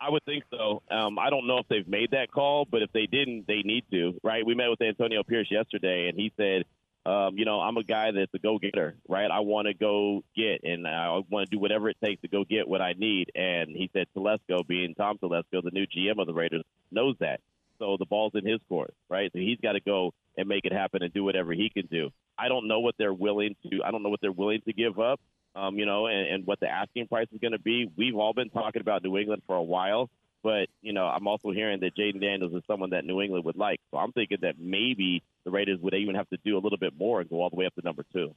[0.00, 0.82] I would think so.
[0.88, 3.84] Um, I don't know if they've made that call, but if they didn't, they need
[3.90, 4.14] to.
[4.22, 4.46] Right?
[4.46, 6.64] We met with Antonio Pierce yesterday, and he said
[7.08, 9.30] um, you know, I'm a guy that's a go getter, right?
[9.30, 12.44] I want to go get and I want to do whatever it takes to go
[12.44, 13.32] get what I need.
[13.34, 17.40] And he said Telesco, being Tom Telesco, the new GM of the Raiders, knows that.
[17.78, 19.32] So the ball's in his court, right?
[19.32, 22.10] So he's got to go and make it happen and do whatever he can do.
[22.36, 23.80] I don't know what they're willing to.
[23.82, 25.18] I don't know what they're willing to give up.
[25.54, 27.90] Um, you know, and, and what the asking price is going to be.
[27.96, 30.10] We've all been talking about New England for a while.
[30.42, 33.56] But, you know, I'm also hearing that Jayden Daniels is someone that New England would
[33.56, 33.80] like.
[33.90, 36.92] So I'm thinking that maybe the Raiders would even have to do a little bit
[36.96, 38.34] more and go all the way up to number two.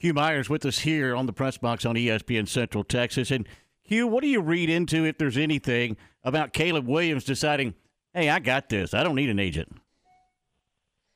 [0.00, 3.30] Q Myers with us here on the press box on ESPN Central Texas.
[3.30, 3.46] And
[3.86, 7.74] Q, what do you read into if there's anything about Caleb Williams deciding,
[8.14, 8.94] hey, I got this.
[8.94, 9.76] I don't need an agent?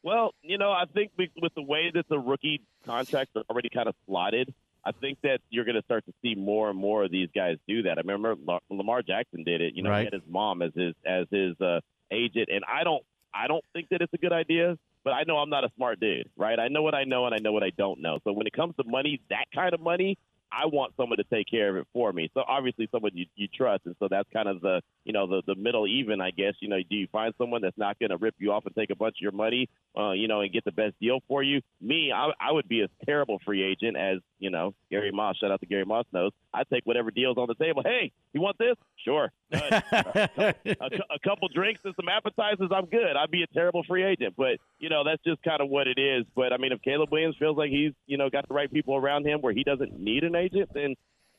[0.03, 3.89] Well, you know, I think with the way that the rookie contracts are already kind
[3.89, 4.53] of slotted,
[4.87, 7.57] I think that you're going to start to see more and more of these guys
[7.67, 7.99] do that.
[7.99, 8.35] I remember
[8.71, 9.75] Lamar Jackson did it.
[9.75, 10.01] You know, right.
[10.01, 11.81] he had his mom as his as his uh,
[12.11, 13.03] agent, and I don't
[13.33, 14.77] I don't think that it's a good idea.
[15.03, 16.59] But I know I'm not a smart dude, right?
[16.59, 18.21] I know what I know and I know what I don't know.
[18.25, 20.17] So when it comes to money, that kind of money,
[20.55, 22.31] I want someone to take care of it for me.
[22.35, 25.43] So obviously someone you, you trust, and so that's kind of the you know the
[25.47, 26.55] the middle even, I guess.
[26.61, 28.91] You know, do you find someone that's not going to rip you off and take
[28.91, 29.69] a bunch of your money,
[29.99, 31.61] uh, you know, and get the best deal for you?
[31.81, 35.37] Me, I, I would be a terrible free agent, as you know, Gary Moss.
[35.39, 36.33] Shout out to Gary Moss knows.
[36.53, 37.83] I take whatever deals on the table.
[37.85, 38.77] Hey, you want this?
[39.05, 39.33] Sure.
[39.53, 43.17] a, a couple drinks and some appetizers, I'm good.
[43.17, 45.99] I'd be a terrible free agent, but you know that's just kind of what it
[45.99, 46.25] is.
[46.35, 48.97] But I mean, if Caleb Williams feels like he's you know got the right people
[48.97, 50.95] around him where he doesn't need an agent, then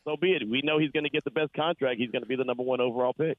[0.06, 0.48] so be it.
[0.48, 2.00] We know he's going to get the best contract.
[2.00, 3.38] He's going to be the number one overall pick.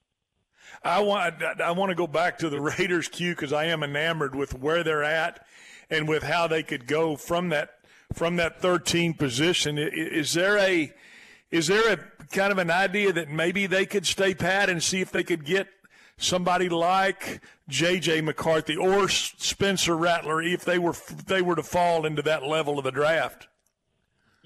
[0.82, 4.34] I want I want to go back to the Raiders Q because I am enamored
[4.34, 5.46] with where they're at
[5.90, 7.70] and with how they could go from that
[8.12, 9.78] from that 13 position.
[9.78, 10.92] Is there a
[11.50, 15.00] is there a kind of an idea that maybe they could stay pat and see
[15.00, 15.68] if they could get
[16.18, 18.22] somebody like J.J.
[18.22, 22.78] McCarthy or Spencer Rattler if they were if they were to fall into that level
[22.78, 23.48] of the draft?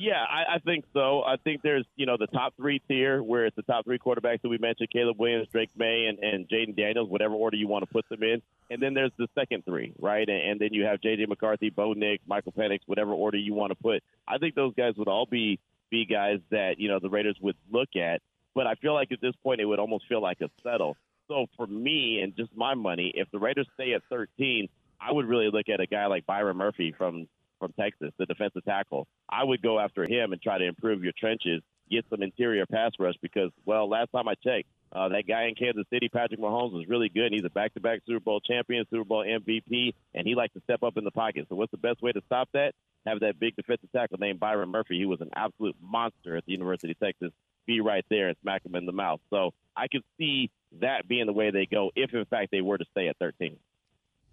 [0.00, 1.22] Yeah, I, I think so.
[1.22, 4.40] I think there's, you know, the top three tier where it's the top three quarterbacks
[4.40, 7.86] that we mentioned, Caleb Williams, Drake Maye, and, and Jayden Daniels, whatever order you want
[7.86, 8.40] to put them in.
[8.70, 10.26] And then there's the second three, right?
[10.26, 11.26] And, and then you have J.J.
[11.26, 14.02] McCarthy, Bo Nix, Michael Penix, whatever order you want to put.
[14.26, 15.58] I think those guys would all be
[15.90, 18.22] be guys that, you know, the Raiders would look at.
[18.54, 20.96] But I feel like at this point it would almost feel like a settle.
[21.28, 25.26] So for me and just my money, if the Raiders stay at 13, I would
[25.26, 27.28] really look at a guy like Byron Murphy from
[27.60, 29.06] from Texas, the defensive tackle.
[29.28, 32.92] I would go after him and try to improve your trenches, get some interior pass
[32.98, 36.72] rush because, well, last time I checked, uh, that guy in Kansas City, Patrick Mahomes,
[36.72, 37.32] was really good.
[37.32, 40.96] He's a back-to-back Super Bowl champion, Super Bowl MVP, and he likes to step up
[40.96, 41.46] in the pocket.
[41.48, 42.74] So what's the best way to stop that?
[43.06, 44.98] Have that big defensive tackle named Byron Murphy.
[44.98, 47.30] He was an absolute monster at the University of Texas.
[47.66, 49.20] Be right there and smack him in the mouth.
[49.30, 50.50] So I could see
[50.80, 53.56] that being the way they go if, in fact, they were to stay at 13.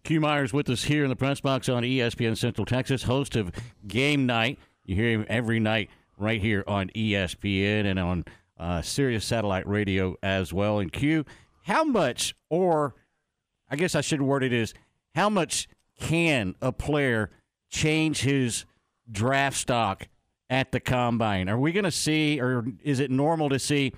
[0.03, 3.52] Q Myers with us here in the press box on ESPN Central Texas, host of
[3.88, 4.57] Game Night.
[4.86, 8.26] You hear him every night right here on ESPN and on
[8.57, 10.80] uh, Sirius Satellite Radio as well.
[10.80, 11.26] And Q,
[11.64, 12.95] how much, or
[13.69, 14.74] I guess I should word it is,
[15.14, 15.68] how much
[15.99, 17.32] can a player
[17.69, 18.65] change his
[19.11, 20.07] draft stock
[20.49, 21.49] at the combine?
[21.49, 23.94] Are we going to see, or is it normal to see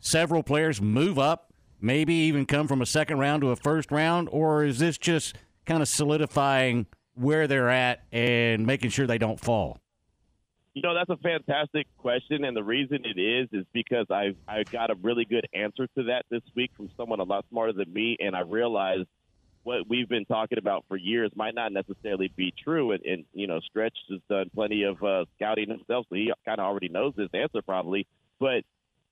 [0.00, 1.52] several players move up,
[1.86, 5.36] maybe even come from a second round to a first round, or is this just
[5.64, 9.78] kind of solidifying where they're at and making sure they don't fall?
[10.74, 14.64] You know, that's a fantastic question, and the reason it is is because I've I
[14.64, 17.90] got a really good answer to that this week from someone a lot smarter than
[17.90, 19.08] me, and I realized
[19.62, 22.92] what we've been talking about for years might not necessarily be true.
[22.92, 26.60] And, and you know, Stretch has done plenty of uh, scouting himself, so he kind
[26.60, 28.06] of already knows this answer probably.
[28.38, 28.62] But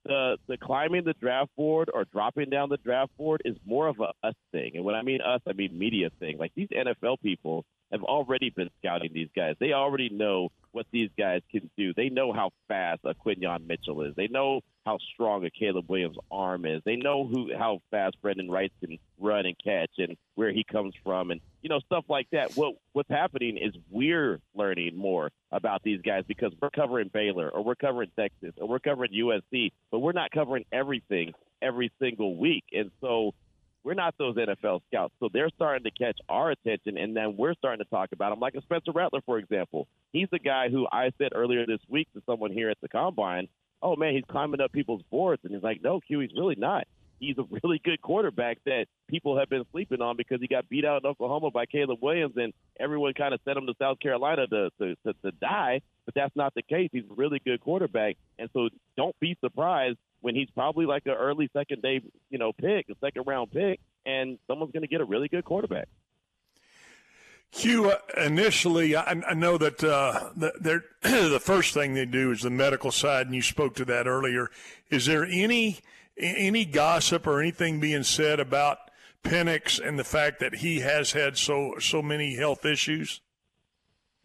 [0.05, 4.01] the the climbing the draft board or dropping down the draft board is more of
[4.01, 4.73] a us thing.
[4.75, 6.39] And when I mean us, I mean media thing.
[6.39, 7.65] Like these NFL people
[7.95, 9.55] have already been scouting these guys.
[9.61, 11.95] They already know what these guys can do.
[11.95, 14.15] They know how fast a Quinyon Mitchell is.
[14.17, 16.83] They know how strong a Caleb Williams' arm is.
[16.85, 20.93] They know who how fast Brendan Wright can run and catch and where he comes
[21.05, 22.57] from and you know stuff like that.
[22.57, 27.63] What what's happening is we're learning more about these guys because we're covering Baylor or
[27.63, 32.65] we're covering Texas or we're covering USC, but we're not covering everything every single week.
[32.73, 33.33] And so
[33.85, 35.15] we're not those NFL scouts.
[35.21, 38.41] So they're starting to catch our attention, and then we're starting to talk about them.
[38.41, 39.87] Like a Spencer Rattler, for example.
[40.13, 43.49] He's the guy who I said earlier this week to someone here at the Combine,
[43.83, 45.43] oh, man, he's climbing up people's boards.
[45.45, 46.89] And he's like, no, Q, he's really not.
[47.21, 50.85] He's a really good quarterback that people have been sleeping on because he got beat
[50.85, 54.47] out in Oklahoma by Caleb Williams, and everyone kind of sent him to South Carolina
[54.47, 55.81] to, to, to, to die.
[56.05, 56.91] But that's not the case.
[56.93, 58.17] He's a really good quarterback.
[58.39, 62.53] And so don't be surprised when he's probably like an early second day, you know,
[62.53, 65.89] pick, a second round pick, and someone's going to get a really good quarterback.
[67.55, 72.43] Q, uh, initially, I, I know that uh, the, the first thing they do is
[72.43, 74.51] the medical side, and you spoke to that earlier.
[74.91, 75.79] Is there any
[76.17, 78.79] any gossip or anything being said about
[79.23, 83.21] Penix and the fact that he has had so so many health issues?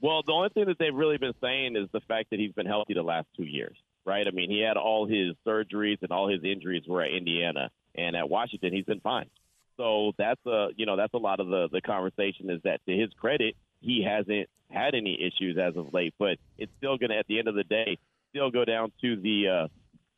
[0.02, 2.66] Well, the only thing that they've really been saying is the fact that he's been
[2.66, 3.76] healthy the last two years,
[4.06, 4.26] right?
[4.26, 8.16] I mean, he had all his surgeries and all his injuries were at Indiana, and
[8.16, 9.30] at Washington, he's been fine.
[9.78, 12.96] So that's a you know that's a lot of the the conversation is that to
[12.96, 16.14] his credit, he hasn't had any issues as of late.
[16.20, 17.98] But it's still going to at the end of the day
[18.30, 19.68] still go down to the uh,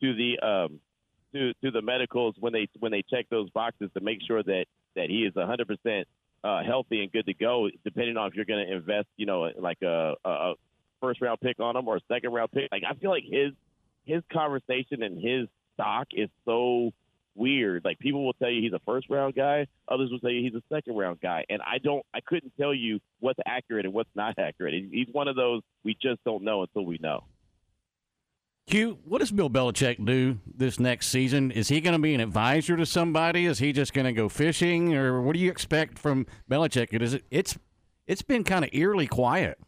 [0.02, 0.80] to the um,
[1.34, 4.66] to to the medicals when they when they check those boxes to make sure that
[4.95, 6.08] that he is 100 percent
[6.44, 7.70] uh, healthy and good to go.
[7.84, 10.53] Depending on if you're going to invest, you know, like a, a
[10.99, 12.70] first round pick on him or a second round pick.
[12.72, 13.53] Like I feel like his
[14.06, 16.91] his conversation and his stock is so
[17.36, 17.84] weird.
[17.86, 20.56] Like people will tell you he's a first round guy, others will tell you he's
[20.56, 24.10] a second round guy, and I don't, I couldn't tell you what's accurate and what's
[24.16, 24.74] not accurate.
[24.91, 27.24] He's one of those we just don't know until we know.
[28.68, 31.52] Q, what does Bill Belichick do this next season?
[31.52, 33.46] Is he going to be an advisor to somebody?
[33.46, 36.90] Is he just going to go fishing, or what do you expect from Belichick?
[36.92, 37.58] It is it's
[38.08, 39.60] it's been kind of eerily quiet.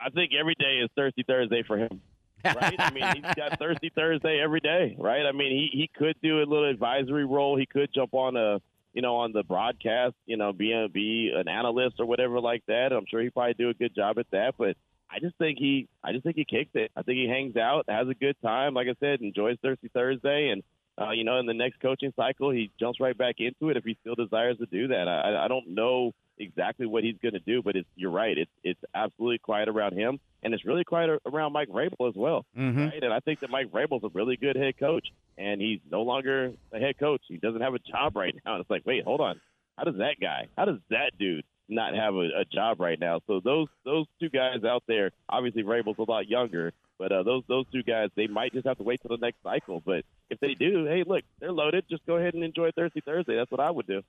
[0.00, 2.00] I think every day is Thirsty Thursday for him.
[2.44, 2.74] right?
[2.78, 5.24] I mean, he's got Thirsty Thursday every day, right?
[5.24, 7.56] I mean, he he could do a little advisory role.
[7.56, 8.60] He could jump on a,
[8.92, 12.62] you know, on the broadcast, you know, be a, be an analyst or whatever like
[12.66, 12.92] that.
[12.92, 14.54] I'm sure he probably do a good job at that.
[14.58, 14.76] But
[15.14, 16.90] I just think he, I just think he kicks it.
[16.96, 18.74] I think he hangs out, has a good time.
[18.74, 20.62] Like I said, enjoys Thirsty Thursday, and
[21.00, 23.84] uh, you know, in the next coaching cycle, he jumps right back into it if
[23.84, 25.08] he still desires to do that.
[25.08, 28.36] I, I don't know exactly what he's going to do, but it's you're right.
[28.36, 32.44] It's it's absolutely quiet around him, and it's really quiet around Mike Vrabel as well.
[32.56, 32.90] Mhm.
[32.92, 33.02] Right?
[33.02, 35.06] And I think that Mike Vrabel's a really good head coach,
[35.38, 37.22] and he's no longer a head coach.
[37.28, 38.54] He doesn't have a job right now.
[38.54, 39.40] And it's like, wait, hold on.
[39.76, 40.46] How does that guy?
[40.56, 43.20] How does that dude not have a, a job right now?
[43.26, 47.42] So those those two guys out there, obviously Vrabel's a lot younger, but uh, those
[47.48, 49.82] those two guys, they might just have to wait till the next cycle.
[49.84, 51.84] But if they do, hey, look, they're loaded.
[51.90, 53.36] Just go ahead and enjoy Thursday Thursday.
[53.36, 54.02] That's what I would do.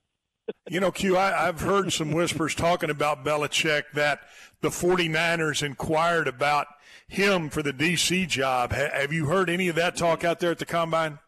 [0.70, 4.22] You know, Q, I, I've heard some whispers talking about Belichick that
[4.62, 6.68] the 49ers inquired about
[7.08, 8.72] him for the DC job.
[8.72, 11.20] Ha- have you heard any of that talk out there at the combine?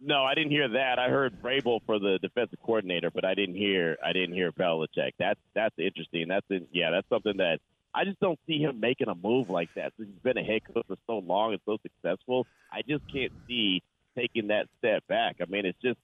[0.00, 0.98] No, I didn't hear that.
[0.98, 5.12] I heard Vrabel for the defensive coordinator, but I didn't hear I didn't hear Belichick.
[5.18, 6.28] That's that's interesting.
[6.28, 7.60] That's in, yeah, that's something that
[7.94, 9.92] I just don't see him making a move like that.
[9.96, 13.32] Since he's been a head coach for so long and so successful, I just can't
[13.48, 13.82] see
[14.16, 15.36] taking that step back.
[15.40, 15.98] I mean, it's just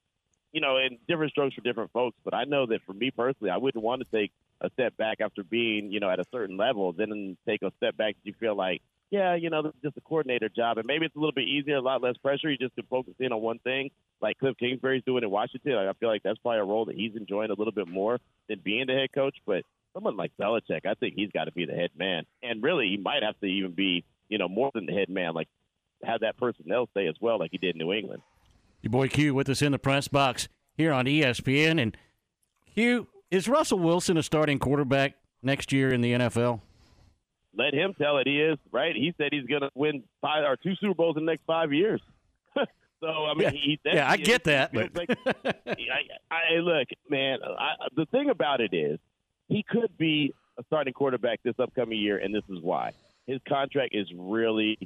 [0.53, 2.17] you know, and different strokes for different folks.
[2.25, 5.21] But I know that for me personally, I wouldn't want to take a step back
[5.21, 8.55] after being, you know, at a certain level, then take a step back you feel
[8.55, 8.83] like,
[9.13, 11.47] yeah, you know, this is just a coordinator job, and maybe it's a little bit
[11.47, 12.51] easier, a lot less pressure.
[12.51, 13.91] You just can focus in on one thing,
[14.23, 15.75] like Kliff Kingsbury's doing in Washington.
[15.75, 18.19] I feel like that's probably a role that he's enjoying a little bit more
[18.49, 19.37] than being the head coach.
[19.47, 22.89] But someone like Belichick, I think he's got to be the head man, and really,
[22.89, 25.49] he might have to even be, you know, more than the head man, like
[26.03, 28.23] have that personnel stay as well, like he did in New England.
[28.81, 31.81] Your boy Q with us in the press box here on ESPN.
[31.83, 31.97] And
[32.75, 36.63] Q, is Russell Wilson a starting quarterback next year in the NFL?
[37.57, 38.27] Let him tell it.
[38.27, 38.95] He is right.
[38.95, 41.73] He said he's going to win five or two Super Bowls in the next five
[41.73, 42.01] years.
[43.01, 43.51] so I mean, Yeah.
[43.51, 45.11] he Yeah, I get that, but- like-
[45.67, 45.75] I,
[46.31, 47.39] I look, man.
[47.45, 48.99] I, the thing about it is,
[49.49, 52.93] he could be a starting quarterback this upcoming year, and this is why.
[53.27, 54.79] his contract is really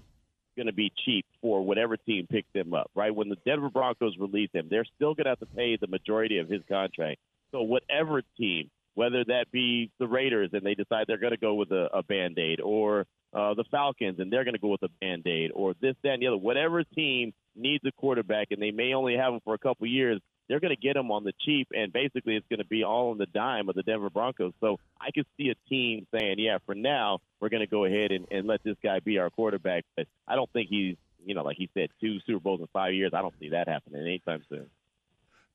[0.56, 3.14] going to be cheap for whatever team picks him up, right?
[3.14, 6.38] When the Denver Broncos release him, they're still going to have to pay the majority
[6.38, 7.18] of his contract.
[7.52, 11.55] So whatever team, whether that be the Raiders and they decide they're going to go
[11.55, 14.82] with a, a band aid, or uh, the Falcons and they're going to go with
[14.82, 18.60] a band aid, or this, that, and the other, whatever team needs a quarterback and
[18.60, 21.24] they may only have him for a couple years, they're going to get him on
[21.24, 24.10] the cheap, and basically it's going to be all on the dime of the Denver
[24.10, 24.52] Broncos.
[24.60, 28.12] So I could see a team saying, yeah, for now, we're going to go ahead
[28.12, 29.85] and, and let this guy be our quarterback.
[29.97, 32.94] But I don't think he's, you know, like he said, two Super Bowls in five
[32.94, 33.12] years.
[33.12, 34.70] I don't see that happening anytime soon.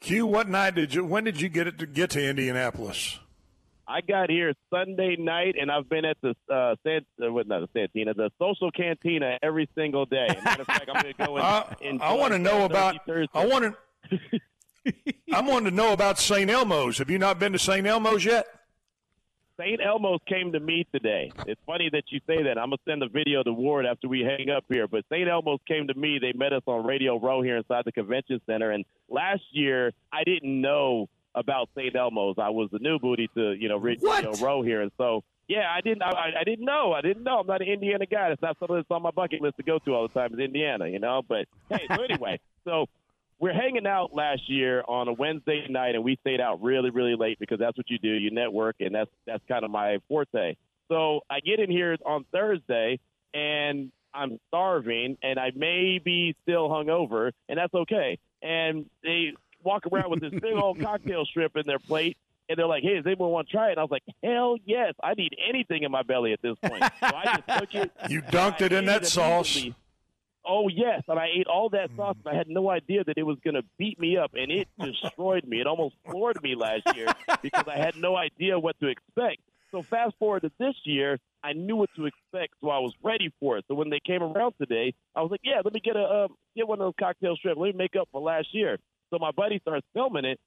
[0.02, 1.06] Q, what night did you?
[1.06, 3.20] When did you get it to get to Indianapolis?
[3.88, 7.62] I got here Sunday night, and I've been at the uh, San, uh, what, not
[7.62, 10.28] the Santina, the Social Cantina every single day.
[10.44, 11.38] Matter of fact, I'm going to go
[11.82, 12.02] in.
[12.02, 13.06] I, I want to know about.
[13.06, 13.32] Thursday.
[13.34, 13.76] I want
[14.10, 14.40] to.
[15.34, 16.50] I wanted to know about St.
[16.50, 16.98] Elmo's.
[16.98, 17.86] Have you not been to St.
[17.86, 18.48] Elmo's yet?
[19.58, 19.80] St.
[19.80, 21.32] Elmo's came to me today.
[21.46, 22.58] It's funny that you say that.
[22.58, 24.88] I'm gonna send a video to Ward after we hang up here.
[24.88, 25.30] But St.
[25.30, 26.18] Elmo's came to me.
[26.20, 28.72] They met us on Radio Row here inside the convention center.
[28.72, 31.96] And last year, I didn't know about St.
[31.96, 32.36] Elmo's.
[32.38, 35.82] I was the new booty to you know Radio Row here, and so yeah, I
[35.82, 36.02] didn't.
[36.02, 36.94] I, I didn't know.
[36.94, 37.40] I didn't know.
[37.40, 38.30] I'm not an Indiana guy.
[38.30, 40.34] That's not something that's on my bucket list to go to all the time.
[40.34, 41.22] Is Indiana, you know.
[41.28, 42.86] But hey, so anyway, so
[43.40, 47.16] we're hanging out last year on a Wednesday night, and we stayed out really, really
[47.16, 48.08] late because that's what you do.
[48.08, 50.56] You network, and that's that's kind of my forte.
[50.88, 53.00] So I get in here on Thursday,
[53.34, 58.20] and I'm starving, and I may be still hungover, and that's okay.
[58.42, 59.34] And they
[59.64, 62.18] walk around with this big old cocktail strip in their plate.
[62.50, 64.58] And they're like, "Hey, does anyone want to try it?" And I was like, "Hell
[64.66, 64.94] yes!
[65.02, 67.92] I need anything in my belly at this point." So I just took it.
[68.10, 69.58] You dunked it in that sauce.
[70.44, 73.24] Oh yes, and I ate all that sauce, and I had no idea that it
[73.24, 75.62] was going to beat me up, and it destroyed me.
[75.62, 77.08] It almost floored me last year
[77.42, 79.40] because I had no idea what to expect.
[79.72, 83.32] So fast forward to this year, I knew what to expect, so I was ready
[83.40, 83.66] for it.
[83.68, 86.28] So when they came around today, I was like, "Yeah, let me get a uh,
[86.56, 87.58] get one of those cocktail strips.
[87.58, 88.78] Let me make up for last year."
[89.12, 90.40] So my buddy starts filming it.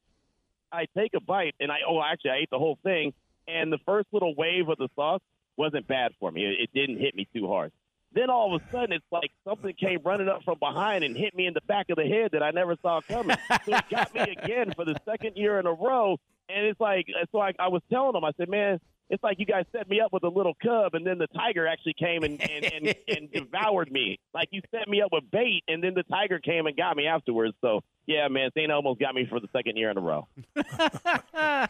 [0.73, 3.13] I take a bite, and I oh, actually, I ate the whole thing,
[3.47, 5.21] and the first little wave of the sauce
[5.57, 6.45] wasn't bad for me.
[6.45, 7.71] It, it didn't hit me too hard.
[8.13, 11.35] Then all of a sudden, it's like something came running up from behind and hit
[11.35, 13.37] me in the back of the head that I never saw coming.
[13.65, 16.19] so it got me again for the second year in a row.
[16.49, 18.81] And it's like, so I, I was telling them, I said, man,
[19.11, 21.67] it's like you guys set me up with a little cub, and then the tiger
[21.67, 24.19] actually came and, and, and, and devoured me.
[24.33, 27.07] Like you set me up with bait, and then the tiger came and got me
[27.07, 27.55] afterwards.
[27.61, 28.71] So, yeah, man, St.
[28.71, 30.29] Elmo's got me for the second year in a row.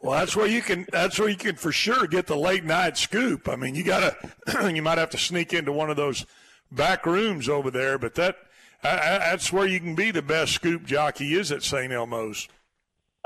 [0.00, 0.86] Well, that's where you can.
[0.90, 3.48] That's where you can for sure get the late night scoop.
[3.48, 4.16] I mean, you gotta.
[4.72, 6.24] you might have to sneak into one of those
[6.70, 8.36] back rooms over there, but that.
[8.82, 11.92] I, I, that's where you can be the best scoop jockey is at St.
[11.92, 12.48] Elmo's.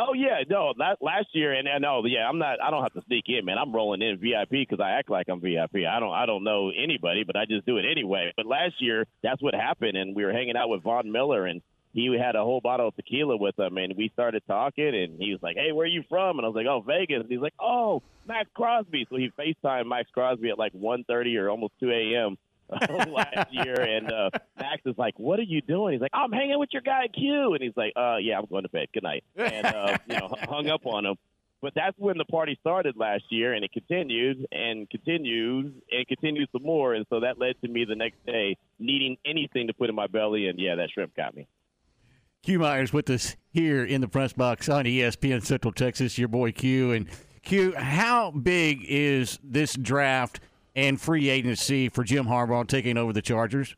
[0.02, 2.56] Oh yeah, no, that last year, and I know, oh, yeah, I'm not.
[2.62, 3.58] I don't have to sneak in, man.
[3.58, 5.84] I'm rolling in VIP because I act like I'm VIP.
[5.86, 6.14] I don't.
[6.14, 8.32] I don't know anybody, but I just do it anyway.
[8.34, 11.60] But last year, that's what happened, and we were hanging out with Von Miller, and
[11.92, 15.32] he had a whole bottle of tequila with him, and we started talking, and he
[15.32, 17.40] was like, "Hey, where are you from?" And I was like, "Oh, Vegas." And he's
[17.40, 21.90] like, "Oh, Maxx Crosby." So he Facetimed Maxx Crosby at like 1:30 or almost 2
[21.90, 22.38] a.m.
[23.08, 26.58] last year, and uh, Max is like, "What are you doing?" He's like, "I'm hanging
[26.58, 28.88] with your guy Q," and he's like, "Uh, yeah, I'm going to bed.
[28.92, 31.16] Good night," and uh, you know, hung up on him.
[31.62, 36.48] But that's when the party started last year, and it continued and continues and continues
[36.52, 39.90] some more, and so that led to me the next day needing anything to put
[39.90, 41.46] in my belly, and yeah, that shrimp got me.
[42.42, 46.16] Q Myers with us here in the press box on ESPN Central Texas.
[46.16, 47.06] Your boy Q and
[47.42, 47.74] Q.
[47.76, 50.40] How big is this draft
[50.74, 53.76] and free agency for Jim Harbaugh taking over the Chargers?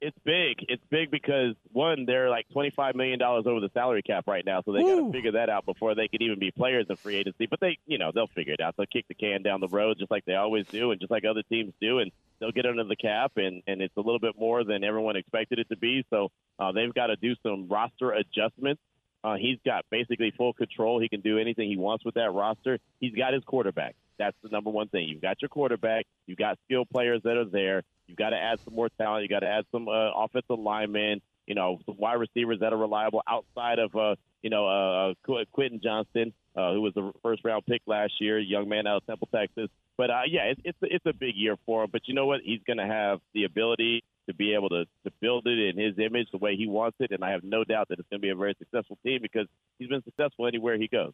[0.00, 0.64] It's big.
[0.68, 4.44] It's big because one, they're like twenty five million dollars over the salary cap right
[4.46, 6.96] now, so they got to figure that out before they could even be players in
[6.96, 7.44] free agency.
[7.44, 8.76] But they, you know, they'll figure it out.
[8.78, 11.24] They'll kick the can down the road just like they always do, and just like
[11.26, 14.38] other teams do, and they'll get under the cap, and and it's a little bit
[14.38, 16.02] more than everyone expected it to be.
[16.08, 18.80] So uh, they've got to do some roster adjustments.
[19.22, 20.98] Uh, he's got basically full control.
[20.98, 22.78] He can do anything he wants with that roster.
[23.00, 23.96] He's got his quarterback.
[24.20, 25.08] That's the number one thing.
[25.08, 26.04] You've got your quarterback.
[26.26, 27.82] You've got skilled players that are there.
[28.06, 29.22] You've got to add some more talent.
[29.22, 31.22] You've got to add some uh, offensive linemen.
[31.46, 35.46] You know, some wide receivers that are reliable outside of uh, you know uh, Qu-
[35.52, 39.06] Quentin Johnston, uh, who was the first round pick last year, young man out of
[39.06, 39.68] Temple, Texas.
[39.96, 41.90] But uh, yeah, it's it's it's a big year for him.
[41.90, 42.40] But you know what?
[42.44, 45.98] He's going to have the ability to be able to to build it in his
[45.98, 48.26] image the way he wants it, and I have no doubt that it's going to
[48.26, 49.46] be a very successful team because
[49.78, 51.12] he's been successful anywhere he goes.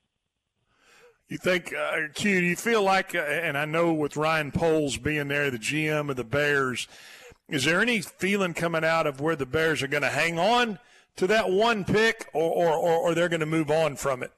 [1.28, 4.96] You think, uh, Q, do you feel like, uh, and I know with Ryan Poles
[4.96, 6.86] being there, the GM of the Bears,
[7.48, 10.78] is there any feeling coming out of where the Bears are going to hang on
[11.16, 14.30] to that one pick or, or, or, or they're going to move on from it?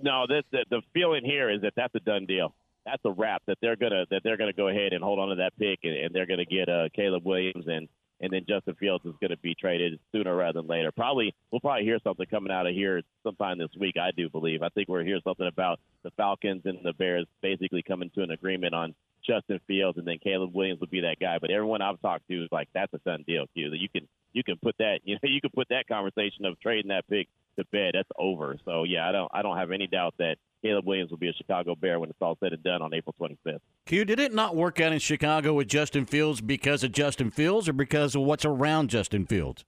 [0.00, 2.54] No, this the, the feeling here is that that's a done deal.
[2.86, 3.42] that's a wrap.
[3.46, 5.94] That they're gonna that they're gonna go ahead and hold on to that pick, and,
[5.94, 7.86] and they're gonna get uh, Caleb Williams and
[8.20, 10.92] and then Justin Fields is going to be traded sooner rather than later.
[10.92, 13.96] Probably we'll probably hear something coming out of here sometime this week.
[13.96, 14.62] I do believe.
[14.62, 18.30] I think we're hear something about the Falcons and the Bears basically coming to an
[18.30, 18.94] agreement on
[19.26, 21.38] Justin Fields, and then Caleb Williams would be that guy.
[21.40, 23.70] But everyone I've talked to is like, that's a done deal, Q.
[23.70, 26.60] That you can you can put that you know you can put that conversation of
[26.60, 27.28] trading that pick
[27.58, 27.92] to bed.
[27.94, 28.56] That's over.
[28.64, 31.32] So yeah, I don't I don't have any doubt that Caleb Williams will be a
[31.32, 33.60] Chicago Bear when it's all said and done on April 25th.
[33.86, 37.68] Q, did it not work out in Chicago with Justin Fields because of Justin Fields
[37.68, 39.64] or because of what's around Justin Fields?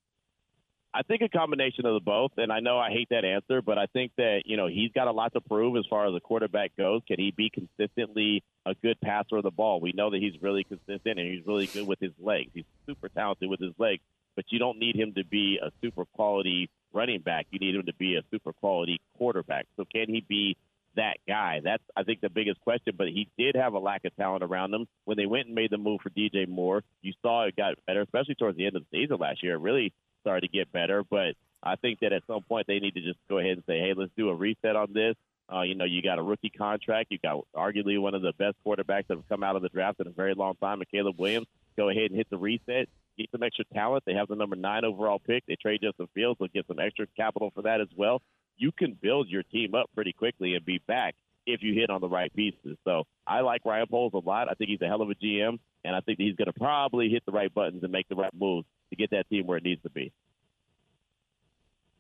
[0.95, 3.79] I think a combination of the both, and I know I hate that answer, but
[3.79, 6.21] I think that you know he's got a lot to prove as far as the
[6.21, 7.01] quarterback goes.
[7.09, 9.81] Can he be consistently a good passer of the ball?
[9.81, 12.51] We know that he's really consistent and he's really good with his legs.
[12.53, 14.03] He's super talented with his legs,
[14.37, 17.47] but you don't need him to be a super quality running back.
[17.51, 19.67] You need him to be a super quality quarterback.
[19.79, 20.59] So can he be
[20.97, 21.61] that guy?
[21.63, 22.95] That's I think the biggest question.
[22.97, 24.87] But he did have a lack of talent around him.
[25.05, 28.03] When they went and made the move for DJ Moore, you saw it got better,
[28.03, 29.55] especially towards the end of the season last year.
[29.55, 29.93] It really
[30.23, 31.03] started to get better.
[31.09, 33.79] But I think that at some point they need to just go ahead and say,
[33.79, 35.15] hey, let's do a reset on this.
[35.53, 37.11] Uh, you know, you got a rookie contract.
[37.11, 40.01] You got arguably one of the best quarterbacks that have come out of the draft
[40.01, 41.47] in a very long time, and Caleb Williams.
[41.77, 42.89] Go ahead and hit the reset.
[43.19, 44.05] Get some extra talent.
[44.07, 45.45] They have the number nine overall pick.
[45.47, 46.39] They trade Justin Fields.
[46.39, 48.23] They'll get some extra capital for that as well.
[48.57, 51.15] You can build your team up pretty quickly and be back
[51.47, 52.77] if you hit on the right pieces.
[52.85, 54.49] So I like Ryan Poles a lot.
[54.49, 56.59] I think he's a hell of a GM, and I think that he's going to
[56.59, 59.59] probably hit the right buttons and make the right moves to get that team where
[59.59, 60.13] it needs to be.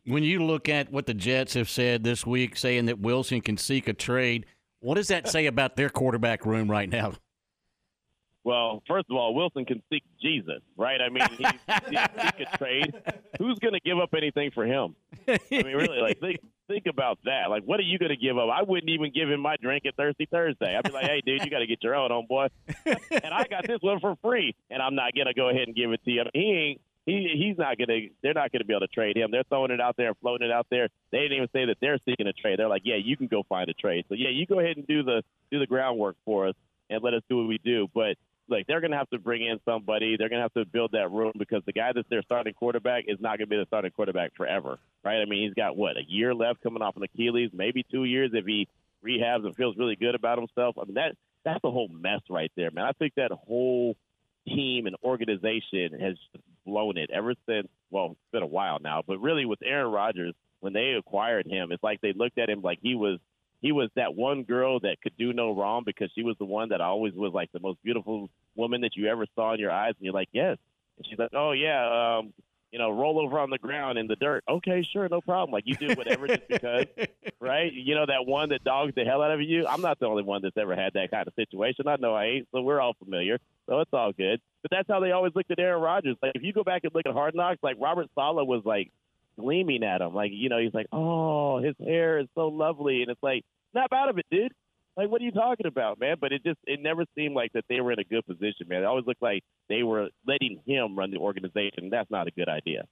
[0.04, 3.56] When you look at what the Jets have said this week, saying that Wilson can
[3.56, 4.46] seek a trade,
[4.80, 7.14] what does that say about their quarterback room right now?
[8.44, 11.00] Well, first of all, Wilson can seek Jesus, right?
[11.00, 11.44] I mean, he,
[11.88, 12.92] he, he could trade.
[13.38, 14.96] Who's going to give up anything for him?
[15.28, 17.51] I mean, really, like think think about that.
[17.51, 18.49] Like, what are you going to give up?
[18.53, 20.77] I wouldn't even give him my drink at Thirsty Thursday.
[20.77, 22.49] I'd be like, hey, dude, you got to get your own, homeboy.
[22.86, 25.77] and I got this one for free, and I'm not going to go ahead and
[25.77, 26.24] give it to you.
[26.35, 26.81] He ain't.
[27.05, 27.99] He he's not gonna.
[28.23, 29.32] They're not gonna be able to trade him.
[29.32, 30.89] They're throwing it out there and floating it out there.
[31.11, 32.61] They didn't even say that they're seeking a trade.
[32.61, 34.05] They're like, yeah, you can go find a trade.
[34.09, 36.55] So yeah, you go ahead and do the do the groundwork for us
[36.89, 37.89] and let us do what we do.
[37.93, 40.16] But like they're going to have to bring in somebody.
[40.16, 43.05] They're going to have to build that room because the guy that's their starting quarterback
[43.06, 45.20] is not going to be the starting quarterback forever, right?
[45.20, 48.31] I mean, he's got what a year left coming off an Achilles, maybe two years
[48.35, 48.69] if he
[49.05, 50.77] rehabs and feels really good about himself.
[50.81, 52.85] I mean, that that's a whole mess right there, man.
[52.85, 53.97] I think that whole
[54.47, 56.16] team and organization has
[56.64, 57.69] blown it ever since.
[57.90, 61.73] Well, it's been a while now, but really with Aaron Rodgers, when they acquired him,
[61.73, 63.19] it's like they looked at him like he was
[63.62, 66.70] he was that one girl that could do no wrong because she was the one
[66.70, 69.94] that always was like the most beautiful woman that you ever saw in your eyes,
[69.98, 70.59] and you're like, yes.
[70.98, 72.34] And she's like, oh yeah, um,
[72.72, 74.43] you know, roll over on the ground in the dirt.
[74.48, 75.52] Okay, sure, no problem.
[75.52, 76.86] Like you do whatever just because,
[77.40, 77.72] right?
[77.72, 79.66] You know that one that dogs the hell out of you.
[79.66, 81.86] I'm not the only one that's ever had that kind of situation.
[81.86, 83.39] I know I ain't, so we're all familiar.
[83.68, 84.40] So it's all good.
[84.62, 86.16] But that's how they always looked at Aaron Rodgers.
[86.20, 88.90] Like if you go back and look at Hard Knocks, like Robert Saleh was like
[89.38, 90.14] gleaming at him.
[90.14, 93.92] Like, you know, he's like, Oh, his hair is so lovely and it's like, snap
[93.92, 94.52] out of it, dude.
[94.96, 96.16] Like, what are you talking about, man?
[96.20, 98.82] But it just it never seemed like that they were in a good position, man.
[98.82, 101.88] It always looked like they were letting him run the organization.
[101.90, 102.84] That's not a good idea.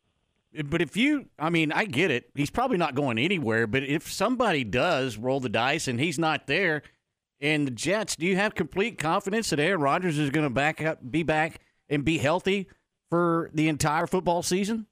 [0.65, 2.31] But if you, I mean, I get it.
[2.35, 3.67] He's probably not going anywhere.
[3.67, 6.83] But if somebody does roll the dice and he's not there,
[7.41, 10.83] and the Jets, do you have complete confidence that Aaron Rodgers is going to back
[10.83, 12.67] up, be back, and be healthy
[13.11, 14.87] for the entire football season?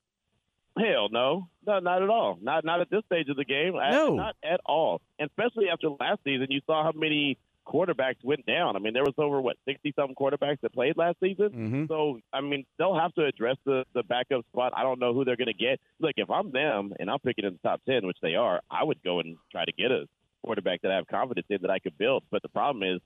[0.78, 2.38] Hell no, no, not at all.
[2.40, 3.74] Not not at this stage of the game.
[3.74, 5.00] No, not at all.
[5.18, 8.76] And especially after last season, you saw how many quarterbacks went down.
[8.76, 11.48] I mean, there was over what sixty something quarterbacks that played last season.
[11.50, 11.84] Mm-hmm.
[11.88, 14.72] So I mean, they'll have to address the the backup spot.
[14.76, 15.80] I don't know who they're going to get.
[16.00, 18.84] Look, if I'm them and I'm picking in the top ten, which they are, I
[18.84, 20.06] would go and try to get a
[20.42, 22.22] quarterback that I have confidence in that I could build.
[22.30, 23.00] But the problem is,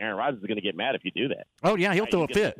[0.00, 1.46] Aaron Rodgers is going to get mad if you do that.
[1.62, 2.56] Oh yeah, he'll Right, throw a fit.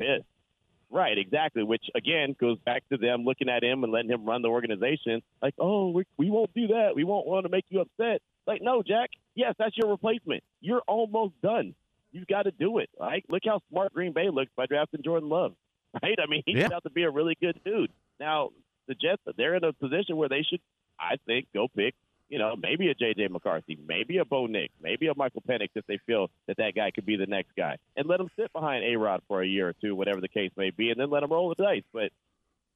[0.93, 1.63] Right, exactly.
[1.63, 5.21] Which again goes back to them looking at him and letting him run the organization.
[5.41, 6.89] Like, oh, we, we won't do that.
[6.95, 8.21] We won't want to make you upset.
[8.45, 9.09] Like, no, Jack.
[9.33, 10.43] Yes, that's your replacement.
[10.59, 11.73] You're almost done.
[12.11, 12.89] You've got to do it.
[12.99, 13.23] Right?
[13.29, 15.53] Look how smart Green Bay looks by drafting Jordan Love.
[16.01, 16.17] Right?
[16.21, 16.69] I mean, he's Yeah.
[16.73, 17.91] out to be a really good dude.
[18.17, 18.51] Now,
[18.87, 20.61] the Jets, they're in a position where they should,
[20.97, 21.95] I think, go pick.
[22.31, 23.27] You know, maybe a J.J.
[23.27, 26.89] McCarthy, maybe a Bo Nix, maybe a Michael Penix if they feel that that guy
[26.91, 29.67] could be the next guy, and let him sit behind A Rod for a year
[29.67, 31.83] or two, whatever the case may be, and then let him roll the dice.
[31.91, 32.13] But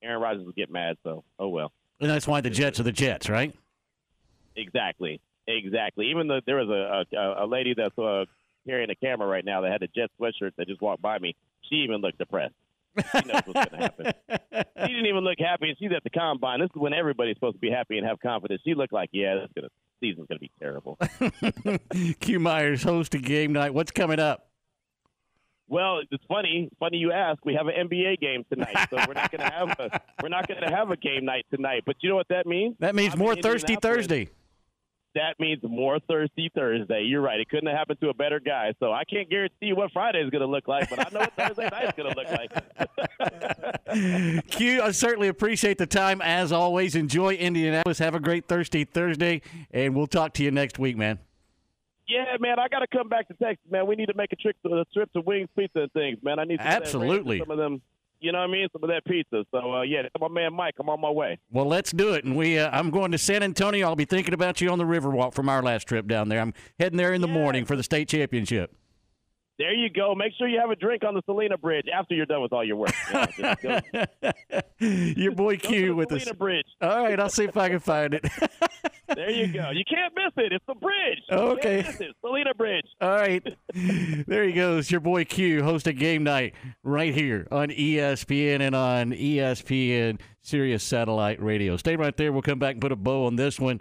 [0.04, 1.72] Aaron Rodgers will get mad, so oh well.
[2.02, 3.56] And that's why the Jets are the Jets, right?
[4.58, 6.08] Exactly, exactly.
[6.08, 8.26] Even though there was a a, a lady that's uh,
[8.68, 11.34] carrying a camera right now that had a Jet sweatshirt that just walked by me.
[11.70, 12.56] She even looked depressed.
[12.98, 14.14] She knows what's going to happen.
[14.82, 15.76] She didn't even look happy.
[15.80, 16.60] She's at the combine.
[16.60, 18.62] This is when everybody's supposed to be happy and have confidence.
[18.66, 19.70] She looked like, yeah, that's gonna
[20.00, 20.98] season's going to be terrible.
[22.20, 23.74] Q Myers hosting game night.
[23.74, 24.50] What's coming up?
[25.68, 26.70] Well, it's funny.
[26.80, 27.44] Funny you ask.
[27.44, 30.48] We have an NBA game tonight, so we're not going to have a we're not
[30.48, 31.84] going to have a game night tonight.
[31.86, 32.76] But you know what that means?
[32.80, 33.76] That means I'm more Thirsty.
[33.82, 34.30] Thursday.
[35.16, 37.04] That means more Thirsty Thursday.
[37.04, 37.40] You're right.
[37.40, 38.74] It couldn't have happened to a better guy.
[38.82, 41.34] So I can't guarantee what Friday is going to look like, but I know what
[41.38, 42.30] Thursday night is going to look
[44.44, 44.48] like.
[44.50, 46.96] Q, I certainly appreciate the time as always.
[46.96, 47.98] Enjoy Indianapolis.
[48.00, 51.20] Have a great Thirsty Thursday, and we'll talk to you next week, man.
[52.08, 53.88] Yeah, man, I got to come back to Texas, man.
[53.88, 56.40] We need to make a trip to a trip to Wings Pizza and things, man.
[56.40, 57.40] I need that Absolutely.
[57.40, 57.82] some of them.
[58.20, 58.68] You know what I mean?
[58.72, 59.44] Some of that pizza.
[59.52, 61.38] So uh, yeah, my man Mike, I'm on my way.
[61.52, 62.26] Well, let's do it.
[62.26, 63.88] And we, uh, I'm going to San Antonio.
[63.88, 66.42] I'll be thinking about you on the Riverwalk from our last trip down there.
[66.42, 68.76] I'm heading there in the morning for the state championship.
[69.58, 70.14] There you go.
[70.16, 72.64] Make sure you have a drink on the Selena Bridge after you're done with all
[72.64, 72.94] your work.
[73.38, 73.82] Yeah,
[74.80, 76.24] Your boy Q with us.
[76.24, 76.66] Selena Bridge.
[76.82, 78.26] All right, I'll see if I can find it.
[79.08, 79.70] There you go.
[79.70, 80.52] You can't miss it.
[80.52, 81.20] It's the bridge.
[81.32, 81.84] Okay.
[81.84, 82.16] Can't miss it.
[82.22, 82.88] Selena Bridge.
[83.00, 83.46] All right.
[84.28, 84.90] There he goes.
[84.90, 91.42] Your boy Q hosting game night right here on ESPN and on ESPN Sirius Satellite
[91.42, 91.78] Radio.
[91.78, 92.34] Stay right there.
[92.34, 93.80] We'll come back and put a bow on this one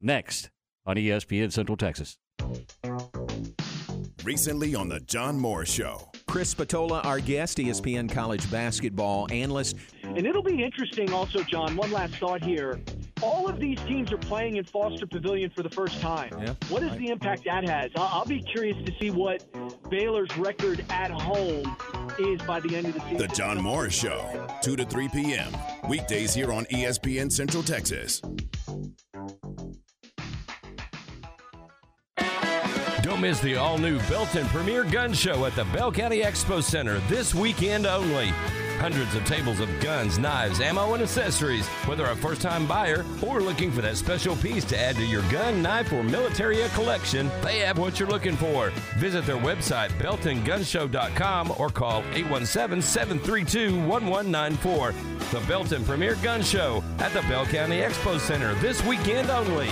[0.00, 0.50] next
[0.86, 2.16] on ESPN Central Texas.
[4.24, 6.10] Recently on The John Morris Show.
[6.26, 9.76] Chris Patola, our guest, ESPN college basketball analyst.
[10.02, 11.74] And it'll be interesting also, John.
[11.74, 12.80] One last thought here.
[13.22, 16.30] All of these teams are playing in Foster Pavilion for the first time.
[16.38, 16.54] Yeah.
[16.68, 17.90] What is the impact that has?
[17.96, 19.44] I'll, I'll be curious to see what
[19.90, 21.76] Baylor's record at home
[22.18, 23.16] is by the end of the season.
[23.16, 25.56] The John Morris Show, 2 to 3 p.m.
[25.88, 28.20] Weekdays here on ESPN Central Texas.
[33.20, 37.00] Don't miss the all new Belton Premier Gun Show at the Bell County Expo Center
[37.00, 38.28] this weekend only.
[38.78, 41.66] Hundreds of tables of guns, knives, ammo, and accessories.
[41.84, 45.20] Whether a first time buyer or looking for that special piece to add to your
[45.30, 48.70] gun, knife, or military collection, they have what you're looking for.
[48.96, 54.94] Visit their website, beltongunshow.com, or call 817 732 1194.
[55.30, 59.68] The Belton Premier Gun Show at the Bell County Expo Center this weekend only.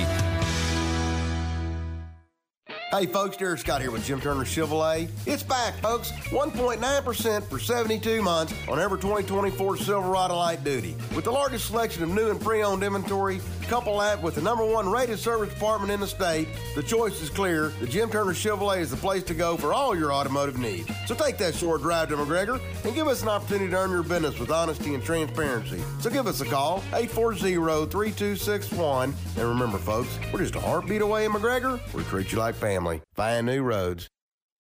[2.91, 5.11] Hey folks, Derek Scott here with Jim Turner Chevrolet.
[5.27, 6.11] It's back, folks.
[6.31, 10.97] 1.9% for 72 months on every 2024 Silverado Light Duty.
[11.15, 14.91] With the largest selection of new and pre-owned inventory, couple that with the number one
[14.91, 17.69] rated service department in the state, the choice is clear.
[17.81, 20.91] The Jim Turner Chevrolet is the place to go for all your automotive needs.
[21.05, 24.03] So take that short drive to McGregor and give us an opportunity to earn your
[24.03, 25.83] business with honesty and transparency.
[26.01, 29.13] So give us a call, 840-3261.
[29.37, 31.79] And remember, folks, we're just a heartbeat away in McGregor.
[31.93, 32.78] We treat you like family.
[33.15, 34.09] Find new roads.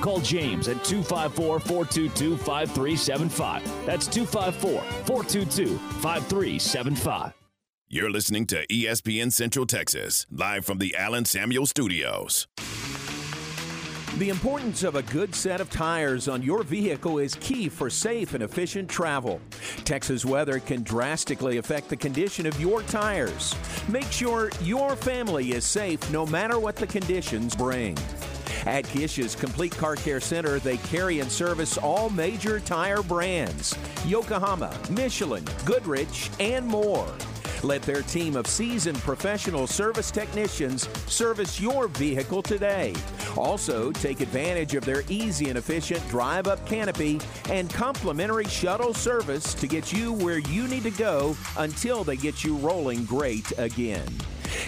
[0.00, 3.86] Call James at 254 422 5375.
[3.86, 7.32] That's 254 422 5375.
[7.88, 12.48] You're listening to ESPN Central Texas, live from the Allen Samuel Studios.
[14.18, 18.32] The importance of a good set of tires on your vehicle is key for safe
[18.32, 19.42] and efficient travel.
[19.84, 23.54] Texas weather can drastically affect the condition of your tires.
[23.88, 27.94] Make sure your family is safe no matter what the conditions bring.
[28.66, 34.76] At Kish's Complete Car Care Center, they carry and service all major tire brands Yokohama,
[34.90, 37.08] Michelin, Goodrich, and more.
[37.62, 42.94] Let their team of seasoned professional service technicians service your vehicle today.
[43.36, 47.20] Also, take advantage of their easy and efficient drive up canopy
[47.50, 52.44] and complimentary shuttle service to get you where you need to go until they get
[52.44, 54.06] you rolling great again.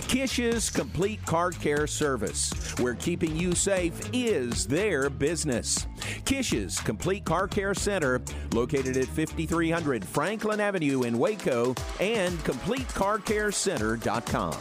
[0.08, 5.86] Kish's Complete Car Care Service, where keeping you safe is their business.
[6.24, 8.20] Kish's Complete Car Care Center,
[8.52, 14.56] located at 5300 Franklin Avenue in Waco, and CompleteCarCareCenter.com.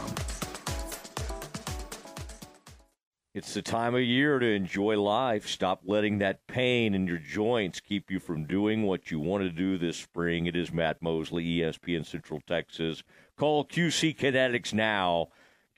[3.38, 5.46] It's the time of year to enjoy life.
[5.46, 9.50] Stop letting that pain in your joints keep you from doing what you want to
[9.50, 10.46] do this spring.
[10.46, 13.04] It is Matt Mosley, ESPN Central Texas.
[13.38, 15.28] Call QC Kinetics now.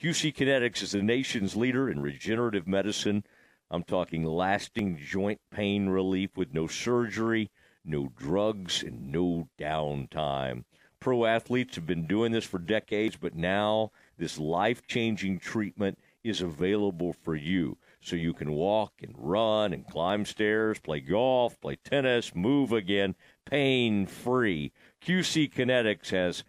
[0.03, 3.23] QC Kinetics is the nation's leader in regenerative medicine.
[3.71, 7.51] I'm talking lasting joint pain relief with no surgery,
[7.85, 10.65] no drugs, and no downtime.
[11.01, 16.41] Pro athletes have been doing this for decades, but now this life changing treatment is
[16.41, 17.77] available for you.
[18.01, 23.17] So you can walk and run and climb stairs, play golf, play tennis, move again,
[23.45, 24.73] pain free.
[25.05, 26.43] QC Kinetics has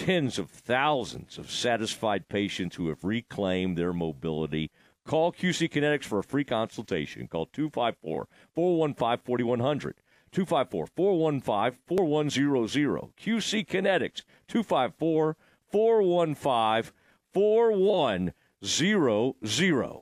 [0.00, 4.70] tens of thousands of satisfied patients who have reclaimed their mobility.
[5.06, 7.28] Call QC Kinetics for a free consultation.
[7.28, 9.96] Call 254 415 4100.
[10.32, 13.10] 254 415 4100.
[13.20, 15.36] QC Kinetics 254
[15.70, 16.92] 415
[17.34, 20.00] 4100.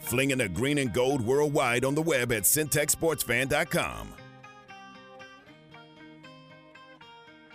[0.00, 4.19] Flinging the green and gold worldwide on the web at syntechsportsfan.com.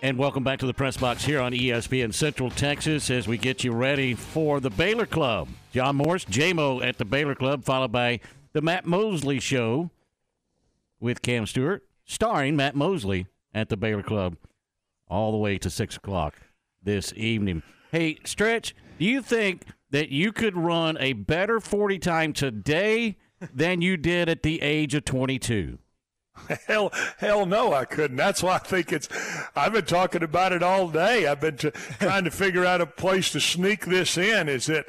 [0.06, 3.64] And welcome back to the press box here on ESPN Central Texas as we get
[3.64, 5.48] you ready for the Baylor Club.
[5.74, 8.20] John Morris, JMO at the Baylor Club, followed by
[8.54, 9.90] the Matt Mosley Show
[11.00, 14.38] with Cam Stewart, starring Matt Mosley at the Baylor Club,
[15.08, 16.36] all the way to 6 o'clock
[16.84, 17.64] this evening.
[17.92, 23.18] Hey, Stretch, do you think that you could run a better 40 time today
[23.52, 25.80] than you did at the age of 22?
[26.68, 28.18] Hell, hell no, I couldn't.
[28.18, 29.08] That's why I think it's.
[29.56, 31.28] I've been talking about it all day.
[31.28, 34.50] I've been t- trying to figure out a place to sneak this in.
[34.50, 34.86] Is that,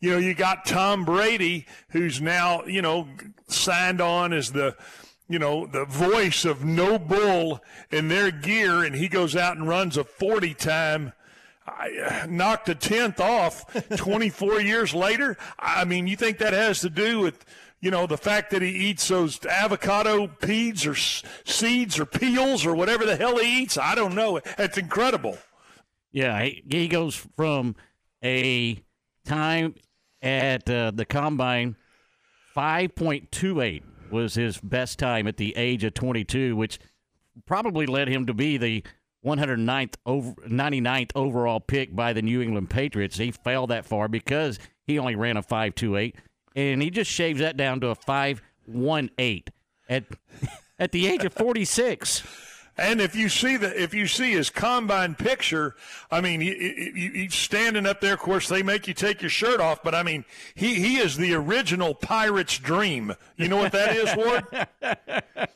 [0.00, 3.08] you know, you got Tom Brady, who's now, you know,
[3.46, 4.76] signed on as the,
[5.28, 7.60] you know, the voice of NOBULL
[7.90, 11.12] in their gear, and he goes out and runs a 40 time.
[11.66, 13.64] I knocked a tenth off
[13.96, 15.36] 24 years later.
[15.58, 17.44] I mean, you think that has to do with,
[17.80, 22.74] you know, the fact that he eats those avocado peas or seeds or peels or
[22.74, 23.78] whatever the hell he eats?
[23.78, 24.40] I don't know.
[24.58, 25.38] It's incredible.
[26.10, 27.76] Yeah, he, he goes from
[28.24, 28.82] a
[29.24, 29.74] time
[30.22, 31.76] at uh, the combine
[32.56, 36.78] 5.28 was his best time at the age of 22, which
[37.46, 38.82] probably led him to be the
[39.24, 43.18] 109th over 99th overall pick by the New England Patriots.
[43.18, 46.14] He fell that far because he only ran a 5.28
[46.56, 49.42] and he just shaves that down to a 5.18
[49.88, 50.04] at
[50.78, 52.22] at the age of 46.
[52.80, 55.74] And if you see the if you see his combine picture,
[56.12, 58.14] I mean, he, he, he- he's standing up there.
[58.14, 61.16] Of course, they make you take your shirt off, but I mean, he he is
[61.16, 63.14] the original pirate's dream.
[63.36, 65.48] You know what that is, Ward?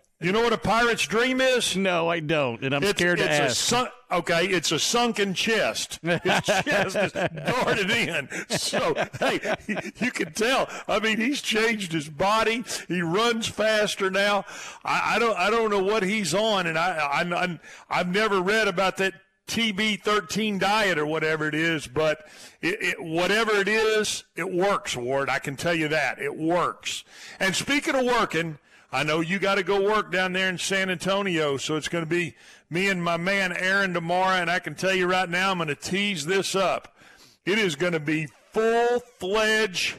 [0.20, 1.76] You know what a pirate's dream is?
[1.76, 3.56] No, I don't, and I'm it's, scared to it's a ask.
[3.56, 6.00] sun- okay, it's a sunken chest.
[6.02, 8.28] His chest is darted in.
[8.48, 9.54] So hey,
[10.00, 10.68] you can tell.
[10.88, 12.64] I mean, he's changed his body.
[12.88, 14.44] He runs faster now.
[14.84, 18.40] I, I don't I don't know what he's on, and I, I I'm, I've never
[18.40, 19.14] read about that.
[19.48, 22.28] TB13 diet or whatever it is, but
[22.60, 25.30] it, it, whatever it is, it works, Ward.
[25.30, 26.18] I can tell you that.
[26.18, 27.02] It works.
[27.40, 28.58] And speaking of working,
[28.90, 32.04] I know you got to go work down there in San Antonio, so it's going
[32.04, 32.34] to be
[32.70, 34.40] me and my man Aaron tomorrow.
[34.40, 36.96] And I can tell you right now, I'm going to tease this up.
[37.44, 39.98] It is going to be full fledged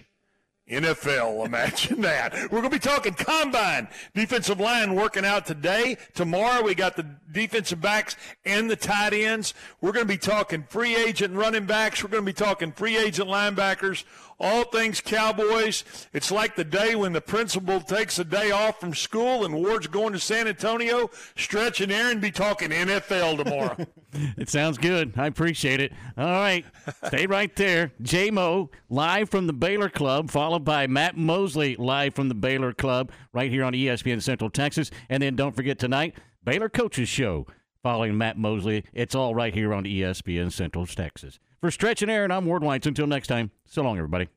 [0.70, 1.46] NFL.
[1.46, 2.34] Imagine that.
[2.52, 3.88] We're going to be talking combine.
[4.16, 5.98] Defensive line working out today.
[6.14, 9.54] Tomorrow we got the defensive backs and the tight ends.
[9.82, 12.04] We're going to be talking free agent running backs.
[12.04, 14.04] We're going to be talking free agent linebackers.
[14.40, 15.84] All things Cowboys.
[16.14, 19.88] It's like the day when the principal takes a day off from school and Ward's
[19.88, 21.10] going to San Antonio.
[21.36, 23.78] Stretch and Aaron be talking NFL tomorrow.
[24.38, 25.14] It sounds good.
[25.18, 25.94] I appreciate it.
[26.18, 26.66] All right.
[27.06, 27.92] Stay right there.
[28.02, 33.12] J-Mo live from the Baylor Club, followed by Matt Mosley live from the Baylor Club
[33.34, 34.90] right here on ESPN Central Texas.
[35.10, 37.46] And then don't forget tonight, Baylor Coaches Show
[37.84, 38.84] following Matt Mosley.
[38.94, 41.40] It's all right here on ESPN Central Texas.
[41.62, 42.88] For Stretch and Aaron, I'm Ward Whites.
[42.88, 44.30] Until next time, so long, everybody.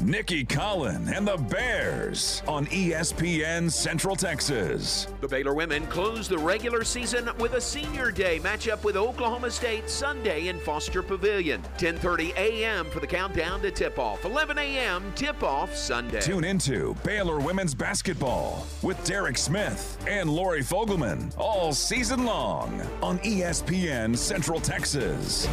[0.00, 5.08] Nicki Collen and the Bears on ESPN Central Texas.
[5.20, 9.90] The Baylor women close the regular season with a senior day matchup with Oklahoma State
[9.90, 11.62] Sunday in Foster Pavilion.
[11.78, 12.86] 10:30 a.m.
[12.86, 14.24] for the countdown to tip-off.
[14.24, 15.12] 11 a.m.
[15.16, 16.20] tip-off Sunday.
[16.20, 23.18] Tune into Baylor women's basketball with Derek Smith and Lori Fogelman all season long on
[23.20, 25.48] ESPN Central Texas.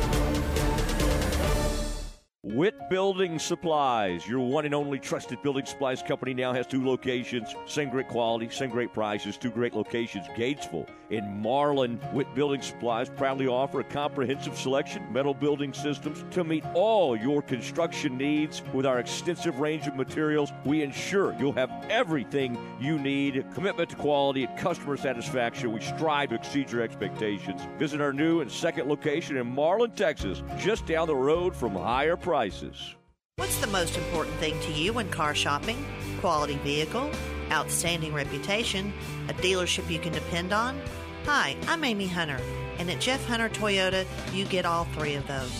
[2.45, 7.55] Witt Building Supplies, your one and only trusted building supplies company, now has two locations.
[7.65, 11.99] Same great quality, same great prices, two great locations, Gatesville and Marlin.
[12.13, 17.15] Witt Building Supplies proudly offer a comprehensive selection of metal building systems to meet all
[17.15, 18.61] your construction needs.
[18.73, 23.45] With our extensive range of materials, we ensure you'll have everything you need.
[23.53, 27.61] Commitment to quality and customer satisfaction, we strive to exceed your expectations.
[27.77, 32.17] Visit our new and second location in Marlin, Texas, just down the road from higher
[32.17, 32.95] prices.
[33.37, 35.85] What's the most important thing to you when car shopping?
[36.21, 37.11] Quality vehicle,
[37.51, 38.93] outstanding reputation,
[39.29, 40.79] a dealership you can depend on?
[41.25, 42.39] Hi, I'm Amy Hunter.
[42.77, 45.51] And at Jeff Hunter Toyota, you get all three of those.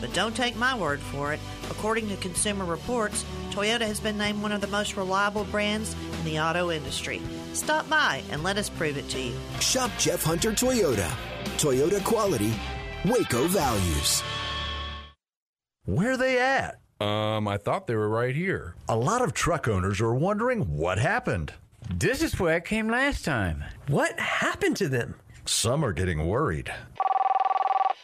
[0.00, 1.40] But don't take my word for it.
[1.70, 6.24] According to Consumer Reports, Toyota has been named one of the most reliable brands in
[6.24, 7.22] the auto industry.
[7.52, 9.34] Stop by and let us prove it to you.
[9.60, 11.10] Shop Jeff Hunter Toyota.
[11.56, 12.52] Toyota quality,
[13.04, 14.22] Waco values.
[15.84, 16.80] Where are they at?
[17.00, 18.74] Um, I thought they were right here.
[18.88, 21.52] A lot of truck owners are wondering what happened.
[21.90, 23.64] This is where I came last time.
[23.88, 25.14] What happened to them?
[25.44, 26.68] Some are getting worried.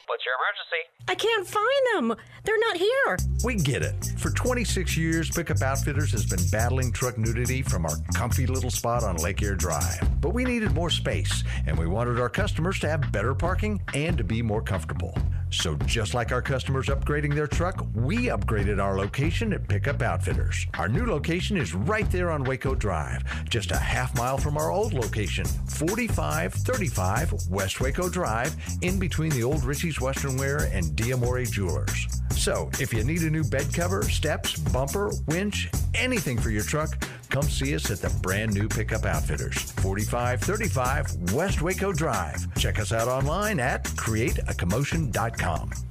[0.07, 0.83] What's your emergency?
[1.09, 2.17] I can't find them.
[2.45, 3.17] They're not here.
[3.43, 4.13] We get it.
[4.19, 9.03] For 26 years, Pickup Outfitters has been battling truck nudity from our comfy little spot
[9.03, 10.21] on Lake Air Drive.
[10.21, 14.19] But we needed more space, and we wanted our customers to have better parking and
[14.19, 15.17] to be more comfortable.
[15.53, 20.67] So, just like our customers upgrading their truck, we upgraded our location at Pickup Outfitters.
[20.79, 24.71] Our new location is right there on Waco Drive, just a half mile from our
[24.71, 31.51] old location, 4535 West Waco Drive, in between the old Ritchie's Western Wear and Diamore
[31.51, 32.07] Jewelers.
[32.37, 36.91] So, if you need a new bed cover, steps, bumper, winch, anything for your truck,
[37.29, 42.55] come see us at the brand new Pickup Outfitters, 4535 West Waco Drive.
[42.55, 45.40] Check us out online at createacommotion.com.
[45.41, 45.90] Inc.com.